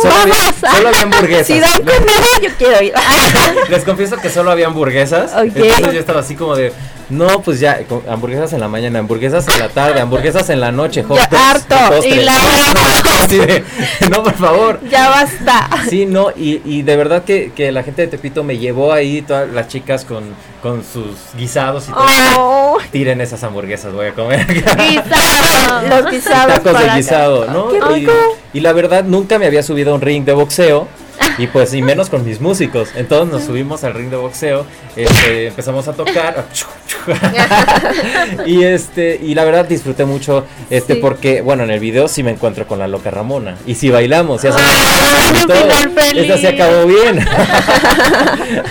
Solo 0.02 0.16
había, 0.16 0.36
solo 0.76 0.88
había 0.90 1.02
hamburguesas. 1.04 1.48
Si 1.48 1.60
dan 1.60 1.72
comida, 1.80 2.28
yo 2.42 2.50
quiero 2.58 2.82
ir. 2.84 2.94
Les 3.70 3.84
confieso 3.84 4.18
que 4.18 4.30
solo 4.30 4.50
había 4.52 4.68
hamburguesas. 4.68 5.32
Entonces 5.38 5.94
yo 5.94 6.00
estaba 6.00 6.22
así 6.22 6.36
como 6.36 6.56
de, 6.56 6.72
No, 7.10 7.42
pues 7.42 7.60
ya, 7.60 7.80
hamburguesas 8.10 8.54
en 8.54 8.60
la 8.60 8.68
mañana, 8.68 9.00
hamburguesas 9.00 9.48
en 9.48 9.60
la 9.60 9.70
tarde, 9.70 10.00
hamburguesas 10.00 10.50
en 10.50 10.60
la 10.62 10.72
noche, 10.72 11.04
hot 11.04 11.18
Ya, 11.18 11.28
dogs, 11.28 11.44
harto. 11.72 12.08
Y 12.08 12.16
la- 12.16 12.34
de, 13.30 13.64
no, 14.10 14.24
por 14.24 14.34
favor. 14.34 14.80
Ya 14.90 15.10
basta. 15.10 15.70
Sí, 15.90 16.06
no, 16.06 16.32
y, 16.36 16.62
y 16.66 16.82
de 16.82 16.96
verdad 16.96 17.24
que, 17.24 17.52
que 17.56 17.72
la 17.72 17.84
gente 17.84 18.04
de 18.04 18.08
Tepito 18.08 18.44
me 18.44 18.58
llevó 18.58 18.94
ahí, 18.94 19.22
todas 19.22 19.50
las 19.50 19.68
chicas 19.68 20.06
con, 20.06 20.24
con 20.62 20.84
sus 20.84 21.16
guisados 21.38 21.88
y 21.90 21.92
todo. 21.92 22.04
Oh, 22.38 22.78
Tiren 22.92 23.22
esas 23.22 23.44
hamburguesas, 23.44 23.94
voy 23.94 24.08
a 24.08 24.14
comer. 24.14 24.46
Guisado. 24.48 25.88
los 25.90 26.12
guisados 26.12 26.64
Tacos 26.64 26.80
de 26.82 26.90
guisado, 26.96 27.46
¿no? 27.48 27.70
Qué 27.70 27.78
Y, 27.78 28.00
rico. 28.00 28.12
y 28.54 28.60
la 28.62 28.74
verdad, 28.74 29.04
nunca 29.04 29.38
me 29.40 29.46
había 29.46 29.64
subido 29.64 29.92
a 29.92 29.96
un 29.96 30.02
ring 30.02 30.24
de 30.26 30.34
boxeo. 30.34 30.88
Y 31.38 31.48
pues, 31.48 31.74
y 31.74 31.82
menos 31.82 32.10
con 32.10 32.24
mis 32.26 32.40
músicos. 32.42 32.90
Entonces 32.96 33.34
nos 33.34 33.44
subimos 33.44 33.84
al 33.84 33.94
ring 33.94 34.10
de 34.10 34.18
boxeo, 34.18 34.66
este, 34.96 35.48
empezamos 35.48 35.88
a 35.88 35.94
tocar. 35.94 36.46
y 38.46 38.64
este, 38.64 39.20
y 39.22 39.34
la 39.34 39.44
verdad 39.44 39.66
disfruté 39.66 40.06
mucho, 40.06 40.46
este, 40.70 40.96
Sí. 40.96 41.00
porque, 41.00 41.42
bueno, 41.42 41.64
en 41.64 41.72
el 41.72 41.80
video 41.80 42.08
sí 42.08 42.24
me 42.24 42.32
encuentro 42.32 42.68
con 42.68 42.78
la 42.80 42.88
loca 42.88 43.10
Ramona. 43.10 43.58
Y 43.66 43.76
sí 43.76 43.90
bailamos, 43.90 44.44
y 44.44 44.48
hacemos 44.48 45.48
todo. 45.48 45.56
Esta 46.16 46.38
se 46.38 46.48
acabó 46.48 46.86
bien. 46.86 47.26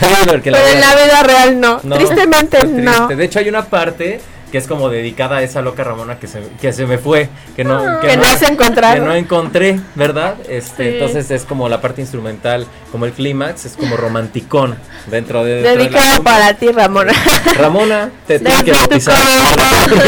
La 0.01 0.41
Pero 0.43 0.57
en 0.57 0.81
la 0.81 0.95
vida 0.95 1.23
real 1.25 1.61
no. 1.61 1.81
no, 1.83 1.97
Tristemente 1.97 2.59
triste. 2.59 2.81
no. 2.83 3.09
De 3.09 3.25
hecho, 3.25 3.39
hay 3.39 3.49
una 3.49 3.65
parte 3.65 4.21
que 4.53 4.59
es 4.59 4.67
como 4.69 4.89
dedicada 4.91 5.39
a 5.39 5.43
esa 5.43 5.63
loca 5.63 5.83
Ramona 5.83 6.19
que 6.21 6.27
se, 6.29 6.41
que 6.61 6.73
se 6.73 6.87
me 6.87 6.99
fue, 6.99 7.29
que 7.57 7.65
no, 7.65 7.79
Ah. 7.79 8.01
Que 8.03 8.17
no 8.17 8.23
has 8.25 8.43
encontrado. 8.43 8.95
que 8.95 9.01
no 9.01 9.15
encontré, 9.15 9.81
¿verdad? 9.97 10.35
Este, 10.49 10.85
Sí. 10.85 10.89
entonces 10.95 11.31
es 11.31 11.45
como 11.45 11.69
la 11.69 11.81
parte 11.81 12.03
instrumental, 12.03 12.67
como 12.93 13.07
el 13.07 13.13
clímax, 13.13 13.65
es 13.65 13.77
como 13.77 13.97
romanticón 13.97 14.77
dentro 15.11 15.43
de, 15.43 15.63
dentro 15.63 15.73
Dedicada 15.83 16.21
para 16.23 16.55
ti, 16.55 16.69
Ramona. 16.71 17.13
Ramona, 17.59 18.11
te 18.27 18.39
tuve 18.39 18.63
que 18.65 18.73
bautizar. 18.73 19.17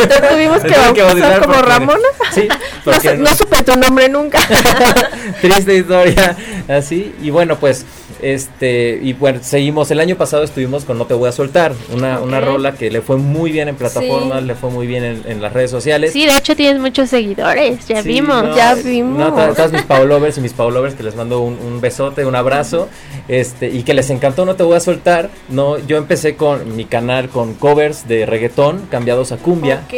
Te 0.08 0.28
tuvimos 0.28 0.60
que 0.62 1.02
bautizar 1.02 1.40
como 1.40 1.54
porque- 1.54 1.68
Ramona. 1.70 1.98
Sí, 2.34 2.46
No, 2.48 2.56
porque 2.84 3.16
no 3.16 3.34
supe 3.34 3.62
tu 3.62 3.76
nombre 3.76 4.08
nunca. 4.10 4.38
triste 5.40 5.76
historia 5.76 6.36
así 6.68 7.14
y 7.22 7.30
bueno 7.30 7.56
pues 7.56 7.84
este 8.22 8.98
y 9.02 9.12
bueno 9.12 9.40
seguimos 9.42 9.90
el 9.90 10.00
año 10.00 10.16
pasado 10.16 10.42
estuvimos 10.44 10.84
con 10.84 10.96
no 10.98 11.06
te 11.06 11.14
voy 11.14 11.28
a 11.28 11.32
soltar 11.32 11.72
una, 11.92 12.20
una 12.20 12.40
rola 12.40 12.72
que 12.72 12.90
le 12.90 13.00
fue 13.02 13.16
muy 13.16 13.50
bien 13.52 13.68
en 13.68 13.76
plataformas 13.76 14.33
le 14.40 14.54
fue 14.54 14.70
muy 14.70 14.86
bien 14.86 15.04
en, 15.04 15.22
en 15.26 15.42
las 15.42 15.52
redes 15.52 15.70
sociales 15.70 16.12
Sí, 16.12 16.26
de 16.26 16.36
hecho 16.36 16.54
tienes 16.56 16.80
muchos 16.80 17.10
seguidores, 17.10 17.86
ya 17.88 18.02
Sí, 18.02 18.08
vimos. 18.08 18.42
no, 18.42 18.56
Ya 18.56 18.74
vimos. 18.74 19.18
no, 19.18 19.32
to- 19.34 19.54
todas 19.54 19.72
mis 19.72 19.82
Paulovers 19.82 20.38
y 20.38 20.40
mis 20.40 20.52
Paulovers 20.52 20.94
que 20.94 21.02
les 21.02 21.14
mando 21.16 21.40
un, 21.40 21.54
un 21.58 21.80
besote, 21.80 22.24
un 22.24 22.34
abrazo, 22.36 22.88
este, 23.28 23.68
y 23.68 23.82
que 23.82 23.94
les 23.94 24.10
encantó 24.10 24.44
No 24.44 24.54
Te 24.56 24.62
Voy 24.62 24.76
a 24.76 24.80
Soltar, 24.80 25.30
no, 25.48 25.78
yo 25.78 25.96
empecé 25.96 26.36
con 26.36 26.76
mi 26.76 26.84
canal 26.84 27.28
con 27.28 27.54
covers 27.54 28.06
de 28.08 28.26
reggaetón 28.26 28.86
cambiados 28.90 29.32
a 29.32 29.36
cumbia. 29.36 29.82
Ok, 29.86 29.94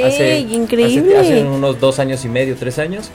increíble. 0.50 1.16
Hace, 1.18 1.34
hace 1.34 1.42
unos 1.44 1.80
dos 1.80 1.98
años 1.98 2.24
y 2.24 2.28
medio, 2.28 2.56
tres 2.56 2.78
años, 2.78 3.10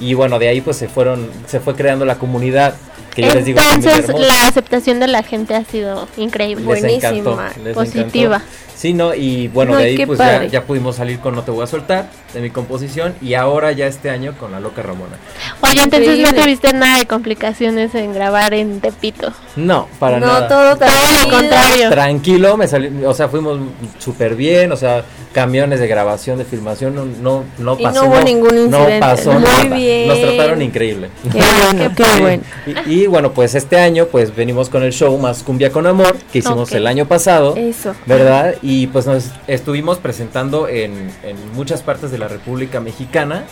y 0.00 0.14
bueno, 0.14 0.38
de 0.38 0.48
ahí 0.48 0.60
pues 0.60 0.76
se 0.76 0.88
fueron, 0.88 1.28
se 1.46 1.60
fue 1.60 1.74
creando 1.74 2.04
la 2.04 2.16
comunidad, 2.18 2.74
que 3.14 3.22
yo 3.22 3.34
les 3.34 3.44
digo 3.44 3.58
Entonces, 3.60 4.08
la 4.18 4.46
aceptación 4.48 5.00
de 5.00 5.06
la 5.08 5.22
gente 5.22 5.54
ha 5.54 5.64
sido 5.64 6.08
increíble. 6.16 6.64
Les 6.80 6.84
encantó, 6.84 7.34
Buenísima, 7.34 7.52
les 7.64 7.74
positiva. 7.74 8.36
encantó. 8.36 8.56
Sí, 8.74 8.94
no, 8.94 9.14
y 9.14 9.46
bueno, 9.46 9.72
No, 9.72 9.78
de 9.78 9.92
y 9.92 10.00
ahí 10.00 10.06
pues 10.06 10.18
ya, 10.50 10.62
pudimos 10.64 10.96
salir 10.96 11.20
con 11.20 11.36
No 11.36 11.42
Te 11.44 11.52
Voy 11.52 11.62
a 11.62 11.68
Soltar, 11.68 12.10
de 12.34 12.40
mi 12.40 12.50
composición, 12.50 13.14
y 13.22 13.34
ahora 13.34 13.70
ya 13.70 13.86
este 13.86 14.10
año 14.10 14.34
con 14.40 14.50
La 14.50 14.58
Loca 14.58 14.82
Ramona. 14.82 15.18
Oye, 15.60 15.82
entonces 15.82 16.18
no 16.18 16.32
tuviste 16.32 16.72
nada 16.72 16.98
de 16.98 17.06
complicaciones 17.06 17.94
en 17.94 18.12
grabar 18.12 18.54
en 18.54 18.80
Tepito. 18.80 19.30
No, 19.54 19.86
para 20.00 20.18
no, 20.18 20.26
nada. 20.26 20.48
todo 20.48 20.70
Al 20.70 20.78
tranquilo. 20.78 21.30
contrario. 21.38 21.90
Tranquilo, 21.90 22.56
me 22.56 22.66
salió, 22.66 23.08
o 23.08 23.14
sea, 23.14 23.28
fuimos 23.28 23.60
súper 24.00 24.34
bien, 24.34 24.72
o 24.72 24.76
sea, 24.76 25.04
camiones 25.32 25.78
de 25.78 25.86
grabación, 25.86 26.38
de 26.38 26.44
filmación, 26.44 26.94
no, 26.96 27.04
no, 27.04 27.44
no 27.58 27.76
Y 27.78 27.84
pasó. 27.84 28.02
no 28.02 28.10
hubo 28.10 28.20
ningún 28.22 28.58
incidente. 28.58 28.94
No 28.94 29.00
pasó 29.00 29.32
Muy 29.34 29.42
nada. 29.44 29.76
bien. 29.76 30.08
Nos 30.08 30.20
trataron 30.20 30.60
increíble. 30.60 31.08
Qué 31.30 31.38
bueno, 31.38 31.92
qué 31.96 32.20
bueno. 32.20 32.42
Y, 32.86 32.94
y 33.01 33.01
bueno, 33.06 33.32
pues 33.32 33.54
este 33.54 33.78
año, 33.78 34.06
pues 34.06 34.34
venimos 34.34 34.68
con 34.68 34.82
el 34.82 34.92
show 34.92 35.16
Más 35.18 35.42
Cumbia 35.42 35.70
con 35.70 35.86
Amor, 35.86 36.16
que 36.32 36.38
hicimos 36.38 36.72
el 36.72 36.86
año 36.86 37.06
pasado. 37.06 37.54
Eso. 37.56 37.94
¿Verdad? 38.06 38.54
Y 38.62 38.86
pues 38.88 39.06
nos 39.06 39.26
estuvimos 39.46 39.98
presentando 39.98 40.68
en, 40.68 41.10
en 41.22 41.36
muchas 41.54 41.82
partes 41.82 42.10
de 42.10 42.18
la 42.18 42.28
República 42.28 42.80
Mexicana, 42.80 43.44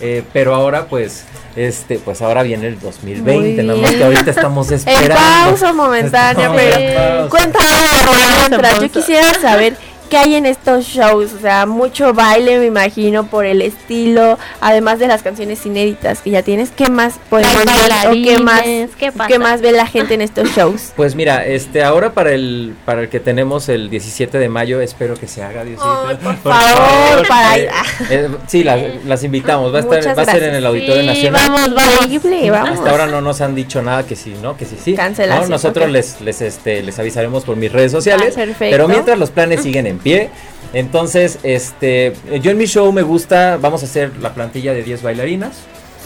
eh, 0.00 0.22
pero 0.32 0.54
ahora 0.54 0.86
pues, 0.86 1.24
este, 1.56 1.98
pues 1.98 2.22
ahora 2.22 2.42
viene 2.42 2.66
el 2.68 2.78
2020, 2.80 3.32
Muy 3.32 3.66
nada 3.66 3.80
más 3.80 3.90
que 3.92 4.04
ahorita 4.04 4.30
estamos 4.30 4.68
En 4.68 4.74
esperando. 4.74 5.14
pausa 5.14 5.72
momentánea, 5.72 6.46
en 6.46 6.52
pero 6.54 7.18
pausa. 7.18 7.28
cuéntanos, 7.30 8.48
mientras, 8.48 8.80
yo 8.80 8.90
quisiera 8.90 9.34
saber 9.40 9.76
qué 10.08 10.16
hay 10.18 10.34
en 10.34 10.46
estos 10.46 10.84
shows, 10.86 11.32
o 11.34 11.40
sea, 11.40 11.66
mucho 11.66 12.12
baile 12.14 12.58
me 12.58 12.66
imagino 12.66 13.26
por 13.26 13.44
el 13.46 13.62
estilo, 13.62 14.38
además 14.60 14.98
de 14.98 15.06
las 15.08 15.22
canciones 15.22 15.64
inéditas 15.66 16.20
que 16.22 16.30
ya 16.30 16.42
tienes, 16.42 16.70
¿qué 16.70 16.88
más 16.88 17.14
podemos 17.30 17.64
ver 17.64 18.08
o 18.08 18.12
qué 18.12 18.38
más, 18.38 18.62
¿qué 18.98 19.12
pasa? 19.12 19.28
qué 19.28 19.38
más 19.38 19.60
ve 19.60 19.72
la 19.72 19.86
gente 19.86 20.14
en 20.14 20.22
estos 20.22 20.48
shows? 20.50 20.92
Pues 20.96 21.14
mira, 21.14 21.44
este 21.46 21.82
ahora 21.84 22.12
para 22.12 22.32
el 22.32 22.74
para 22.84 23.02
el 23.02 23.08
que 23.08 23.20
tenemos 23.20 23.68
el 23.68 23.88
17 23.90 24.38
de 24.38 24.48
mayo, 24.48 24.80
espero 24.80 25.14
que 25.14 25.28
se 25.28 25.42
haga 25.42 25.64
Diosito. 25.64 26.04
Ay, 26.08 26.16
por 26.16 26.36
favor, 26.42 27.28
para 27.28 27.56
Eh, 27.58 27.68
eh, 28.10 28.28
sí, 28.46 28.64
las, 28.64 28.80
las 29.04 29.22
invitamos, 29.24 29.72
va 29.72 29.78
a 29.78 29.80
estar 29.80 29.98
Muchas 29.98 30.18
va 30.18 30.22
a 30.22 30.24
ser 30.26 30.42
en 30.44 30.54
el 30.56 30.66
Auditorio 30.66 31.00
Sí, 31.02 31.06
Nacional. 31.06 31.42
vamos, 31.50 31.74
vamos. 31.74 32.50
Vamos. 32.50 32.70
Hasta 32.78 32.90
ahora 32.90 33.06
no 33.06 33.20
nos 33.20 33.40
han 33.40 33.54
dicho 33.54 33.82
nada 33.82 34.04
que 34.06 34.16
sí, 34.16 34.34
¿no? 34.42 34.56
Que 34.56 34.64
sí, 34.64 34.76
sí. 34.82 34.94
Cancelación, 34.94 35.48
No, 35.48 35.56
nosotros 35.56 35.90
les 35.90 36.20
les 36.20 36.40
este 36.40 36.82
les 36.82 36.98
avisaremos 36.98 37.44
por 37.44 37.56
mis 37.56 37.70
redes 37.72 37.92
sociales, 37.92 38.34
Ah, 38.36 38.40
perfecto. 38.40 38.66
pero 38.70 38.88
mientras 38.88 39.18
los 39.18 39.30
planes 39.30 39.62
siguen 39.62 39.86
en 39.86 39.97
pie. 39.98 40.30
Entonces, 40.72 41.38
este 41.42 42.14
yo 42.42 42.50
en 42.50 42.58
mi 42.58 42.66
show 42.66 42.92
me 42.92 43.02
gusta, 43.02 43.56
vamos 43.56 43.82
a 43.82 43.86
hacer 43.86 44.12
la 44.20 44.34
plantilla 44.34 44.72
de 44.72 44.82
10 44.82 45.02
bailarinas. 45.02 45.56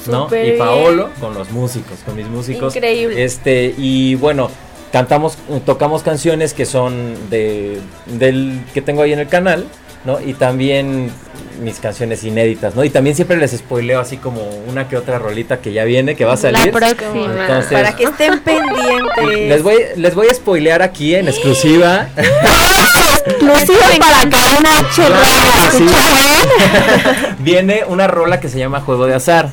¿no? 0.06 0.28
Y 0.30 0.42
bien. 0.42 0.58
Paolo 0.58 1.10
con 1.20 1.34
los 1.34 1.50
músicos, 1.50 2.00
con 2.04 2.16
mis 2.16 2.26
músicos. 2.26 2.74
Increíble. 2.74 3.22
Este, 3.24 3.74
y 3.76 4.14
bueno, 4.16 4.50
cantamos, 4.92 5.38
tocamos 5.64 6.02
canciones 6.02 6.54
que 6.54 6.66
son 6.66 7.30
de 7.30 7.80
del 8.06 8.64
que 8.74 8.82
tengo 8.82 9.02
ahí 9.02 9.12
en 9.12 9.20
el 9.20 9.28
canal, 9.28 9.66
¿no? 10.04 10.20
Y 10.20 10.34
también 10.34 11.10
mis 11.60 11.78
canciones 11.78 12.24
inéditas, 12.24 12.74
¿no? 12.74 12.84
Y 12.84 12.90
también 12.90 13.14
siempre 13.14 13.36
les 13.36 13.52
spoileo 13.52 14.00
así 14.00 14.16
como 14.16 14.40
una 14.68 14.88
que 14.88 14.96
otra 14.96 15.18
rolita 15.18 15.58
que 15.58 15.72
ya 15.72 15.84
viene, 15.84 16.16
que 16.16 16.24
va 16.24 16.32
a 16.34 16.36
salir. 16.36 16.66
La 16.66 16.72
próxima. 16.72 17.42
Entonces, 17.42 17.72
para 17.72 17.94
que 17.94 18.04
estén 18.04 18.40
pendientes. 18.44 19.48
les 19.48 19.62
voy, 19.62 19.76
les 19.96 20.14
voy 20.14 20.28
a 20.28 20.34
spoilear 20.34 20.82
aquí 20.82 21.14
en 21.14 21.28
exclusiva. 21.28 22.08
Exclusivo 23.26 23.78
para 24.00 24.22
Radio, 24.22 24.58
¿escucharon? 25.70 27.36
Viene 27.38 27.84
una 27.86 28.06
rola 28.08 28.40
que 28.40 28.48
se 28.48 28.58
llama 28.58 28.80
Juego 28.80 29.06
de 29.06 29.14
Azar. 29.14 29.50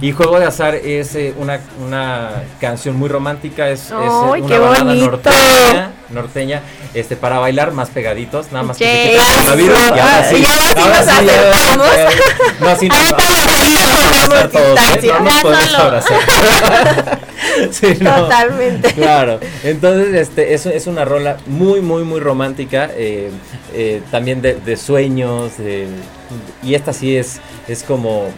Y 0.00 0.12
Juego 0.12 0.38
de 0.38 0.44
Azar 0.46 0.74
es 0.74 1.14
eh, 1.14 1.32
una, 1.38 1.58
una 1.84 2.42
canción 2.60 2.96
muy 2.96 3.08
romántica, 3.08 3.68
es, 3.70 3.84
es, 3.86 3.90
eh, 3.92 3.94
¡Ay, 3.96 4.42
una 4.42 4.58
balada 4.58 4.94
norteña, 4.94 5.90
norteña, 6.10 6.62
este, 6.92 7.16
para 7.16 7.38
bailar 7.38 7.72
más 7.72 7.88
pegaditos, 7.88 8.52
nada 8.52 8.64
más 8.64 8.76
que 8.76 8.84
se 8.84 8.92
Yay. 8.92 9.10
quite 9.12 9.22
el 9.22 9.34
coronavirus, 9.34 9.78
y 9.78 9.98
ahora 9.98 10.24
sí, 10.28 10.36
Y 10.36 10.44
ahora 10.46 10.62
sí 10.62 10.80
ahora 10.80 10.96
nos 10.96 11.06
sí, 11.18 11.26
ya- 11.26 11.50
acercamos. 11.50 11.86
No, 12.60 12.76
sí, 12.76 12.88
nos 12.88 12.98
Ahorita 12.98 13.16
vamos 13.16 13.38
a 13.38 14.26
nos 14.26 14.26
abrazar 14.26 14.50
todos, 14.50 14.66
¿eh? 14.66 14.82
distancia. 14.82 15.18
No 15.18 15.24
nos 15.24 15.34
Ya 15.34 15.42
podemos 15.42 15.64
solo. 15.70 15.82
abrazar. 15.84 17.20
Sí, 17.70 17.86
no. 18.00 18.14
Totalmente. 18.16 18.92
Claro, 18.92 19.40
entonces 19.62 20.14
este 20.14 20.52
es, 20.54 20.66
es 20.66 20.86
una 20.86 21.04
rola 21.04 21.36
muy, 21.46 21.80
muy, 21.80 22.02
muy 22.02 22.20
romántica, 22.20 22.90
eh, 22.94 23.30
también 24.10 24.42
de, 24.42 24.54
de 24.56 24.76
sueños, 24.76 25.52
y 26.62 26.74
esta 26.74 26.92
sí 26.92 27.16
es, 27.16 27.40
es 27.68 27.82
como 27.82 28.28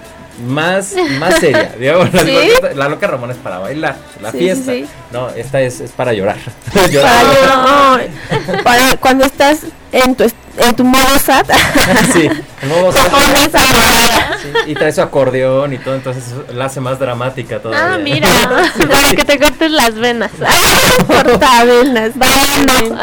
más, 0.47 0.95
más 1.19 1.39
seria, 1.41 1.75
digamos, 1.79 2.13
la, 2.13 2.23
¿Sí? 2.23 2.51
loca, 2.55 2.75
la 2.75 2.89
loca 2.89 3.07
Ramón 3.07 3.31
es 3.31 3.37
para 3.37 3.59
bailar, 3.59 3.97
la 4.21 4.31
Sí, 4.31 4.39
fiesta, 4.39 4.73
sí, 4.73 4.87
no, 5.13 5.29
esta 5.31 5.61
es, 5.61 5.81
es 5.81 5.91
para 5.93 6.13
llorar, 6.13 6.39
Para, 6.75 6.87
llorar. 6.89 8.09
Para 8.63 8.97
cuando 8.97 9.25
estás 9.25 9.61
en 9.93 10.15
tu, 10.15 10.25
en 10.59 10.77
tu 10.77 10.85
modo 10.85 11.19
sad, 11.19 11.47
sí, 12.13 12.29
el 12.63 12.69
modo 12.69 12.93
sad, 12.93 13.09
sí, 14.43 14.49
y 14.67 14.75
trae 14.75 14.93
su 14.93 15.01
acordeón 15.01 15.73
y 15.73 15.79
todo, 15.79 15.95
entonces 15.95 16.25
la 16.53 16.67
hace 16.67 16.81
más 16.81 16.99
dramática 16.99 17.61
todavía. 17.61 17.95
Ah, 17.95 17.99
mira, 17.99 18.29
para 18.91 19.15
que 19.15 19.25
te 19.25 19.39
cortes 19.39 19.71
las 19.71 19.95
venas. 19.95 20.31
Cortavenas. 21.07 22.13
Bailando. 22.17 22.99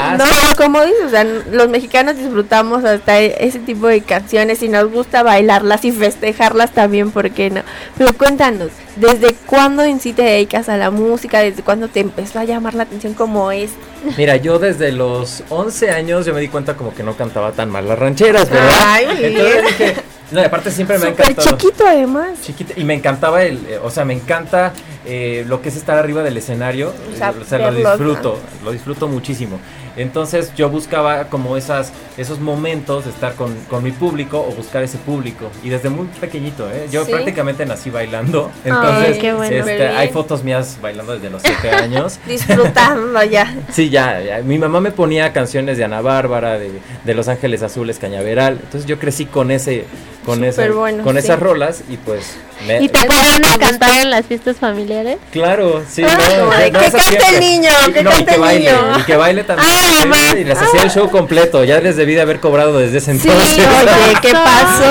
Ah, 0.00 0.16
No, 0.18 0.24
como 0.56 0.82
dices, 0.84 1.04
o 1.06 1.10
sea, 1.10 1.24
los 1.24 1.68
mexicanos 1.68 2.16
disfrutamos 2.16 2.84
hasta 2.84 3.18
ese 3.18 3.58
tipo 3.58 3.86
de 3.86 4.02
canciones 4.02 4.62
y 4.62 4.68
nos 4.68 4.90
gusta 4.90 5.22
bailarlas 5.22 5.84
y 5.84 5.92
festejarlas 5.92 6.72
también, 6.72 7.10
¿por 7.10 7.30
qué 7.30 7.50
no? 7.50 7.62
Pero 7.98 8.12
cuéntanos, 8.14 8.70
¿desde 8.96 9.34
cuándo 9.46 9.82
en 9.82 10.00
sí 10.00 10.12
te 10.12 10.22
dedicas 10.22 10.68
a 10.68 10.76
la 10.76 10.90
música? 10.90 11.40
¿Desde 11.40 11.62
cuándo 11.62 11.88
te 11.88 12.00
empezó 12.00 12.38
a 12.38 12.44
llamar 12.44 12.74
la 12.74 12.84
atención 12.84 13.14
como 13.14 13.50
es? 13.52 13.70
Mira, 14.16 14.36
yo 14.36 14.58
desde 14.58 14.92
los 14.92 15.42
11 15.48 15.90
años 15.90 16.26
yo 16.26 16.34
me 16.34 16.40
di 16.40 16.48
cuenta 16.48 16.76
como 16.76 16.94
que 16.94 17.02
no 17.02 17.16
cantaba 17.16 17.52
tan 17.52 17.70
mal 17.70 17.86
las 17.88 17.98
rancheras, 17.98 18.48
¿verdad? 18.50 18.70
Ay, 18.82 19.06
Entonces 19.22 19.64
dije, 19.66 19.96
no, 20.30 20.40
y 20.40 20.44
aparte 20.44 20.70
siempre 20.70 20.98
me 20.98 21.06
ha 21.06 21.08
encantado. 21.10 21.56
chiquito 21.56 21.86
además. 21.86 22.40
Chiquita, 22.42 22.74
y 22.76 22.84
me 22.84 22.94
encantaba 22.94 23.42
el, 23.42 23.58
eh, 23.66 23.78
o 23.82 23.90
sea, 23.90 24.04
me 24.04 24.14
encanta 24.14 24.72
eh, 25.04 25.44
lo 25.48 25.60
que 25.60 25.70
es 25.70 25.76
estar 25.76 25.98
arriba 25.98 26.22
del 26.22 26.36
escenario, 26.36 26.92
O 27.12 27.16
sea, 27.16 27.30
eh, 27.30 27.34
o 27.40 27.44
sea, 27.44 27.58
lo 27.58 27.72
disfruto, 27.72 28.38
lo 28.64 28.72
disfruto 28.72 29.08
muchísimo. 29.08 29.58
Entonces 30.00 30.52
yo 30.56 30.70
buscaba 30.70 31.24
como 31.24 31.56
esas, 31.56 31.92
esos 32.16 32.40
momentos 32.40 33.04
de 33.04 33.10
estar 33.10 33.34
con, 33.34 33.54
con 33.68 33.82
mi 33.84 33.90
público 33.92 34.38
o 34.40 34.52
buscar 34.54 34.82
ese 34.82 34.98
público. 34.98 35.50
Y 35.62 35.68
desde 35.68 35.88
muy 35.90 36.06
pequeñito, 36.20 36.68
¿eh? 36.70 36.88
Yo 36.90 37.04
Sí. 37.04 37.12
prácticamente 37.12 37.64
nací 37.66 37.90
bailando. 37.90 38.50
Entonces 38.64 39.18
qué 39.18 39.32
bueno. 39.32 39.54
este, 39.56 39.88
hay 39.88 40.08
fotos 40.08 40.42
mías 40.44 40.78
bailando 40.80 41.14
desde 41.14 41.30
los 41.30 41.42
7 41.42 41.70
años. 41.70 42.18
Disfrutando 42.26 43.22
ya. 43.24 43.54
Sí, 43.72 43.90
ya, 43.90 44.20
ya. 44.20 44.38
Mi 44.42 44.58
mamá 44.58 44.80
me 44.80 44.90
ponía 44.90 45.32
canciones 45.32 45.76
de 45.78 45.84
Ana 45.84 46.00
Bárbara, 46.00 46.58
de, 46.58 46.70
de 47.04 47.14
Los 47.14 47.28
Ángeles 47.28 47.62
Azules, 47.62 47.98
Cañaveral. 47.98 48.58
Entonces 48.62 48.86
yo 48.86 48.98
crecí 48.98 49.26
con 49.26 49.50
ese, 49.50 49.84
con 50.24 50.44
esa, 50.44 50.68
bueno, 50.68 51.02
con 51.02 51.14
sí. 51.14 51.18
esas 51.20 51.40
rolas 51.40 51.82
y 51.88 51.96
pues 51.96 52.34
me- 52.66 52.82
¿Y 52.82 52.88
te 52.88 53.04
ponían 53.06 53.42
a 53.44 53.58
cantar 53.58 54.02
en 54.02 54.10
las 54.10 54.26
fiestas 54.26 54.58
familiares? 54.58 55.16
Claro, 55.32 55.82
sí, 55.88 56.02
Ah, 56.06 56.18
no, 56.38 56.46
güey, 56.46 56.70
no, 56.70 56.78
que 56.80 56.90
cante 56.90 57.18
el 57.34 57.40
niño, 57.40 57.70
Y- 57.88 57.92
que 57.92 58.02
no, 58.02 58.10
y 58.10 58.12
cante 58.12 58.26
que 58.26 58.34
el 58.34 58.40
baile, 58.40 58.70
niño. 58.72 58.98
y 58.98 59.02
que 59.04 59.16
baile 59.16 59.44
también. 59.44 59.68
Ah, 59.72 60.30
Sí, 60.32 60.38
y 60.40 60.44
les 60.44 60.58
hacía 60.58 60.82
el 60.82 60.90
show 60.90 61.10
completo, 61.10 61.64
ya 61.64 61.80
les 61.80 61.96
debí 61.96 62.14
de 62.14 62.20
haber 62.20 62.38
cobrado 62.40 62.78
desde 62.78 62.98
ese 62.98 63.14
Sí, 63.18 63.28
entonces. 63.28 63.58
oye, 63.66 64.14
¿qué 64.20 64.32
pasó? 64.34 64.84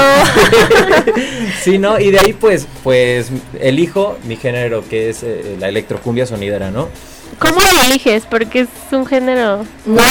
sí, 1.63 1.77
no, 1.77 1.99
y 1.99 2.11
de 2.11 2.19
ahí 2.19 2.33
pues, 2.33 2.67
pues 2.83 3.27
elijo 3.59 4.17
mi 4.23 4.35
género 4.35 4.83
que 4.89 5.09
es 5.09 5.23
eh, 5.23 5.55
la 5.59 5.67
electrocumbia 5.69 6.25
sonidera, 6.25 6.71
¿no? 6.71 6.89
¿Cómo 7.37 7.55
lo 7.61 7.83
eliges? 7.85 8.23
Porque 8.29 8.61
es 8.61 8.67
un 8.91 9.05
género. 9.05 9.65
No. 9.85 10.01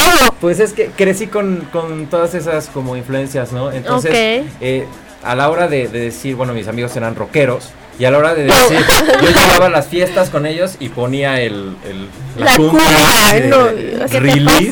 Pues 0.41 0.61
es 0.61 0.73
que 0.73 0.87
crecí 0.87 1.27
con, 1.27 1.69
con 1.73 2.07
todas 2.07 2.35
esas 2.35 2.69
como 2.69 2.97
influencias, 2.97 3.53
¿no? 3.53 3.71
Entonces, 3.73 4.43
Ok. 4.47 4.53
eh, 4.61 4.87
a 5.23 5.35
la 5.35 5.51
hora 5.51 5.69
de, 5.69 5.89
de 5.89 6.01
decir, 6.01 6.35
bueno, 6.37 6.53
mis 6.55 6.69
amigos 6.69 6.95
eran 6.97 7.15
rockeros, 7.15 7.65
y 7.99 8.05
a 8.05 8.11
la 8.13 8.19
hora 8.19 8.35
de 8.35 8.45
decir, 8.45 8.79
yo 9.21 9.29
llegaba 9.29 9.67
a 9.67 9.71
las 9.71 9.89
fiestas 9.89 10.31
con 10.31 10.47
ellos 10.47 10.77
y 10.79 10.89
ponía 10.89 11.41
el, 11.41 11.75
el- 11.85 12.09
la, 12.39 12.45
La 12.53 12.57
cumbia. 12.57 12.85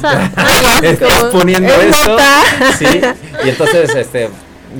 Como, 1.20 1.30
poniendo 1.32 1.74
¿es 1.74 1.96
esto. 1.96 2.16
Sí, 2.78 3.00
y 3.44 3.48
entonces, 3.48 3.94
este, 3.96 4.28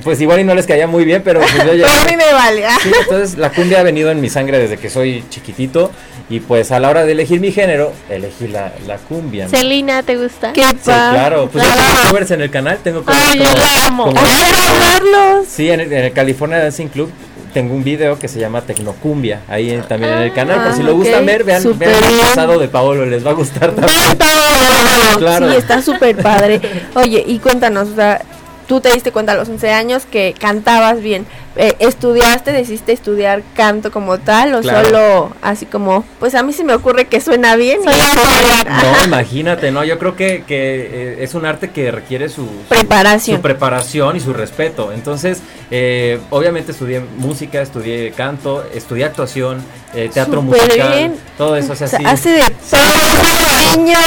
pues 0.05 0.21
igual 0.21 0.41
y 0.41 0.45
no 0.45 0.55
les 0.55 0.67
caía 0.67 0.87
muy 0.87 1.05
bien, 1.05 1.23
pero 1.25 1.41
pues 1.41 1.53
yo 1.79 1.87
a 1.87 2.05
mí 2.11 2.17
me 2.17 2.33
vale. 2.33 2.65
Sí, 2.83 2.91
entonces 3.03 3.39
la 3.39 3.51
cumbia 3.51 3.81
ha 3.81 3.83
venido 3.83 4.11
en 4.11 4.21
mi 4.21 4.29
sangre 4.31 4.59
desde 4.59 4.77
que 4.77 4.91
soy 4.91 5.25
chiquitito 5.31 5.91
y 6.29 6.41
pues 6.41 6.73
a 6.73 6.81
la 6.81 6.89
hora 6.91 7.05
de 7.05 7.13
elegir 7.13 7.41
mi 7.41 7.53
género, 7.53 7.93
elegí 8.11 8.49
la, 8.49 8.73
la 8.87 8.97
cumbia. 8.99 9.45
¿no? 9.45 9.51
Celina, 9.51 10.03
¿te 10.03 10.17
gusta? 10.17 10.53
Qué 10.53 10.63
Sí, 10.65 10.77
claro, 10.85 11.49
pues 11.53 11.65
yo 11.65 11.71
tengo 11.73 12.09
covers 12.09 12.31
en 12.33 12.41
el 12.43 12.51
canal, 12.51 12.79
tengo 12.83 13.03
covers 13.05 13.23
Ay, 13.33 13.39
yo 13.39 13.45
como- 13.45 13.57
la 13.59 13.87
amo. 13.87 14.05
como-. 14.07 15.45
Sí, 15.49 15.71
en 15.71 15.81
el, 15.81 15.93
en 15.93 16.05
el 16.07 16.13
California 16.13 16.59
Dancing 16.59 16.89
Club 16.89 17.11
tengo 17.55 17.75
un 17.75 17.85
video 17.85 18.19
que 18.19 18.29
se 18.29 18.39
llama 18.39 18.61
Tecnocumbia, 18.63 19.41
ahí 19.49 19.71
en- 19.71 19.83
también 19.83 20.13
en 20.13 20.19
el 20.23 20.33
canal, 20.35 20.63
por 20.65 20.75
si 20.75 20.83
lo 20.83 20.91
Ah, 20.91 20.95
gustan 20.95 21.21
ok, 21.21 21.27
ver, 21.27 21.45
vean, 21.45 21.79
vean 21.79 21.93
el 22.05 22.19
pasado 22.19 22.59
de 22.59 22.69
Paolo, 22.69 23.07
les 23.07 23.25
va 23.27 23.31
a 23.31 23.35
gustar 23.35 23.71
también. 23.75 23.99
Claro. 24.19 25.19
Claro. 25.19 25.51
Sí, 25.51 25.57
está 25.57 25.81
súper 25.81 26.17
padre. 26.17 26.61
Oye, 26.95 27.25
y 27.27 27.39
cuéntanos, 27.39 27.89
o 27.89 27.95
sea, 27.95 28.21
tú 28.67 28.81
te 28.81 28.93
diste 28.93 29.13
cuenta 29.13 29.33
a 29.33 29.37
los 29.37 29.49
11 29.49 29.71
años 29.71 30.05
que 30.07 30.35
cantabas 30.39 31.01
bien. 31.01 31.27
Eh, 31.59 31.75
¿Estudiaste, 31.79 32.53
decidiste 32.53 32.93
estudiar 32.93 33.43
canto 33.55 33.91
como 33.91 34.19
tal 34.19 34.55
o 34.55 34.61
Claro. 34.61 34.85
solo 34.87 35.33
así 35.41 35.65
como, 35.65 36.05
pues 36.21 36.35
a 36.35 36.43
mí 36.43 36.53
se 36.53 36.65
me 36.65 36.75
ocurre 36.75 37.07
que 37.07 37.21
suena 37.21 37.57
bien? 37.57 37.83
Soy? 37.83 37.95
No, 38.67 39.05
imagínate, 39.07 39.71
no, 39.71 39.83
yo 39.85 39.99
creo 39.99 40.17
que, 40.17 40.45
que, 40.47 40.91
eh, 40.93 41.17
es 41.21 41.35
un 41.35 41.47
arte 41.47 41.71
que 41.71 41.91
requiere 41.91 42.29
su, 42.29 42.43
su- 42.43 42.51
Preparación. 42.69 43.37
su 43.39 43.43
preparación 43.43 44.17
y 44.17 44.21
su 44.21 44.33
respeto. 44.35 44.93
Entonces, 44.93 45.41
eh, 45.71 46.19
obviamente 46.31 46.73
estudié 46.73 47.01
música, 47.17 47.63
estudié 47.63 48.11
canto, 48.13 48.65
estudié 48.75 49.05
actuación, 49.07 49.65
eh, 49.95 50.11
teatro 50.13 50.43
Súper 50.43 50.61
musical, 50.63 50.89
bien. 50.95 51.15
todo 51.39 51.57
eso, 51.57 51.73
o 51.73 51.77
sea, 51.77 51.87
O 51.87 51.91
sea, 51.91 51.99
sí. 52.01 52.05
hace 52.05 52.31
de 52.31 52.51
todo, 52.71 53.77
niña. 53.77 53.99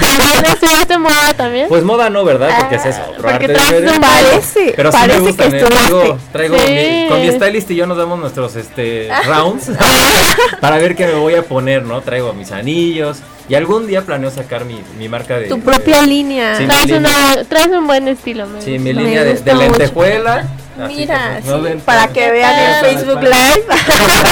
¿También 0.00 0.44
estudiaste 0.52 0.98
moda 0.98 1.34
también? 1.36 1.68
Pues 1.68 1.82
moda 1.82 2.10
no, 2.10 2.24
¿verdad? 2.24 2.50
Porque 2.60 2.76
ese 2.76 2.90
es 2.90 2.96
Ah, 2.96 3.06
otro 3.10 3.22
porque 3.22 3.34
arte 3.34 3.48
traes 3.54 3.68
diferente. 3.70 3.92
un 3.96 4.00
Parece, 4.02 4.72
Pero 4.76 4.92
sí 4.92 4.98
parece 4.98 5.20
me 5.20 5.26
gustan, 5.26 5.50
que 5.50 5.56
estudiaste. 5.58 5.88
Traigo, 5.90 6.18
traigo 6.32 6.56
Sí. 6.58 6.72
mi- 6.72 6.91
con 7.08 7.20
mi 7.20 7.30
stylist 7.30 7.70
y 7.70 7.76
yo 7.76 7.86
nos 7.86 7.96
damos 7.96 8.18
nuestros 8.18 8.56
este, 8.56 9.08
rounds 9.26 9.70
para 10.60 10.78
ver 10.78 10.94
qué 10.94 11.06
me 11.06 11.14
voy 11.14 11.34
a 11.34 11.42
poner, 11.42 11.82
¿no? 11.82 12.00
Traigo 12.00 12.32
mis 12.32 12.52
anillos 12.52 13.18
y 13.52 13.54
algún 13.54 13.86
día 13.86 14.00
planeo 14.00 14.30
sacar 14.30 14.64
mi, 14.64 14.80
mi 14.98 15.10
marca 15.10 15.36
de... 15.38 15.46
Tu 15.48 15.56
de- 15.56 15.60
propia 15.62 16.00
línea. 16.00 16.56
Sí, 16.56 16.64
traes, 16.64 16.86
línea. 16.86 16.98
una, 17.00 17.44
traes 17.44 17.66
un 17.66 17.86
buen 17.86 18.08
estilo, 18.08 18.46
me 18.46 18.62
Sí, 18.62 18.78
mi 18.78 18.94
Me 18.94 19.02
línea 19.02 19.24
de, 19.24 19.54
lentejuela. 19.54 20.46
Así 20.82 20.94
Mira, 20.96 21.38
para 21.84 22.08
que 22.08 22.30
vean 22.30 22.58
en 22.58 22.96
Facebook 22.96 23.20
Live. 23.22 23.64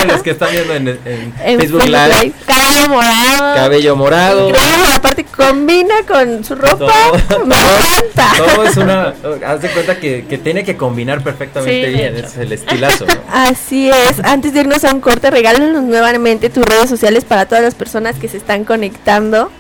los 0.09 0.23
que 0.23 0.31
están 0.31 0.51
viendo 0.51 0.75
en, 0.75 0.89
en 0.89 1.35
En 1.45 1.61
Facebook 1.61 1.85
Live. 1.85 2.33
Cabello 2.47 2.89
morado. 2.89 3.55
Cabello 3.57 3.97
morado. 3.97 4.49
Increíble, 4.49 4.95
aparte 4.97 5.25
combina 5.27 5.95
con 6.09 6.43
su 6.43 6.55
ropa. 6.55 6.77
Todo, 7.29 7.45
Me 7.45 7.57
encanta. 7.57 8.33
todo 8.39 8.64
es 8.64 8.77
una. 8.79 9.14
Haz 9.47 9.61
de 9.61 9.68
cuenta 9.68 9.99
que, 10.01 10.25
que 10.27 10.39
tiene 10.39 10.64
que 10.64 10.79
combinar 10.79 11.23
perfectamente 11.23 11.89
Sí, 11.91 11.95
bien. 11.95 12.16
Es 12.16 12.35
el 12.39 12.53
estilazo. 12.53 13.05
¿no? 13.05 13.12
Así 13.31 13.91
es. 13.91 14.21
Antes 14.25 14.55
de 14.55 14.61
irnos 14.61 14.83
a 14.85 14.95
un 14.95 15.03
corte, 15.03 15.31
regálanos 15.31 15.83
nuevamente 15.83 16.49
tus 16.49 16.64
redes 16.64 16.89
sociales 16.89 17.27
para 17.27 17.45
todas 17.47 17.62
las 17.62 17.75
personas 17.75 18.16
que 18.16 18.29
se 18.29 18.39
están 18.39 18.64
conectando 18.64 19.09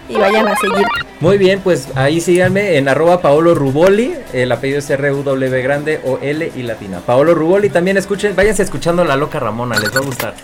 y 0.08 0.14
vayan 0.14 0.46
a 0.46 0.56
seguir. 0.56 0.86
Muy 1.18 1.36
bien, 1.36 1.60
pues 1.60 1.88
ahí 1.96 2.20
síganme 2.20 2.76
en 2.76 2.88
arroba 2.88 3.20
Paolo 3.20 3.54
Ruboli. 3.54 4.14
El 4.32 4.52
apellido 4.52 4.78
es 4.78 4.88
R-U-W 4.88 5.62
grande 5.62 6.00
o 6.04 6.18
L 6.22 6.52
y 6.54 6.62
latina. 6.62 7.00
Paolo 7.04 7.34
Ruboli. 7.34 7.68
También 7.68 7.96
escuchen, 7.96 8.36
váyanse 8.36 8.62
escuchando 8.62 9.04
La 9.04 9.16
Loca 9.16 9.40
Ramona, 9.40 9.76
les 9.78 9.92
va 9.94 9.98
a 9.98 10.04
gustar. 10.04 10.34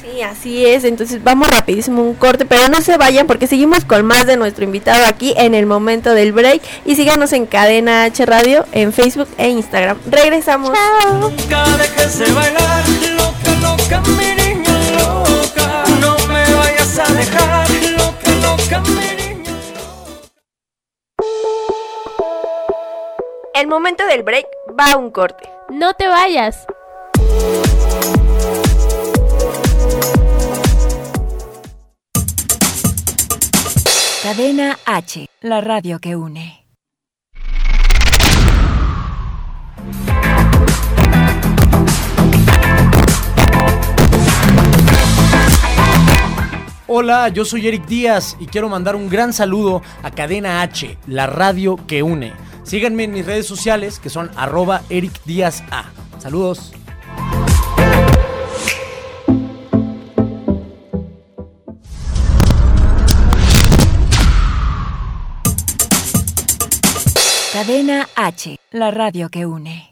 Sí, 0.00 0.22
así 0.22 0.64
es. 0.64 0.84
Entonces 0.84 1.22
vamos 1.24 1.50
rapidísimo 1.50 2.02
un 2.02 2.14
corte, 2.14 2.44
pero 2.44 2.68
no 2.68 2.80
se 2.80 2.96
vayan 2.96 3.26
porque 3.26 3.46
seguimos 3.46 3.84
con 3.84 4.06
más 4.06 4.26
de 4.26 4.36
nuestro 4.36 4.64
invitado 4.64 5.06
aquí 5.06 5.34
en 5.36 5.54
el 5.54 5.66
momento 5.66 6.14
del 6.14 6.32
break. 6.32 6.62
Y 6.84 6.94
síganos 6.94 7.32
en 7.32 7.46
Cadena 7.46 8.04
H 8.04 8.24
Radio, 8.24 8.64
en 8.72 8.92
Facebook 8.92 9.28
e 9.38 9.48
Instagram. 9.48 9.98
Regresamos. 10.08 10.70
Nunca 11.20 11.64
dejes 11.78 12.18
de 12.20 12.32
bailar, 12.32 12.84
loca, 13.16 13.60
loca, 13.60 14.02
mi 14.08 14.41
El 23.62 23.68
momento 23.68 24.04
del 24.06 24.24
break 24.24 24.44
va 24.76 24.90
a 24.90 24.96
un 24.96 25.12
corte. 25.12 25.48
No 25.70 25.94
te 25.94 26.08
vayas. 26.08 26.66
Cadena 34.24 34.80
H, 34.84 35.28
la 35.42 35.60
radio 35.60 36.00
que 36.00 36.16
une. 36.16 36.66
Hola, 46.88 47.28
yo 47.28 47.44
soy 47.44 47.68
Eric 47.68 47.86
Díaz 47.86 48.36
y 48.40 48.46
quiero 48.46 48.68
mandar 48.68 48.96
un 48.96 49.08
gran 49.08 49.32
saludo 49.32 49.82
a 50.02 50.10
Cadena 50.10 50.62
H, 50.62 50.98
la 51.06 51.28
radio 51.28 51.78
que 51.86 52.02
une. 52.02 52.32
Síganme 52.64 53.04
en 53.04 53.12
mis 53.12 53.26
redes 53.26 53.46
sociales 53.46 53.98
que 53.98 54.10
son 54.10 54.30
arroba 54.36 54.82
Eric 54.88 55.12
Díaz 55.24 55.62
A. 55.70 55.90
Saludos. 56.18 56.72
Cadena 67.52 68.08
H, 68.16 68.56
la 68.70 68.90
radio 68.90 69.28
que 69.28 69.44
une. 69.44 69.91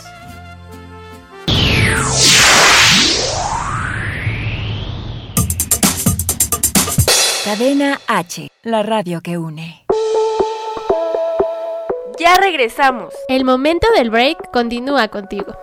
Cadena 7.51 7.99
H, 8.07 8.47
la 8.63 8.81
radio 8.81 9.19
que 9.19 9.37
une. 9.37 9.85
Ya 12.17 12.37
regresamos. 12.37 13.13
El 13.27 13.43
momento 13.43 13.87
del 13.97 14.09
break 14.09 14.51
continúa 14.53 15.09
contigo. 15.09 15.53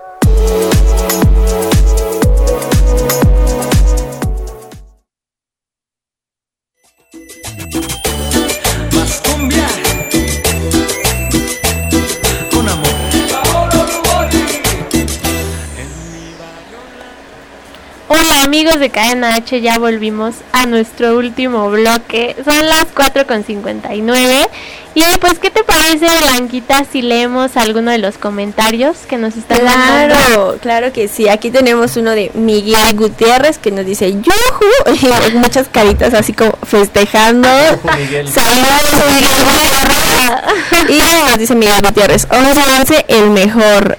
Amigos 18.45 18.79
de 18.79 18.91
Cadena 18.91 19.35
H, 19.35 19.61
ya 19.61 19.79
volvimos 19.79 20.35
a 20.53 20.67
nuestro 20.67 21.17
último 21.17 21.71
bloque. 21.71 22.37
Son 22.45 22.67
las 22.67 22.87
4.59. 22.95 24.49
Y 24.95 25.05
pues, 25.21 25.39
¿qué 25.39 25.51
te 25.51 25.63
parece, 25.65 26.07
Blanquita, 26.19 26.85
si 26.91 27.03
leemos 27.03 27.57
alguno 27.57 27.91
de 27.91 27.99
los 27.99 28.19
comentarios 28.19 28.99
que 29.09 29.17
nos 29.17 29.37
están 29.37 29.65
mandando? 29.65 30.15
Claro, 30.15 30.59
claro 30.61 30.93
que 30.93 31.09
sí. 31.09 31.29
Aquí 31.29 31.51
tenemos 31.51 31.97
uno 31.97 32.13
de 32.13 32.31
Miguel 32.35 32.97
Gutiérrez 32.97 33.59
que 33.59 33.71
nos 33.71 33.87
dice 33.87 34.13
¡Yuhu! 34.13 34.97
Y 35.33 35.37
muchas 35.37 35.69
caritas 35.69 36.15
así 36.15 36.33
como 36.33 36.53
festejando. 36.67 37.49
Miguel. 37.97 38.29
Saludos, 38.29 39.05
Miguel. 39.15 40.89
Y 40.89 41.29
nos 41.29 41.39
dice 41.39 41.55
Miguel 41.55 41.83
Gutiérrez, 41.83 42.27
11 42.31 43.05
el 43.09 43.31
mejor. 43.31 43.99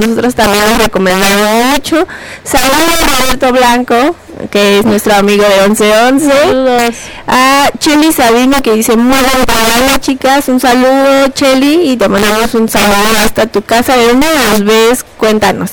Nosotros 0.00 0.34
también 0.34 0.64
nos 0.70 0.78
recomendamos 0.78 1.66
mucho. 1.72 2.06
Saludos 2.44 3.02
a 3.02 3.20
Roberto 3.20 3.52
Blanco, 3.52 4.16
que 4.50 4.78
es 4.78 4.84
nuestro 4.84 5.14
amigo 5.14 5.44
de 5.44 5.68
1111. 5.68 6.30
Saludos. 6.30 6.94
A 7.26 7.70
Cheli 7.78 8.12
Sabino 8.12 8.62
que 8.62 8.72
dice 8.72 8.96
muy 8.96 9.18
buen 9.18 9.44
programa 9.44 10.00
chicas, 10.00 10.48
un 10.48 10.60
saludo 10.60 11.28
Cheli 11.28 11.90
y 11.90 11.96
te 11.96 12.08
mandamos 12.08 12.54
un 12.54 12.68
saludo 12.68 13.18
hasta 13.24 13.46
tu 13.46 13.62
casa, 13.62 13.96
¿de 13.96 14.08
dónde 14.08 14.26
nos 14.50 14.64
ves? 14.64 15.04
Cuéntanos. 15.16 15.72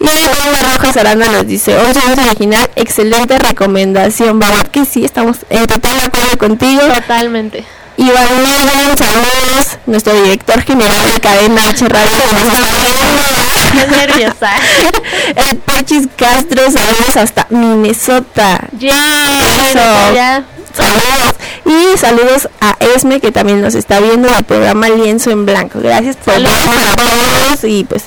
Y 0.00 0.08
Ana 0.08 0.74
Rojas 0.74 0.96
Aranda 0.96 1.28
nos 1.28 1.46
dice, 1.46 1.72
1111 1.72 2.20
original, 2.28 2.70
excelente 2.76 3.38
recomendación, 3.38 4.38
¿verdad 4.38 4.66
que 4.66 4.84
sí? 4.84 5.04
Estamos 5.04 5.38
en 5.48 5.66
total 5.66 5.98
acuerdo 6.00 6.36
contigo. 6.36 6.82
Totalmente. 6.82 7.64
Iván 7.96 8.42
Miguel, 8.42 8.98
saludos, 8.98 9.78
nuestro 9.86 10.12
director 10.22 10.62
general 10.62 10.98
de 11.14 11.20
Cadena 11.20 11.68
H 11.68 11.88
Radio. 11.88 12.10
Nerviosa. 13.90 14.50
El 15.36 15.56
Pachis 15.58 16.08
Castro, 16.16 16.62
saludos 16.70 17.16
hasta 17.16 17.46
Minnesota. 17.50 18.60
Ya, 18.78 19.66
Eso. 19.66 20.14
ya. 20.14 20.44
Saludos. 20.76 21.34
Y 21.66 21.96
saludos 21.98 22.48
a 22.60 22.76
Esme 22.80 23.20
que 23.20 23.30
también 23.30 23.62
nos 23.62 23.76
está 23.76 24.00
viendo 24.00 24.28
en 24.28 24.34
el 24.34 24.44
programa 24.44 24.88
Lienzo 24.88 25.30
en 25.30 25.46
Blanco. 25.46 25.78
Gracias 25.80 26.16
por 26.16 26.34
vernos 26.34 27.62
y 27.62 27.84
pues 27.84 28.04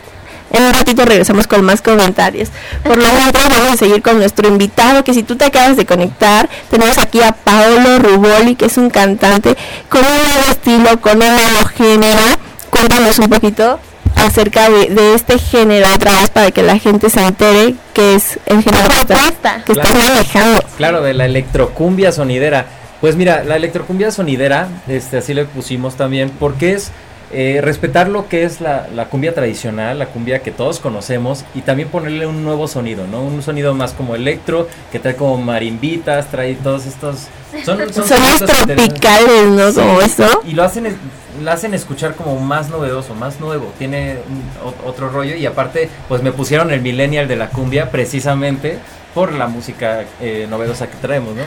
en 0.52 0.64
un 0.64 0.74
ratito 0.74 1.06
regresamos 1.06 1.48
con 1.48 1.64
más 1.64 1.82
comentarios. 1.82 2.50
Por 2.84 2.98
lo 2.98 3.04
tanto, 3.04 3.40
vamos 3.50 3.74
a 3.74 3.78
seguir 3.78 4.02
con 4.02 4.18
nuestro 4.18 4.48
invitado, 4.48 5.04
que 5.04 5.14
si 5.14 5.24
tú 5.24 5.36
te 5.36 5.46
acabas 5.46 5.78
de 5.78 5.86
conectar, 5.86 6.50
tenemos 6.70 6.98
aquí 6.98 7.22
a 7.22 7.32
Paolo 7.34 8.00
Ruboli, 8.00 8.56
que 8.56 8.66
es 8.66 8.78
un 8.78 8.90
cantante 8.90 9.56
con 9.90 10.02
un 10.02 10.08
nuevo 10.08 10.52
estilo, 10.52 11.02
con 11.02 11.14
un 11.22 11.28
nuevo 11.36 11.66
género. 11.76 12.22
Cuéntanos 12.70 13.20
un 13.20 13.30
poquito 13.30 13.80
acerca 14.16 14.70
de, 14.70 14.88
de 14.90 15.14
este 15.14 15.38
género 15.38 15.88
otra 15.94 16.12
vez 16.14 16.30
para 16.32 16.50
que 16.52 16.64
la 16.64 16.78
gente 16.80 17.10
se 17.10 17.22
entere 17.22 17.76
que 17.94 18.16
es 18.16 18.40
el 18.46 18.64
género 18.64 18.90
que 18.90 19.00
estás, 19.02 19.32
que 19.66 19.72
estás 19.74 19.92
Claro. 19.92 20.10
manejando. 20.10 20.60
Claro, 20.78 21.02
de 21.02 21.14
la 21.14 21.26
electrocumbia 21.26 22.12
sonidera. 22.12 22.66
Pues 23.00 23.16
mira, 23.16 23.44
la 23.44 23.58
electrocumbia 23.58 24.10
sonidera, 24.12 24.70
este, 24.88 25.18
así 25.18 25.34
le 25.36 25.46
pusimos 25.46 25.96
también, 25.96 26.32
porque 26.32 26.74
es 26.74 26.92
eh, 27.32 27.60
respetar 27.62 28.08
lo 28.10 28.28
que 28.30 28.44
es 28.44 28.62
la, 28.62 28.88
la 28.96 29.06
cumbia 29.06 29.34
tradicional, 29.34 30.00
la 30.00 30.06
cumbia 30.08 30.40
que 30.40 30.52
todos 30.52 30.80
conocemos, 30.80 31.44
y 31.56 31.62
también 31.62 31.90
ponerle 31.90 32.26
un 32.26 32.44
nuevo 32.44 32.68
sonido, 32.68 33.06
¿no? 33.08 33.22
Un 33.22 33.42
sonido 33.44 33.74
más 33.74 33.94
como 33.94 34.16
electro, 34.16 34.68
que 34.92 35.00
trae 35.00 35.16
como 35.16 35.38
marimbitas, 35.38 36.28
trae 36.28 36.56
todos 36.56 36.86
estos... 36.86 37.28
Son, 37.66 37.78
son 37.94 38.08
Sonidos 38.08 38.44
tropicales, 38.66 39.48
¿no? 39.50 39.74
Como 39.74 40.02
eso. 40.02 40.42
Y 40.46 40.52
lo 40.54 40.64
hacen, 40.64 40.96
lo 41.44 41.52
hacen 41.52 41.74
escuchar 41.74 42.16
como 42.16 42.40
más 42.40 42.70
novedoso, 42.70 43.14
más 43.16 43.40
nuevo, 43.40 43.72
tiene 43.78 44.18
un- 44.30 44.74
otro 44.88 45.10
rollo, 45.10 45.36
y 45.36 45.46
aparte, 45.46 45.90
pues 46.08 46.22
me 46.24 46.32
pusieron 46.32 46.72
el 46.72 46.82
millennial 46.82 47.28
de 47.28 47.36
la 47.36 47.50
cumbia 47.50 47.90
precisamente 47.92 48.78
por 49.14 49.34
la 49.34 49.48
música 49.48 50.04
eh, 50.22 50.46
novedosa 50.50 50.88
que 50.88 50.98
traemos, 50.98 51.36
¿no? 51.36 51.42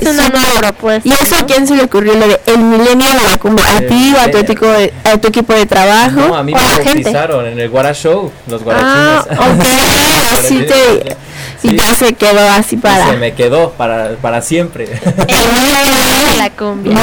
Es 0.00 0.08
una 0.08 0.28
nueva 0.28 0.52
propuesta. 0.60 1.08
¿Y 1.08 1.12
eso 1.12 1.36
a 1.36 1.46
quién 1.46 1.66
se 1.66 1.74
le 1.76 1.82
ocurrió 1.84 2.14
lo 2.14 2.28
de 2.28 2.40
el 2.46 2.58
milenio 2.58 3.06
de 3.08 3.22
la 3.30 3.38
cumbia? 3.38 3.64
¿A 3.66 3.78
Eh, 3.78 3.82
ti 3.82 4.14
o 4.16 4.20
a 4.20 4.30
tu, 4.30 4.38
eh, 4.38 4.40
equipo 4.40 4.66
de, 4.66 4.92
a 5.04 5.18
tu 5.18 5.28
equipo 5.28 5.52
de 5.54 5.66
trabajo? 5.66 6.16
No, 6.28 6.34
a 6.36 6.42
mí 6.42 6.52
¿O 6.52 6.56
me 6.56 6.62
a 6.62 6.64
la 6.66 6.84
gente? 6.84 7.02
bautizaron 7.02 7.46
en 7.46 7.58
el 7.58 7.68
Guara 7.68 7.92
Show, 7.92 8.30
los 8.46 8.62
Ah, 8.70 9.24
guarachines. 9.26 9.48
ok, 9.50 10.38
así 10.38 10.58
te... 10.62 11.16
Y 11.62 11.76
ya 11.76 11.94
se 11.94 12.12
quedó 12.14 12.48
así 12.50 12.76
Y 12.76 12.78
para... 12.78 13.10
se 13.10 13.16
me 13.16 13.32
quedó 13.34 13.72
para, 13.72 14.16
para 14.16 14.42
siempre. 14.42 14.86
la 16.38 16.50
cumbia. 16.50 16.96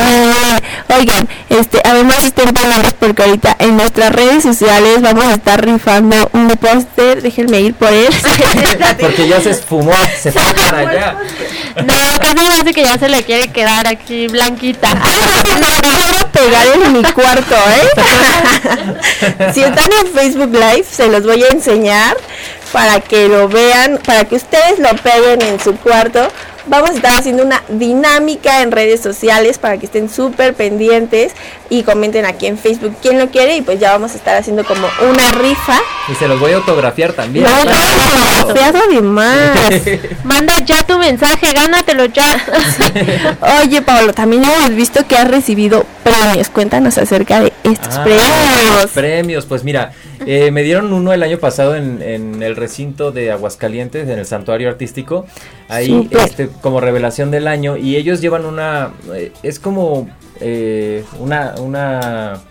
Oigan, 0.97 1.27
este, 1.49 1.81
además 1.83 2.23
estén 2.23 2.53
pendientes 2.53 2.93
porque 2.93 3.23
ahorita 3.23 3.55
en 3.59 3.77
nuestras 3.77 4.11
redes 4.11 4.43
sociales 4.43 5.01
vamos 5.01 5.25
a 5.25 5.33
estar 5.33 5.63
rifando 5.63 6.29
un 6.33 6.47
póster, 6.49 7.21
déjenme 7.21 7.61
ir 7.61 7.73
por 7.73 7.91
él. 7.91 8.07
Porque 8.99 9.27
ya 9.27 9.41
se 9.41 9.51
esfumó, 9.51 9.93
se 10.19 10.31
fue 10.31 10.41
para 10.53 10.79
allá. 10.79 11.17
No, 11.75 12.19
casi 12.19 12.35
me 12.35 12.53
hace 12.61 12.73
que 12.73 12.83
ya 12.83 12.97
se 12.97 13.09
le 13.09 13.23
quiere 13.23 13.49
quedar 13.49 13.87
aquí 13.87 14.27
blanquita. 14.27 14.93
No, 14.93 15.01
voy 15.81 16.17
a 16.19 16.27
pegar 16.31 16.65
en 16.83 16.93
mi 16.93 17.03
cuarto, 17.03 17.55
¿eh? 17.55 17.89
si 19.53 19.61
están 19.61 19.89
en 20.01 20.13
Facebook 20.13 20.53
Live, 20.53 20.85
se 20.89 21.07
los 21.07 21.23
voy 21.23 21.43
a 21.43 21.47
enseñar 21.49 22.15
para 22.72 22.99
que 22.99 23.28
lo 23.28 23.47
vean, 23.47 23.99
para 24.05 24.26
que 24.26 24.36
ustedes 24.36 24.80
lo 24.80 24.89
peguen 24.97 25.41
en 25.41 25.59
su 25.59 25.76
cuarto. 25.78 26.28
Vamos 26.68 26.89
a 26.89 26.93
estar 26.93 27.13
haciendo 27.20 27.43
una 27.43 27.61
dinámica 27.70 28.61
en 28.61 28.72
redes 28.72 28.99
sociales 29.01 29.59
para 29.59 29.78
que 29.78 29.86
estén 29.86 30.09
súper 30.09 30.53
pendientes 30.55 31.34
y 31.70 31.84
comenten 31.84 32.26
aquí 32.26 32.47
en 32.47 32.57
Facebook 32.57 32.95
quién 33.01 33.20
lo 33.20 33.30
quiere 33.30 33.57
y 33.57 33.61
pues 33.61 33.80
ya 33.80 33.91
vamos 33.91 34.13
a 34.13 34.16
estar 34.16 34.36
haciendo 34.36 34.63
como 34.66 34.88
una 35.09 35.32
rifa. 35.34 35.78
Y 36.11 36.16
se 36.16 36.28
los 36.28 36.39
voy 36.39 36.53
a 36.53 36.57
autografiar 36.57 37.13
también. 37.13 37.45
No, 37.45 37.66
no, 37.66 38.53
feas 38.55 38.74
además. 38.76 39.57
Manda 40.24 40.53
ya 40.66 40.84
tu 40.84 40.97
mensaje, 40.97 41.51
gánatelo 41.53 42.05
ya. 42.05 42.26
Oye, 43.63 43.82
Pablo, 43.82 44.13
también 44.13 44.43
hemos 44.43 44.70
visto 44.76 45.05
que 45.07 45.16
has 45.18 45.28
recibido 45.28 45.86
premios. 46.03 46.49
Cuéntanos 46.49 46.97
acerca 46.97 47.41
de 47.41 47.53
estos 47.63 47.95
Ah, 47.95 48.03
premios. 48.03 48.91
Premios, 48.93 49.45
pues 49.45 49.63
mira, 49.63 49.93
eh, 50.26 50.51
me 50.51 50.63
dieron 50.63 50.93
uno 50.93 51.13
el 51.13 51.24
año 51.24 51.38
pasado 51.39 51.76
en, 51.76 52.01
en 52.01 52.41
el 52.43 52.55
recinto 52.55 53.11
de 53.11 53.32
Aguascalientes, 53.32 54.07
en 54.07 54.20
el 54.20 54.26
Santuario 54.26 54.70
Artístico, 54.70 55.26
ahí 55.68 56.07
este, 56.11 56.49
como 56.61 56.79
revelación 56.81 57.31
del 57.31 57.47
año, 57.47 57.77
y 57.77 57.95
ellos 57.95 58.21
llevan 58.21 58.45
una, 58.45 58.91
eh, 59.13 59.31
es 59.43 59.59
como 59.59 60.09
eh, 60.39 61.03
una, 61.19 61.55
una, 61.59 62.41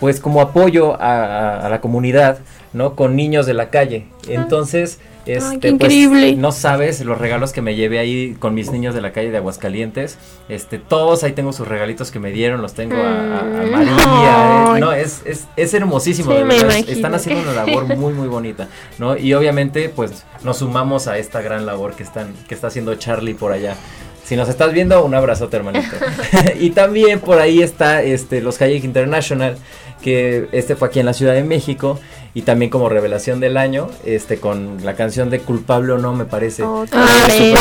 pues 0.00 0.20
como 0.20 0.40
apoyo 0.40 0.94
a, 1.00 1.24
a- 1.24 1.66
a 1.66 1.68
la 1.68 1.80
comunidad, 1.80 2.38
¿no? 2.72 2.94
Con 2.96 3.16
niños 3.16 3.46
de 3.46 3.54
la 3.54 3.70
calle. 3.70 4.06
Entonces, 4.28 4.98
este, 5.24 5.58
pues, 5.60 5.72
increíble. 5.74 6.34
no 6.34 6.50
sabes 6.50 7.00
los 7.04 7.16
regalos 7.18 7.52
que 7.52 7.62
me 7.62 7.76
llevé 7.76 8.00
ahí 8.00 8.34
con 8.40 8.54
mis 8.54 8.72
niños 8.72 8.92
de 8.94 9.00
la 9.00 9.12
calle 9.12 9.30
de 9.30 9.36
Aguascalientes. 9.36 10.18
Este, 10.48 10.78
todos 10.78 11.22
ahí 11.22 11.30
tengo 11.32 11.52
sus 11.52 11.68
regalitos 11.68 12.10
que 12.10 12.18
me 12.18 12.32
dieron, 12.32 12.60
los 12.62 12.74
tengo 12.74 12.96
a, 12.96 13.08
a- 13.08 13.38
a 13.40 13.42
Mm. 13.66 13.70
María. 13.70 14.76
eh, 14.76 14.80
no, 14.80 14.92
es, 14.92 15.22
es, 15.24 15.46
es 15.56 15.74
hermosísimo. 15.74 16.32
Sí, 16.32 16.38
de 16.38 16.44
verdad, 16.44 16.76
Están 16.88 17.14
haciendo 17.14 17.42
una 17.52 17.64
labor 17.64 17.96
muy, 17.96 18.12
muy 18.14 18.26
bonita, 18.26 18.66
¿no? 18.98 19.16
Y 19.16 19.32
obviamente, 19.34 19.88
pues, 19.90 20.24
nos 20.44 20.58
sumamos 20.58 21.06
a 21.08 21.18
esta 21.18 21.40
gran 21.40 21.66
labor 21.66 21.94
que 21.94 22.02
están, 22.02 22.32
que 22.48 22.54
está 22.54 22.66
haciendo 22.68 22.94
Charlie 22.96 23.34
por 23.34 23.52
allá. 23.52 23.76
Si 24.24 24.36
nos 24.36 24.48
estás 24.48 24.72
viendo, 24.72 25.04
un 25.04 25.14
abrazote, 25.14 25.56
hermanito. 25.56 25.96
y 26.60 26.70
también 26.70 27.20
por 27.20 27.38
ahí 27.38 27.60
está 27.62 28.02
este 28.02 28.40
los 28.40 28.60
Hayek 28.60 28.84
International, 28.84 29.56
que 30.02 30.48
este 30.52 30.76
fue 30.76 30.88
aquí 30.88 31.00
en 31.00 31.06
la 31.06 31.12
Ciudad 31.12 31.34
de 31.34 31.42
México 31.44 31.98
y 32.34 32.42
también 32.42 32.70
como 32.70 32.88
revelación 32.88 33.40
del 33.40 33.58
año, 33.58 33.88
este 34.06 34.38
con 34.38 34.78
la 34.84 34.94
canción 34.94 35.28
de 35.28 35.40
Culpable 35.40 35.92
o 35.92 35.98
no, 35.98 36.14
me 36.14 36.24
parece. 36.24 36.62
Oh, 36.62 36.86
Ah, 36.92 37.28
sí, 37.28 37.52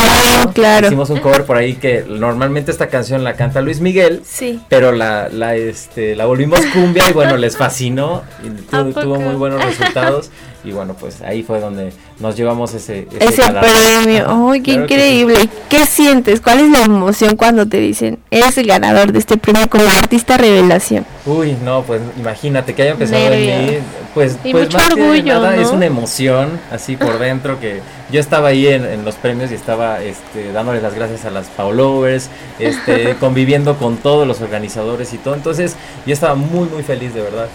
claro. 0.54 0.88
Hicimos 0.88 1.10
un 1.10 1.20
cover 1.20 1.46
por 1.46 1.58
ahí 1.58 1.74
que 1.76 2.06
normalmente 2.08 2.72
esta 2.72 2.88
canción 2.88 3.24
la 3.26 3.34
canta 3.36 3.60
Luis 3.62 3.82
Miguel, 3.82 4.22
Sí. 4.26 4.62
pero 4.70 4.94
la, 4.94 5.28
la, 5.30 5.56
este, 5.56 6.16
la 6.16 6.26
volvimos 6.26 6.62
cumbia 6.74 7.04
y 7.10 7.14
bueno, 7.14 7.36
les 7.38 7.58
fascinó, 7.58 8.24
y 8.44 8.76
¿A 8.76 8.84
tu- 8.86 8.94
tuvo 8.94 9.20
muy 9.20 9.36
buenos 9.36 9.64
resultados. 9.66 10.30
y 10.64 10.72
bueno, 10.72 10.94
pues 10.94 11.22
ahí 11.22 11.42
fue 11.44 11.60
donde 11.60 11.92
nos 12.20 12.36
llevamos 12.36 12.74
ese, 12.74 13.08
ese 13.20 13.42
premio, 13.42 14.50
¡ay, 14.52 14.62
qué 14.62 14.74
Claro 14.74 14.88
que 14.88 14.94
sí. 14.94 15.00
increíble! 15.00 15.50
¿Qué 15.70 15.86
sientes? 15.86 16.40
¿Cuál 16.42 16.60
es 16.60 16.70
la 16.70 16.84
emoción 16.84 17.36
cuando 17.36 17.66
te 17.68 17.78
dicen, 17.78 18.20
eres 18.30 18.58
el 18.58 18.68
ganador 18.68 19.12
de 19.12 19.20
este 19.20 19.38
premio 19.38 19.68
como 19.70 19.86
artista 19.86 20.38
revelación? 20.38 21.06
Uy, 21.26 21.56
no, 21.64 21.82
pues 21.84 22.02
imagínate 22.18 22.76
que 22.76 22.84
haya 22.84 22.92
empezado 22.92 23.22
en 23.34 23.66
mí, 23.72 23.78
pues, 24.14 24.38
Y 24.44 24.52
pues 24.52 24.66
mucho 24.66 24.78
más 24.78 24.94
que 24.94 25.02
orgullo, 25.02 25.34
nada 25.36 25.56
¿no? 25.56 25.62
es 25.62 25.70
una 25.70 25.86
emoción 25.86 26.60
así 26.72 26.96
por 26.96 27.18
dentro 27.18 27.60
que 27.60 27.80
yo 28.12 28.20
estaba 28.20 28.50
ahí 28.50 28.68
en, 28.68 28.86
en 28.86 29.04
los 29.06 29.16
premios 29.16 29.52
y 29.52 29.56
estaba 29.56 30.02
este, 30.04 30.52
dándole 30.52 30.82
las 30.82 30.94
gracias 30.94 31.26
a 31.26 31.32
las 31.32 31.48
Paulovers, 31.48 32.30
este, 32.60 33.16
conviviendo 33.20 33.78
con 33.78 33.98
todos 33.98 34.28
los 34.28 34.42
organizadores 34.42 35.14
y 35.14 35.18
todo, 35.18 35.34
entonces 35.34 35.76
yo 36.06 36.14
estaba 36.14 36.36
muy 36.36 36.68
muy 36.70 36.84
feliz 36.84 37.14
de 37.14 37.22
verdad, 37.22 37.48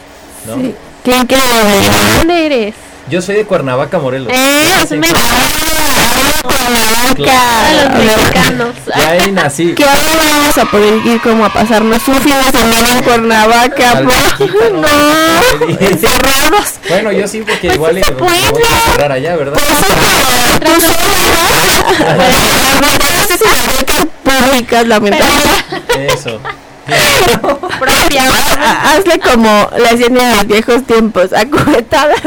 ¿no? 0.46 0.56
Sí. 0.56 0.74
¡Qué 1.04 1.14
increíble! 1.14 1.88
¿De 1.88 2.18
dónde 2.18 2.46
eres? 2.46 2.74
Yo 3.08 3.22
soy 3.22 3.36
de 3.36 3.44
Cuernavaca, 3.44 3.98
Morelos. 3.98 4.32
¡Eh! 4.32 4.96
Me 4.96 5.06
Claro. 7.14 8.04
los 8.04 8.16
mexicanos. 8.16 8.74
Ya 8.86 9.10
ahí 9.10 9.32
nací. 9.32 9.74
Que 9.76 9.84
ahora 9.84 10.00
vamos 10.18 10.58
a 10.58 10.64
poder 10.66 11.06
ir 11.06 11.20
como 11.20 11.44
a 11.44 11.52
pasarnos 11.52 12.06
un 12.08 12.16
fin 12.20 12.34
de 12.44 12.58
semana 12.58 12.88
en 12.90 13.02
Cuernavaca. 13.04 14.00
No, 14.00 14.10
encerrados. 15.80 16.74
Bueno, 16.88 17.12
yo 17.12 17.28
sí, 17.28 17.42
porque 17.46 17.68
igual 17.68 17.94
me 17.94 18.02
voy 18.10 18.38
a 18.38 18.90
cerrar 18.92 19.12
allá, 19.12 19.36
¿verdad? 19.36 19.60
públicas, 24.24 24.86
lamentablemente. 24.86 26.06
Eso. 26.12 26.40
Propia. 27.78 28.24
Hazle 28.84 29.18
como 29.20 29.68
la 29.78 29.90
hacían 29.90 30.16
en 30.16 30.30
los 30.30 30.46
viejos 30.46 30.84
tiempos, 30.84 31.32
acuretadas. 31.32 32.20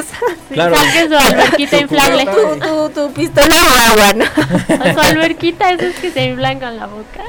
Claro. 0.52 0.76
Saque 0.76 1.08
su 1.08 1.16
alberquita 1.18 1.78
inflable. 1.78 2.26
Tu, 2.26 2.60
tu, 2.60 2.90
tu 2.90 3.14
pistola 3.14 3.48
de 3.48 3.80
agua, 3.92 4.14
¿no? 4.14 4.26
O 4.26 4.94
su 4.94 5.00
alberquita, 5.00 5.72
esos 5.72 5.96
que 5.96 6.12
se 6.12 6.24
inflan 6.26 6.60
con 6.60 6.76
la 6.78 6.88
boca. 6.88 7.24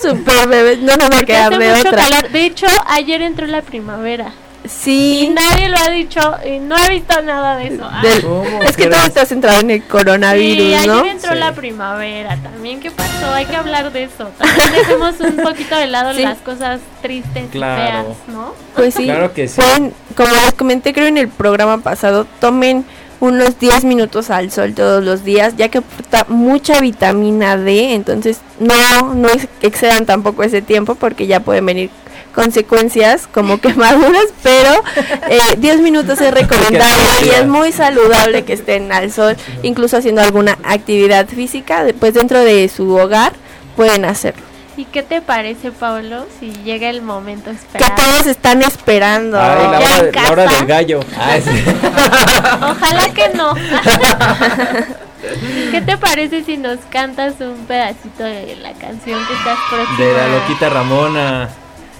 Super 0.00 0.48
bebé, 0.48 0.76
no 0.78 0.96
nos 0.96 1.04
va 1.10 1.16
a 1.16 1.18
Porque 1.20 1.26
quedar 1.26 1.54
hace 1.54 1.62
de 1.64 1.72
otra. 1.80 1.90
calor. 2.02 2.28
De 2.30 2.44
hecho, 2.44 2.66
ayer 2.88 3.22
entró 3.22 3.46
la 3.46 3.62
primavera. 3.62 4.32
Sí. 4.68 5.24
Y 5.24 5.28
nadie 5.30 5.68
lo 5.68 5.76
ha 5.78 5.90
dicho 5.90 6.20
y 6.46 6.58
no 6.58 6.76
he 6.76 6.90
visto 6.90 7.20
nada 7.22 7.56
de 7.56 7.68
eso. 7.68 7.82
Ah. 7.90 8.02
Del- 8.02 8.24
es 8.68 8.76
que 8.76 8.86
todo 8.88 9.00
está 9.04 9.24
centrado 9.24 9.60
en 9.60 9.70
el 9.70 9.82
coronavirus, 9.84 10.66
Sí, 10.68 10.74
ayer 10.74 10.86
¿no? 10.86 11.04
entró 11.06 11.34
la 11.34 11.52
primavera 11.52 12.36
también. 12.36 12.78
¿Qué 12.80 12.90
pasó? 12.90 13.30
Hay 13.34 13.46
que 13.46 13.56
hablar 13.56 13.90
de 13.92 14.04
eso. 14.04 14.30
También 14.38 14.72
dejemos 14.72 15.14
un 15.20 15.36
poquito 15.36 15.76
de 15.76 15.86
lado 15.86 16.12
Sí. 16.14 16.22
las 16.22 16.38
cosas 16.38 16.80
tristes 17.00 17.44
Claro. 17.50 17.82
y 17.82 17.86
feas, 17.86 18.16
¿no? 18.28 18.54
Pues 18.76 18.94
sí, 18.94 19.04
Claro 19.04 19.32
que 19.32 19.48
sí. 19.48 19.60
pueden, 19.60 19.94
como 20.16 20.30
les 20.34 20.52
comenté 20.54 20.92
creo 20.92 21.06
en 21.06 21.18
el 21.18 21.28
programa 21.28 21.78
pasado, 21.78 22.26
tomen 22.40 22.84
unos 23.20 23.58
10 23.58 23.84
minutos 23.84 24.30
al 24.30 24.50
sol 24.50 24.74
todos 24.74 25.02
los 25.04 25.24
días, 25.24 25.54
ya 25.56 25.68
que 25.68 25.78
aporta 25.78 26.24
mucha 26.28 26.80
vitamina 26.80 27.56
D, 27.58 27.94
entonces 27.94 28.40
no, 28.58 29.14
no 29.14 29.28
ex- 29.28 29.46
excedan 29.60 30.06
tampoco 30.06 30.42
ese 30.42 30.62
tiempo 30.62 30.94
porque 30.94 31.26
ya 31.26 31.40
pueden 31.40 31.66
venir 31.66 31.90
consecuencias 32.34 33.26
como 33.26 33.60
quemaduras, 33.60 34.26
pero 34.42 34.70
eh, 35.28 35.38
10 35.58 35.80
minutos 35.80 36.20
es 36.20 36.32
recomendable 36.32 37.02
y 37.24 37.28
es 37.30 37.46
muy 37.46 37.72
saludable 37.72 38.44
que 38.44 38.52
estén 38.54 38.92
al 38.92 39.12
sol, 39.12 39.36
incluso 39.62 39.96
haciendo 39.96 40.22
alguna 40.22 40.58
actividad 40.64 41.26
física, 41.28 41.84
pues 41.98 42.14
dentro 42.14 42.38
de 42.40 42.68
su 42.68 42.94
hogar 42.96 43.32
pueden 43.76 44.04
hacerlo. 44.04 44.42
¿Y 44.76 44.84
qué 44.86 45.02
te 45.02 45.20
parece, 45.20 45.72
Pablo, 45.72 46.24
si 46.38 46.52
llega 46.64 46.88
el 46.88 47.02
momento 47.02 47.50
Que 47.50 47.56
esperado? 47.56 47.94
todos 47.96 48.26
están 48.26 48.62
esperando. 48.62 49.38
Ay, 49.38 49.66
la 49.70 49.80
Ya 49.80 49.86
hora, 49.98 50.02
de- 50.04 50.12
la 50.12 50.30
hora 50.30 50.46
del 50.46 50.66
gallo. 50.66 51.00
Ay, 51.18 51.42
sí. 51.42 51.50
Ojalá 52.62 53.12
que 53.12 53.28
no. 53.34 53.54
¿Qué 55.70 55.82
te 55.82 55.98
parece 55.98 56.44
si 56.44 56.56
nos 56.56 56.78
cantas 56.88 57.34
un 57.40 57.66
pedacito 57.66 58.22
de 58.24 58.56
la 58.56 58.72
canción 58.72 59.20
que 59.26 59.34
estás 59.34 59.58
próxima? 59.70 59.98
De 59.98 60.12
la 60.14 60.28
loquita 60.28 60.68
Ramona. 60.70 61.48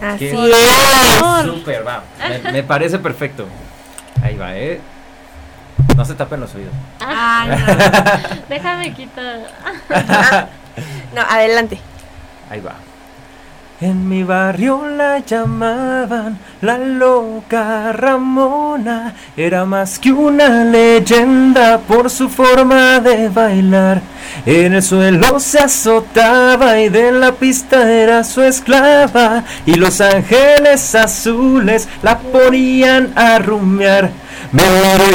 Así 0.00 0.18
Qué- 0.30 0.30
es. 0.30 1.44
Súper, 1.44 1.86
va. 1.86 2.02
Me, 2.44 2.52
me 2.52 2.62
parece 2.62 2.98
perfecto. 2.98 3.46
Ahí 4.22 4.36
va, 4.36 4.56
¿eh? 4.56 4.80
No 5.96 6.04
se 6.04 6.14
tapen 6.14 6.40
los 6.40 6.54
oídos. 6.54 6.72
Ay, 7.00 7.50
Déjame 8.48 8.92
quitar. 8.94 9.40
No, 11.14 11.20
adelante. 11.22 11.78
Ahí 12.48 12.60
va. 12.60 12.74
En 13.82 14.06
mi 14.10 14.22
barrio 14.24 14.86
la 14.86 15.20
llamaban 15.20 16.38
la 16.60 16.76
loca 16.76 17.92
Ramona. 17.92 19.14
Era 19.34 19.64
más 19.64 19.98
que 19.98 20.12
una 20.12 20.64
leyenda 20.64 21.78
por 21.78 22.10
su 22.10 22.28
forma 22.28 23.00
de 23.00 23.30
bailar. 23.30 24.02
En 24.44 24.74
el 24.74 24.82
suelo 24.82 25.40
se 25.40 25.60
azotaba 25.60 26.78
y 26.78 26.90
de 26.90 27.10
la 27.10 27.32
pista 27.32 27.90
era 27.90 28.22
su 28.22 28.42
esclava. 28.42 29.44
Y 29.64 29.76
los 29.76 30.02
ángeles 30.02 30.94
azules 30.94 31.88
la 32.02 32.18
ponían 32.18 33.14
a 33.16 33.38
rumiar. 33.38 34.10
Me 34.52 34.62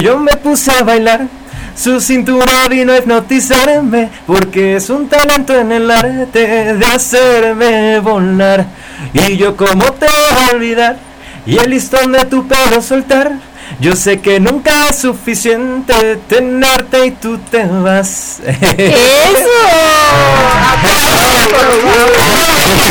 yo 0.01 0.18
me 0.18 0.36
puse 0.38 0.72
a 0.72 0.82
bailar. 0.82 1.28
Su 1.76 1.99
cintura 1.99 2.67
vino 2.69 2.93
a 2.93 2.97
hipnotizarme 2.97 4.09
porque 4.26 4.78
es 4.78 4.89
un 4.89 5.09
talento 5.09 5.53
en 5.59 5.73
el 5.73 5.91
arte 5.91 6.73
de 6.73 6.86
hacerme 6.86 7.99
volar. 7.99 8.65
Y 9.13 9.36
yo 9.36 9.57
como 9.57 9.84
te 9.93 10.05
voy 10.05 10.49
a 10.49 10.55
olvidar 10.55 10.97
y 11.45 11.57
el 11.57 11.69
listón 11.69 12.13
de 12.13 12.26
tu 12.26 12.47
pelo 12.47 12.82
soltar. 12.82 13.34
Yo 13.80 13.95
sé 13.95 14.22
que 14.22 14.39
nunca 14.39 14.89
es 14.89 14.97
suficiente 14.97 16.18
tenerte 16.28 17.05
y 17.07 17.11
tú 17.11 17.38
te 17.38 17.66
vas. 17.66 18.39
¡Eso! 18.45 18.55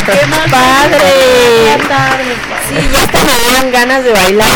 ¡Qué 0.06 0.50
padre! 0.50 0.98
Sí, 2.68 2.88
ya 2.92 3.02
hasta 3.02 3.18
me 3.24 3.32
dieron 3.38 3.72
ganas 3.72 4.04
de 4.04 4.12
bailar. 4.12 4.48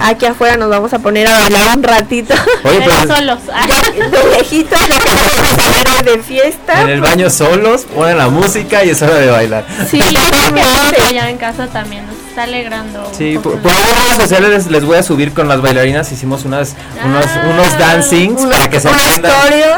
Aquí 0.00 0.26
afuera 0.26 0.56
nos 0.56 0.68
vamos 0.68 0.92
a 0.92 0.98
poner 0.98 1.28
a 1.28 1.40
bailar 1.40 1.76
un 1.76 1.82
ratito. 1.82 2.34
Oye, 2.64 2.82
Pero 2.84 3.16
solos. 3.16 3.38
Ya, 3.46 4.08
de 4.08 4.36
lejitos, 4.36 4.80
lo 4.88 4.96
que 4.96 5.10
vamos 5.10 5.58
a 5.58 6.02
ver 6.02 6.16
de 6.16 6.22
fiesta. 6.22 6.82
En 6.82 6.88
el 6.88 7.00
baño 7.00 7.30
solos, 7.30 7.86
ponen 7.94 8.18
la 8.18 8.28
música 8.28 8.84
y 8.84 8.90
es 8.90 9.02
hora 9.02 9.14
de 9.14 9.30
bailar. 9.30 9.64
Sí, 9.90 9.98
yo 9.98 10.20
creo 10.30 10.92
que 10.94 11.02
allá 11.02 11.30
en 11.30 11.38
casa 11.38 11.66
también 11.68 12.04
está 12.36 12.42
alegrando. 12.42 13.10
Sí, 13.16 13.38
por, 13.42 13.58
por 13.60 13.72
ahí 13.72 13.78
en 13.88 13.96
redes 13.96 14.16
sociales 14.18 14.50
les, 14.50 14.66
les 14.70 14.84
voy 14.84 14.98
a 14.98 15.02
subir 15.02 15.32
con 15.32 15.48
las 15.48 15.62
bailarinas. 15.62 16.12
Hicimos 16.12 16.44
unas, 16.44 16.74
unos, 17.02 17.24
unos 17.50 17.78
dancings 17.78 18.42
Unos- 18.42 18.54
para 18.54 18.68
que 18.68 18.78
se 18.78 18.88
aprendan, 18.88 19.32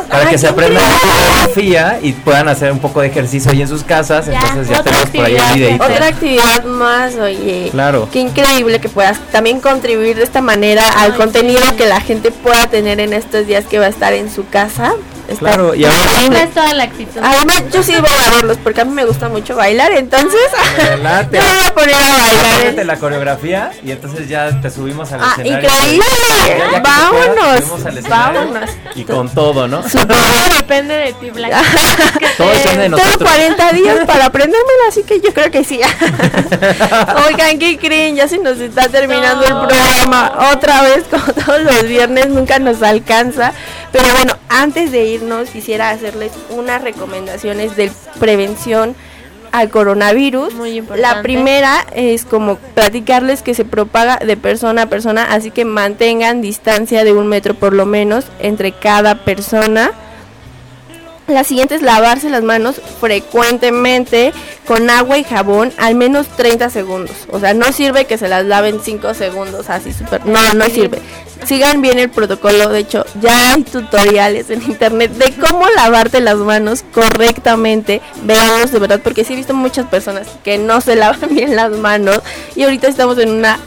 para 0.08 0.22
Ay, 0.24 0.26
que 0.30 0.38
se 0.38 0.48
aprendan 0.48 0.82
la 0.82 0.98
coreografía 0.98 1.98
y 2.02 2.12
puedan 2.12 2.48
hacer 2.48 2.72
un 2.72 2.80
poco 2.80 3.00
de 3.00 3.06
ejercicio 3.08 3.52
ahí 3.52 3.62
en 3.62 3.68
sus 3.68 3.84
casas. 3.84 4.26
Ya, 4.26 4.40
Entonces 4.40 4.68
ya 4.70 4.80
otra 4.80 4.92
tenemos 5.04 5.10
por 5.10 5.24
ahí 5.24 5.34
el 5.34 5.40
actividad, 5.40 5.54
videito. 5.68 5.84
Otra 5.84 6.06
actividad 6.08 6.64
más, 6.64 7.14
oye. 7.14 7.68
Claro. 7.70 8.08
Qué 8.12 8.18
increíble 8.18 8.80
que 8.80 8.88
puedas 8.88 9.18
también 9.30 9.60
contribuir 9.60 10.16
de 10.16 10.24
esta 10.24 10.40
manera 10.40 10.82
al 10.98 11.14
contenido 11.14 11.60
que 11.76 11.86
la 11.86 12.00
gente 12.00 12.32
pueda 12.32 12.66
tener 12.66 12.98
en 12.98 13.12
estos 13.12 13.46
días 13.46 13.66
que 13.66 13.78
va 13.78 13.86
a 13.86 13.90
estar 13.90 14.12
en 14.14 14.32
su 14.32 14.48
casa. 14.48 14.94
Claro, 15.38 15.74
y 15.74 15.84
ahora- 15.84 15.96
increíble. 15.98 16.36
Tienes 16.36 16.54
toda 16.54 16.74
la 16.74 16.82
actitud. 16.84 17.20
Además, 17.22 17.62
yo 17.72 17.82
sí 17.82 17.92
voy 18.00 18.10
a 18.26 18.30
verlos 18.36 18.56
porque 18.62 18.80
a 18.80 18.84
mí 18.84 18.92
me 18.92 19.04
gusta 19.04 19.28
mucho 19.28 19.54
bailar, 19.56 19.92
entonces 19.92 20.40
me 21.30 21.38
voy 21.38 21.58
a 21.66 21.74
poner 21.74 21.94
a 21.94 21.98
bailar. 22.16 22.46
Apréndete 22.54 22.84
la 22.84 22.96
coreografía 22.96 23.70
y 23.84 23.90
entonces 23.90 24.28
ya 24.28 24.60
te 24.60 24.70
subimos 24.70 25.12
al 25.12 25.20
Ah, 25.22 25.34
escenario. 25.38 25.68
increíble. 25.68 26.04
Ya- 26.46 26.70
ya 26.72 26.80
Vámonos. 26.80 27.60
puedas, 27.62 27.86
al 27.86 28.02
Vámonos. 28.02 28.70
Y 28.94 29.04
con 29.04 29.28
todo, 29.28 29.68
¿no? 29.68 29.80
Todo 29.82 30.54
depende 30.56 30.94
de 30.94 31.12
ti, 31.14 31.30
Blanca. 31.30 31.60
Todo 32.36 32.48
depende 32.50 32.82
de 32.82 32.84
Tengo 32.90 32.96
nosotros. 32.98 33.28
40 33.30 33.72
días 33.72 33.96
para 34.06 34.24
aprendérmelo, 34.26 34.82
así 34.88 35.02
que 35.02 35.20
yo 35.20 35.32
creo 35.34 35.50
que 35.50 35.64
sí. 35.64 35.80
Oigan, 37.26 37.58
¿qué 37.58 37.78
creen? 37.78 38.16
Ya 38.16 38.28
se 38.28 38.38
nos 38.38 38.58
está 38.58 38.88
terminando 38.88 39.42
el 39.44 39.66
programa 39.68 40.50
otra 40.52 40.82
vez, 40.82 41.04
como 41.10 41.24
todos 41.32 41.60
los 41.62 41.82
viernes, 41.84 42.28
nunca 42.28 42.58
nos 42.58 42.82
alcanza. 42.82 43.52
Pero 43.92 44.08
bueno, 44.14 44.34
antes 44.48 44.92
de 44.92 45.04
irnos, 45.06 45.50
quisiera 45.50 45.90
hacerles 45.90 46.32
unas 46.50 46.82
recomendaciones 46.82 47.76
de 47.76 47.90
prevención 48.18 48.94
al 49.52 49.70
coronavirus. 49.70 50.54
Muy 50.54 50.76
importante. 50.76 51.16
La 51.16 51.22
primera 51.22 51.86
es 51.94 52.24
como 52.24 52.56
platicarles 52.56 53.42
que 53.42 53.54
se 53.54 53.64
propaga 53.64 54.16
de 54.16 54.36
persona 54.36 54.82
a 54.82 54.86
persona, 54.86 55.24
así 55.24 55.50
que 55.50 55.64
mantengan 55.64 56.42
distancia 56.42 57.04
de 57.04 57.12
un 57.12 57.28
metro 57.28 57.54
por 57.54 57.72
lo 57.72 57.86
menos 57.86 58.26
entre 58.38 58.72
cada 58.72 59.24
persona. 59.24 59.92
La 61.28 61.44
siguiente 61.44 61.74
es 61.74 61.82
lavarse 61.82 62.30
las 62.30 62.42
manos 62.42 62.80
frecuentemente 63.00 64.32
con 64.66 64.88
agua 64.88 65.18
y 65.18 65.24
jabón 65.24 65.72
al 65.76 65.94
menos 65.94 66.26
30 66.26 66.70
segundos. 66.70 67.16
O 67.30 67.38
sea, 67.38 67.52
no 67.52 67.70
sirve 67.70 68.06
que 68.06 68.16
se 68.16 68.28
las 68.28 68.46
laven 68.46 68.80
5 68.82 69.12
segundos 69.12 69.68
así 69.68 69.92
súper. 69.92 70.24
No, 70.24 70.54
no 70.54 70.64
sirve. 70.70 71.00
Sigan 71.44 71.82
bien 71.82 71.98
el 71.98 72.08
protocolo. 72.08 72.70
De 72.70 72.80
hecho, 72.80 73.04
ya 73.20 73.52
hay 73.52 73.62
tutoriales 73.62 74.48
en 74.48 74.62
internet 74.62 75.12
de 75.12 75.32
cómo 75.32 75.66
lavarte 75.76 76.20
las 76.20 76.36
manos 76.36 76.82
correctamente. 76.92 78.00
Veamos 78.22 78.72
de 78.72 78.78
verdad, 78.78 79.00
porque 79.04 79.22
sí 79.22 79.34
he 79.34 79.36
visto 79.36 79.52
muchas 79.52 79.86
personas 79.86 80.26
que 80.42 80.56
no 80.56 80.80
se 80.80 80.96
lavan 80.96 81.28
bien 81.28 81.56
las 81.56 81.72
manos. 81.72 82.20
Y 82.56 82.62
ahorita 82.62 82.88
estamos 82.88 83.18
en 83.18 83.30
una 83.30 83.58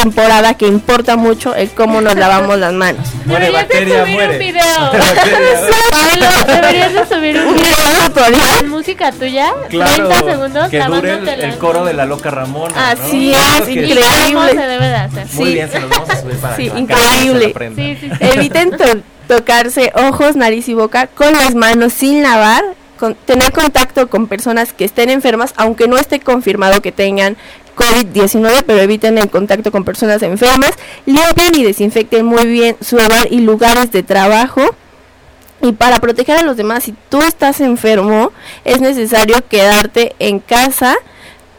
temporada 0.00 0.54
que 0.54 0.66
importa 0.66 1.16
mucho 1.16 1.54
el 1.54 1.70
cómo 1.70 2.00
nos 2.00 2.14
lavamos 2.16 2.58
las 2.58 2.72
manos. 2.72 3.06
Muere 3.24 3.46
Deberías 3.46 3.68
de 3.68 3.74
bacteria, 3.74 4.00
subir 4.02 4.14
muere. 4.14 4.32
un 4.32 4.38
video. 4.38 4.90
Pablo, 5.90 6.26
deberías 6.54 6.92
de 6.92 7.06
subir 7.14 7.36
un 7.40 7.54
video 7.54 8.12
con 8.60 8.68
música 8.70 9.12
tuya. 9.12 9.52
Claro, 9.70 10.08
30 10.08 10.30
segundos 10.32 10.68
que 10.70 10.80
dure 10.80 11.44
el, 11.44 11.58
coro 11.58 11.84
de 11.84 11.94
la 11.94 12.04
loca 12.06 12.30
Ramona. 12.30 12.90
Así 12.90 13.30
¿no? 13.32 13.38
es, 13.38 13.62
Creo 13.62 13.64
que 13.66 13.72
¿Y 13.72 13.78
increíble. 13.92 14.02
cómo 14.32 14.46
se 14.48 14.56
debe 14.56 14.88
de 14.88 14.94
hacer? 14.96 15.26
Muy 15.32 15.46
Sí. 15.46 15.52
bien, 15.54 15.70
se 15.70 15.80
los 15.80 15.90
vamos 15.90 16.10
a 16.10 16.20
subir 16.20 16.36
para 16.36 16.56
Sí, 16.56 16.64
que 16.64 16.70
se 16.70 16.78
increíble. 16.78 17.54
Sí, 17.76 17.98
sí, 18.00 18.10
sí. 18.10 18.26
Eviten 18.36 18.70
to- 18.76 19.00
tocarse 19.28 19.92
ojos, 19.94 20.36
nariz 20.36 20.68
y 20.68 20.74
boca 20.74 21.06
con 21.08 21.32
las 21.32 21.54
manos 21.54 21.92
sin 21.92 22.22
lavar. 22.22 22.62
Con, 22.98 23.14
tener 23.14 23.52
contacto 23.52 24.08
con 24.08 24.26
personas 24.26 24.72
que 24.72 24.86
estén 24.86 25.10
enfermas, 25.10 25.52
aunque 25.58 25.86
no 25.86 25.98
esté 25.98 26.18
confirmado 26.18 26.80
que 26.80 26.92
tengan 26.92 27.36
COVID-19, 27.76 28.64
pero 28.66 28.80
eviten 28.80 29.18
el 29.18 29.30
contacto 29.30 29.70
con 29.70 29.84
personas 29.84 30.22
enfermas. 30.22 30.72
Limpien 31.04 31.54
y 31.54 31.62
desinfecten 31.62 32.24
muy 32.24 32.46
bien 32.46 32.76
su 32.80 32.96
hogar 32.96 33.28
y 33.30 33.40
lugares 33.40 33.92
de 33.92 34.02
trabajo. 34.02 34.62
Y 35.62 35.72
para 35.72 36.00
proteger 36.00 36.38
a 36.38 36.42
los 36.42 36.56
demás, 36.56 36.84
si 36.84 36.94
tú 37.08 37.22
estás 37.22 37.60
enfermo, 37.60 38.32
es 38.64 38.80
necesario 38.80 39.36
quedarte 39.48 40.14
en 40.18 40.38
casa, 40.38 40.96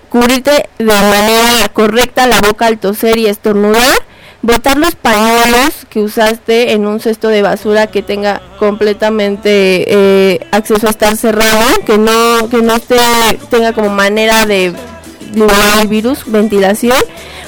cubrirte 0.09 0.69
de 0.77 0.85
manera 0.85 1.69
correcta 1.73 2.27
la 2.27 2.39
boca 2.41 2.67
al 2.67 2.77
toser 2.77 3.17
y 3.17 3.27
estornudar, 3.27 3.97
botar 4.41 4.77
los 4.77 4.95
pañuelos 4.95 5.85
que 5.89 5.99
usaste 5.99 6.73
en 6.73 6.85
un 6.85 6.99
cesto 6.99 7.27
de 7.29 7.41
basura 7.41 7.87
que 7.87 8.03
tenga 8.03 8.41
completamente 8.59 9.85
eh, 9.87 10.47
acceso 10.51 10.87
a 10.87 10.91
estar 10.91 11.17
cerrado, 11.17 11.63
que 11.85 11.97
no 11.97 12.47
que 12.49 12.61
no 12.61 12.75
esté, 12.75 12.97
tenga 13.49 13.73
como 13.73 13.89
manera 13.89 14.45
de 14.45 14.73
liberar 15.33 15.81
el 15.81 15.87
virus, 15.87 16.19
ventilación, 16.25 16.97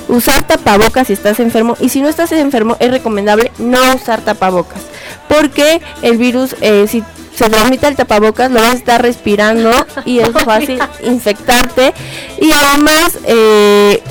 usar 0.08 0.44
tapabocas 0.48 1.08
si 1.08 1.14
estás 1.14 1.40
enfermo 1.40 1.76
y 1.80 1.90
si 1.90 2.02
no 2.02 2.10
estás 2.10 2.32
enfermo 2.32 2.76
es 2.80 2.90
recomendable 2.92 3.52
no 3.60 3.78
usar 3.96 4.22
tapabocas 4.22 4.82
porque 5.28 5.82
el 6.02 6.18
virus 6.18 6.56
eh, 6.62 6.86
si 6.90 7.04
se 7.36 7.48
transmite 7.50 7.88
el 7.88 7.96
tapabocas 7.96 8.50
lo 8.52 8.60
vas 8.60 8.72
a 8.72 8.76
estar 8.78 9.02
respirando 9.02 9.72
y 10.06 10.20
es 10.20 10.30
fácil 10.32 10.80
infectarte 11.04 11.94
y 12.42 12.52
además 12.52 13.18
eh, 13.26 14.02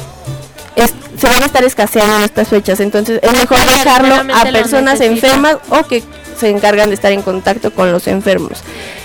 es- 0.77 0.95
se 1.21 1.27
van 1.27 1.43
a 1.43 1.47
estar 1.47 1.65
escaseando 1.65 2.17
en 2.19 2.23
estas 2.23 2.47
fechas 2.49 2.79
entonces 2.79 3.19
es 3.21 3.33
mejor 3.33 3.59
dejarlo 3.85 4.15
a 4.35 4.45
personas 4.53 5.01
enfermas 5.01 5.57
o 5.71 5.83
que 5.89 6.05
se 6.39 6.49
encargan 6.51 6.91
de 6.91 6.95
estar 6.95 7.11
en 7.11 7.23
contacto 7.23 7.73
con 7.73 7.91
los 7.91 8.07
enfermos 8.07 8.61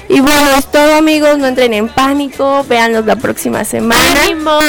y 0.10 0.20
bueno 0.20 0.52
es 0.58 0.66
todo 0.72 0.96
amigos 0.96 1.38
no 1.38 1.48
entren 1.48 1.74
en 1.74 1.88
pánico 1.90 2.64
véanos 2.68 3.06
la 3.06 3.16
próxima 3.16 3.64
semana 3.64 4.02
¡Ánimo! 4.24 4.60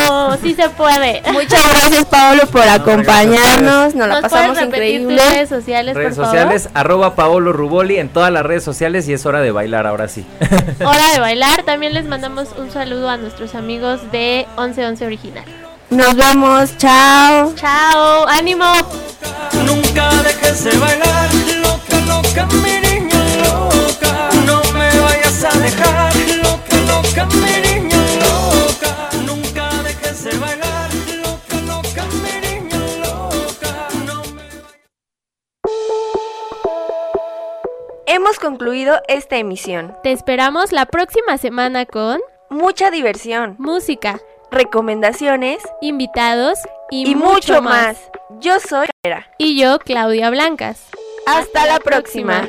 Sí 0.42 0.54
se 0.54 0.68
puede. 0.70 1.22
Muchas 1.32 1.60
gracias 1.68 2.04
Paolo 2.06 2.46
por 2.46 2.62
acompañarnos, 2.68 3.94
nos 3.94 4.08
la 4.08 4.20
¿Nos 4.20 4.22
pasamos 4.22 4.60
increíble. 4.60 5.16
tus 5.16 5.32
redes 5.32 5.48
sociales, 5.48 5.94
Redes 5.94 6.16
por 6.16 6.26
sociales, 6.26 6.68
arroba 6.74 7.14
Paolo 7.14 7.52
Ruboli 7.52 7.98
en 7.98 8.08
todas 8.08 8.32
las 8.32 8.44
redes 8.44 8.64
sociales 8.64 9.08
y 9.08 9.12
es 9.12 9.24
hora 9.26 9.40
de 9.40 9.50
bailar 9.50 9.86
ahora 9.86 10.08
sí. 10.08 10.24
favor? 10.78 10.94
Hora 10.94 11.12
de 11.12 11.20
bailar. 11.20 11.62
También 11.64 11.94
les 11.94 12.04
mandamos 12.08 12.48
un 12.58 12.70
saludo 12.70 13.08
a 13.08 13.16
nuestros 13.16 13.54
amigos 13.54 14.00
de 14.12 14.46
1111 14.58 15.06
Original. 15.06 15.44
Nos 15.90 16.16
vemos, 16.16 16.76
chao. 16.78 17.52
Chao, 17.54 18.26
ánimo. 18.28 18.64
Nunca 19.66 20.10
dejes 20.22 20.64
de 20.64 20.78
bailar, 20.78 21.28
loca, 21.60 22.00
loca, 22.06 22.46
mi 22.46 22.93
Hemos 38.24 38.38
concluido 38.38 39.02
esta 39.06 39.36
emisión. 39.36 39.94
Te 40.02 40.10
esperamos 40.10 40.72
la 40.72 40.86
próxima 40.86 41.36
semana 41.36 41.84
con 41.84 42.20
Mucha 42.48 42.90
diversión, 42.90 43.54
música, 43.58 44.18
recomendaciones 44.50 45.58
invitados 45.82 46.58
y, 46.90 47.10
y, 47.10 47.16
mucho 47.16 47.60
más. 47.60 47.98
Yo 48.40 48.60
soy 48.60 48.86
Era. 49.02 49.30
Y 49.36 49.60
yo, 49.60 49.78
Claudia 49.78 50.30
Blancas. 50.30 50.86
Hasta 51.26 51.66
la 51.66 51.80
próxima. 51.80 52.48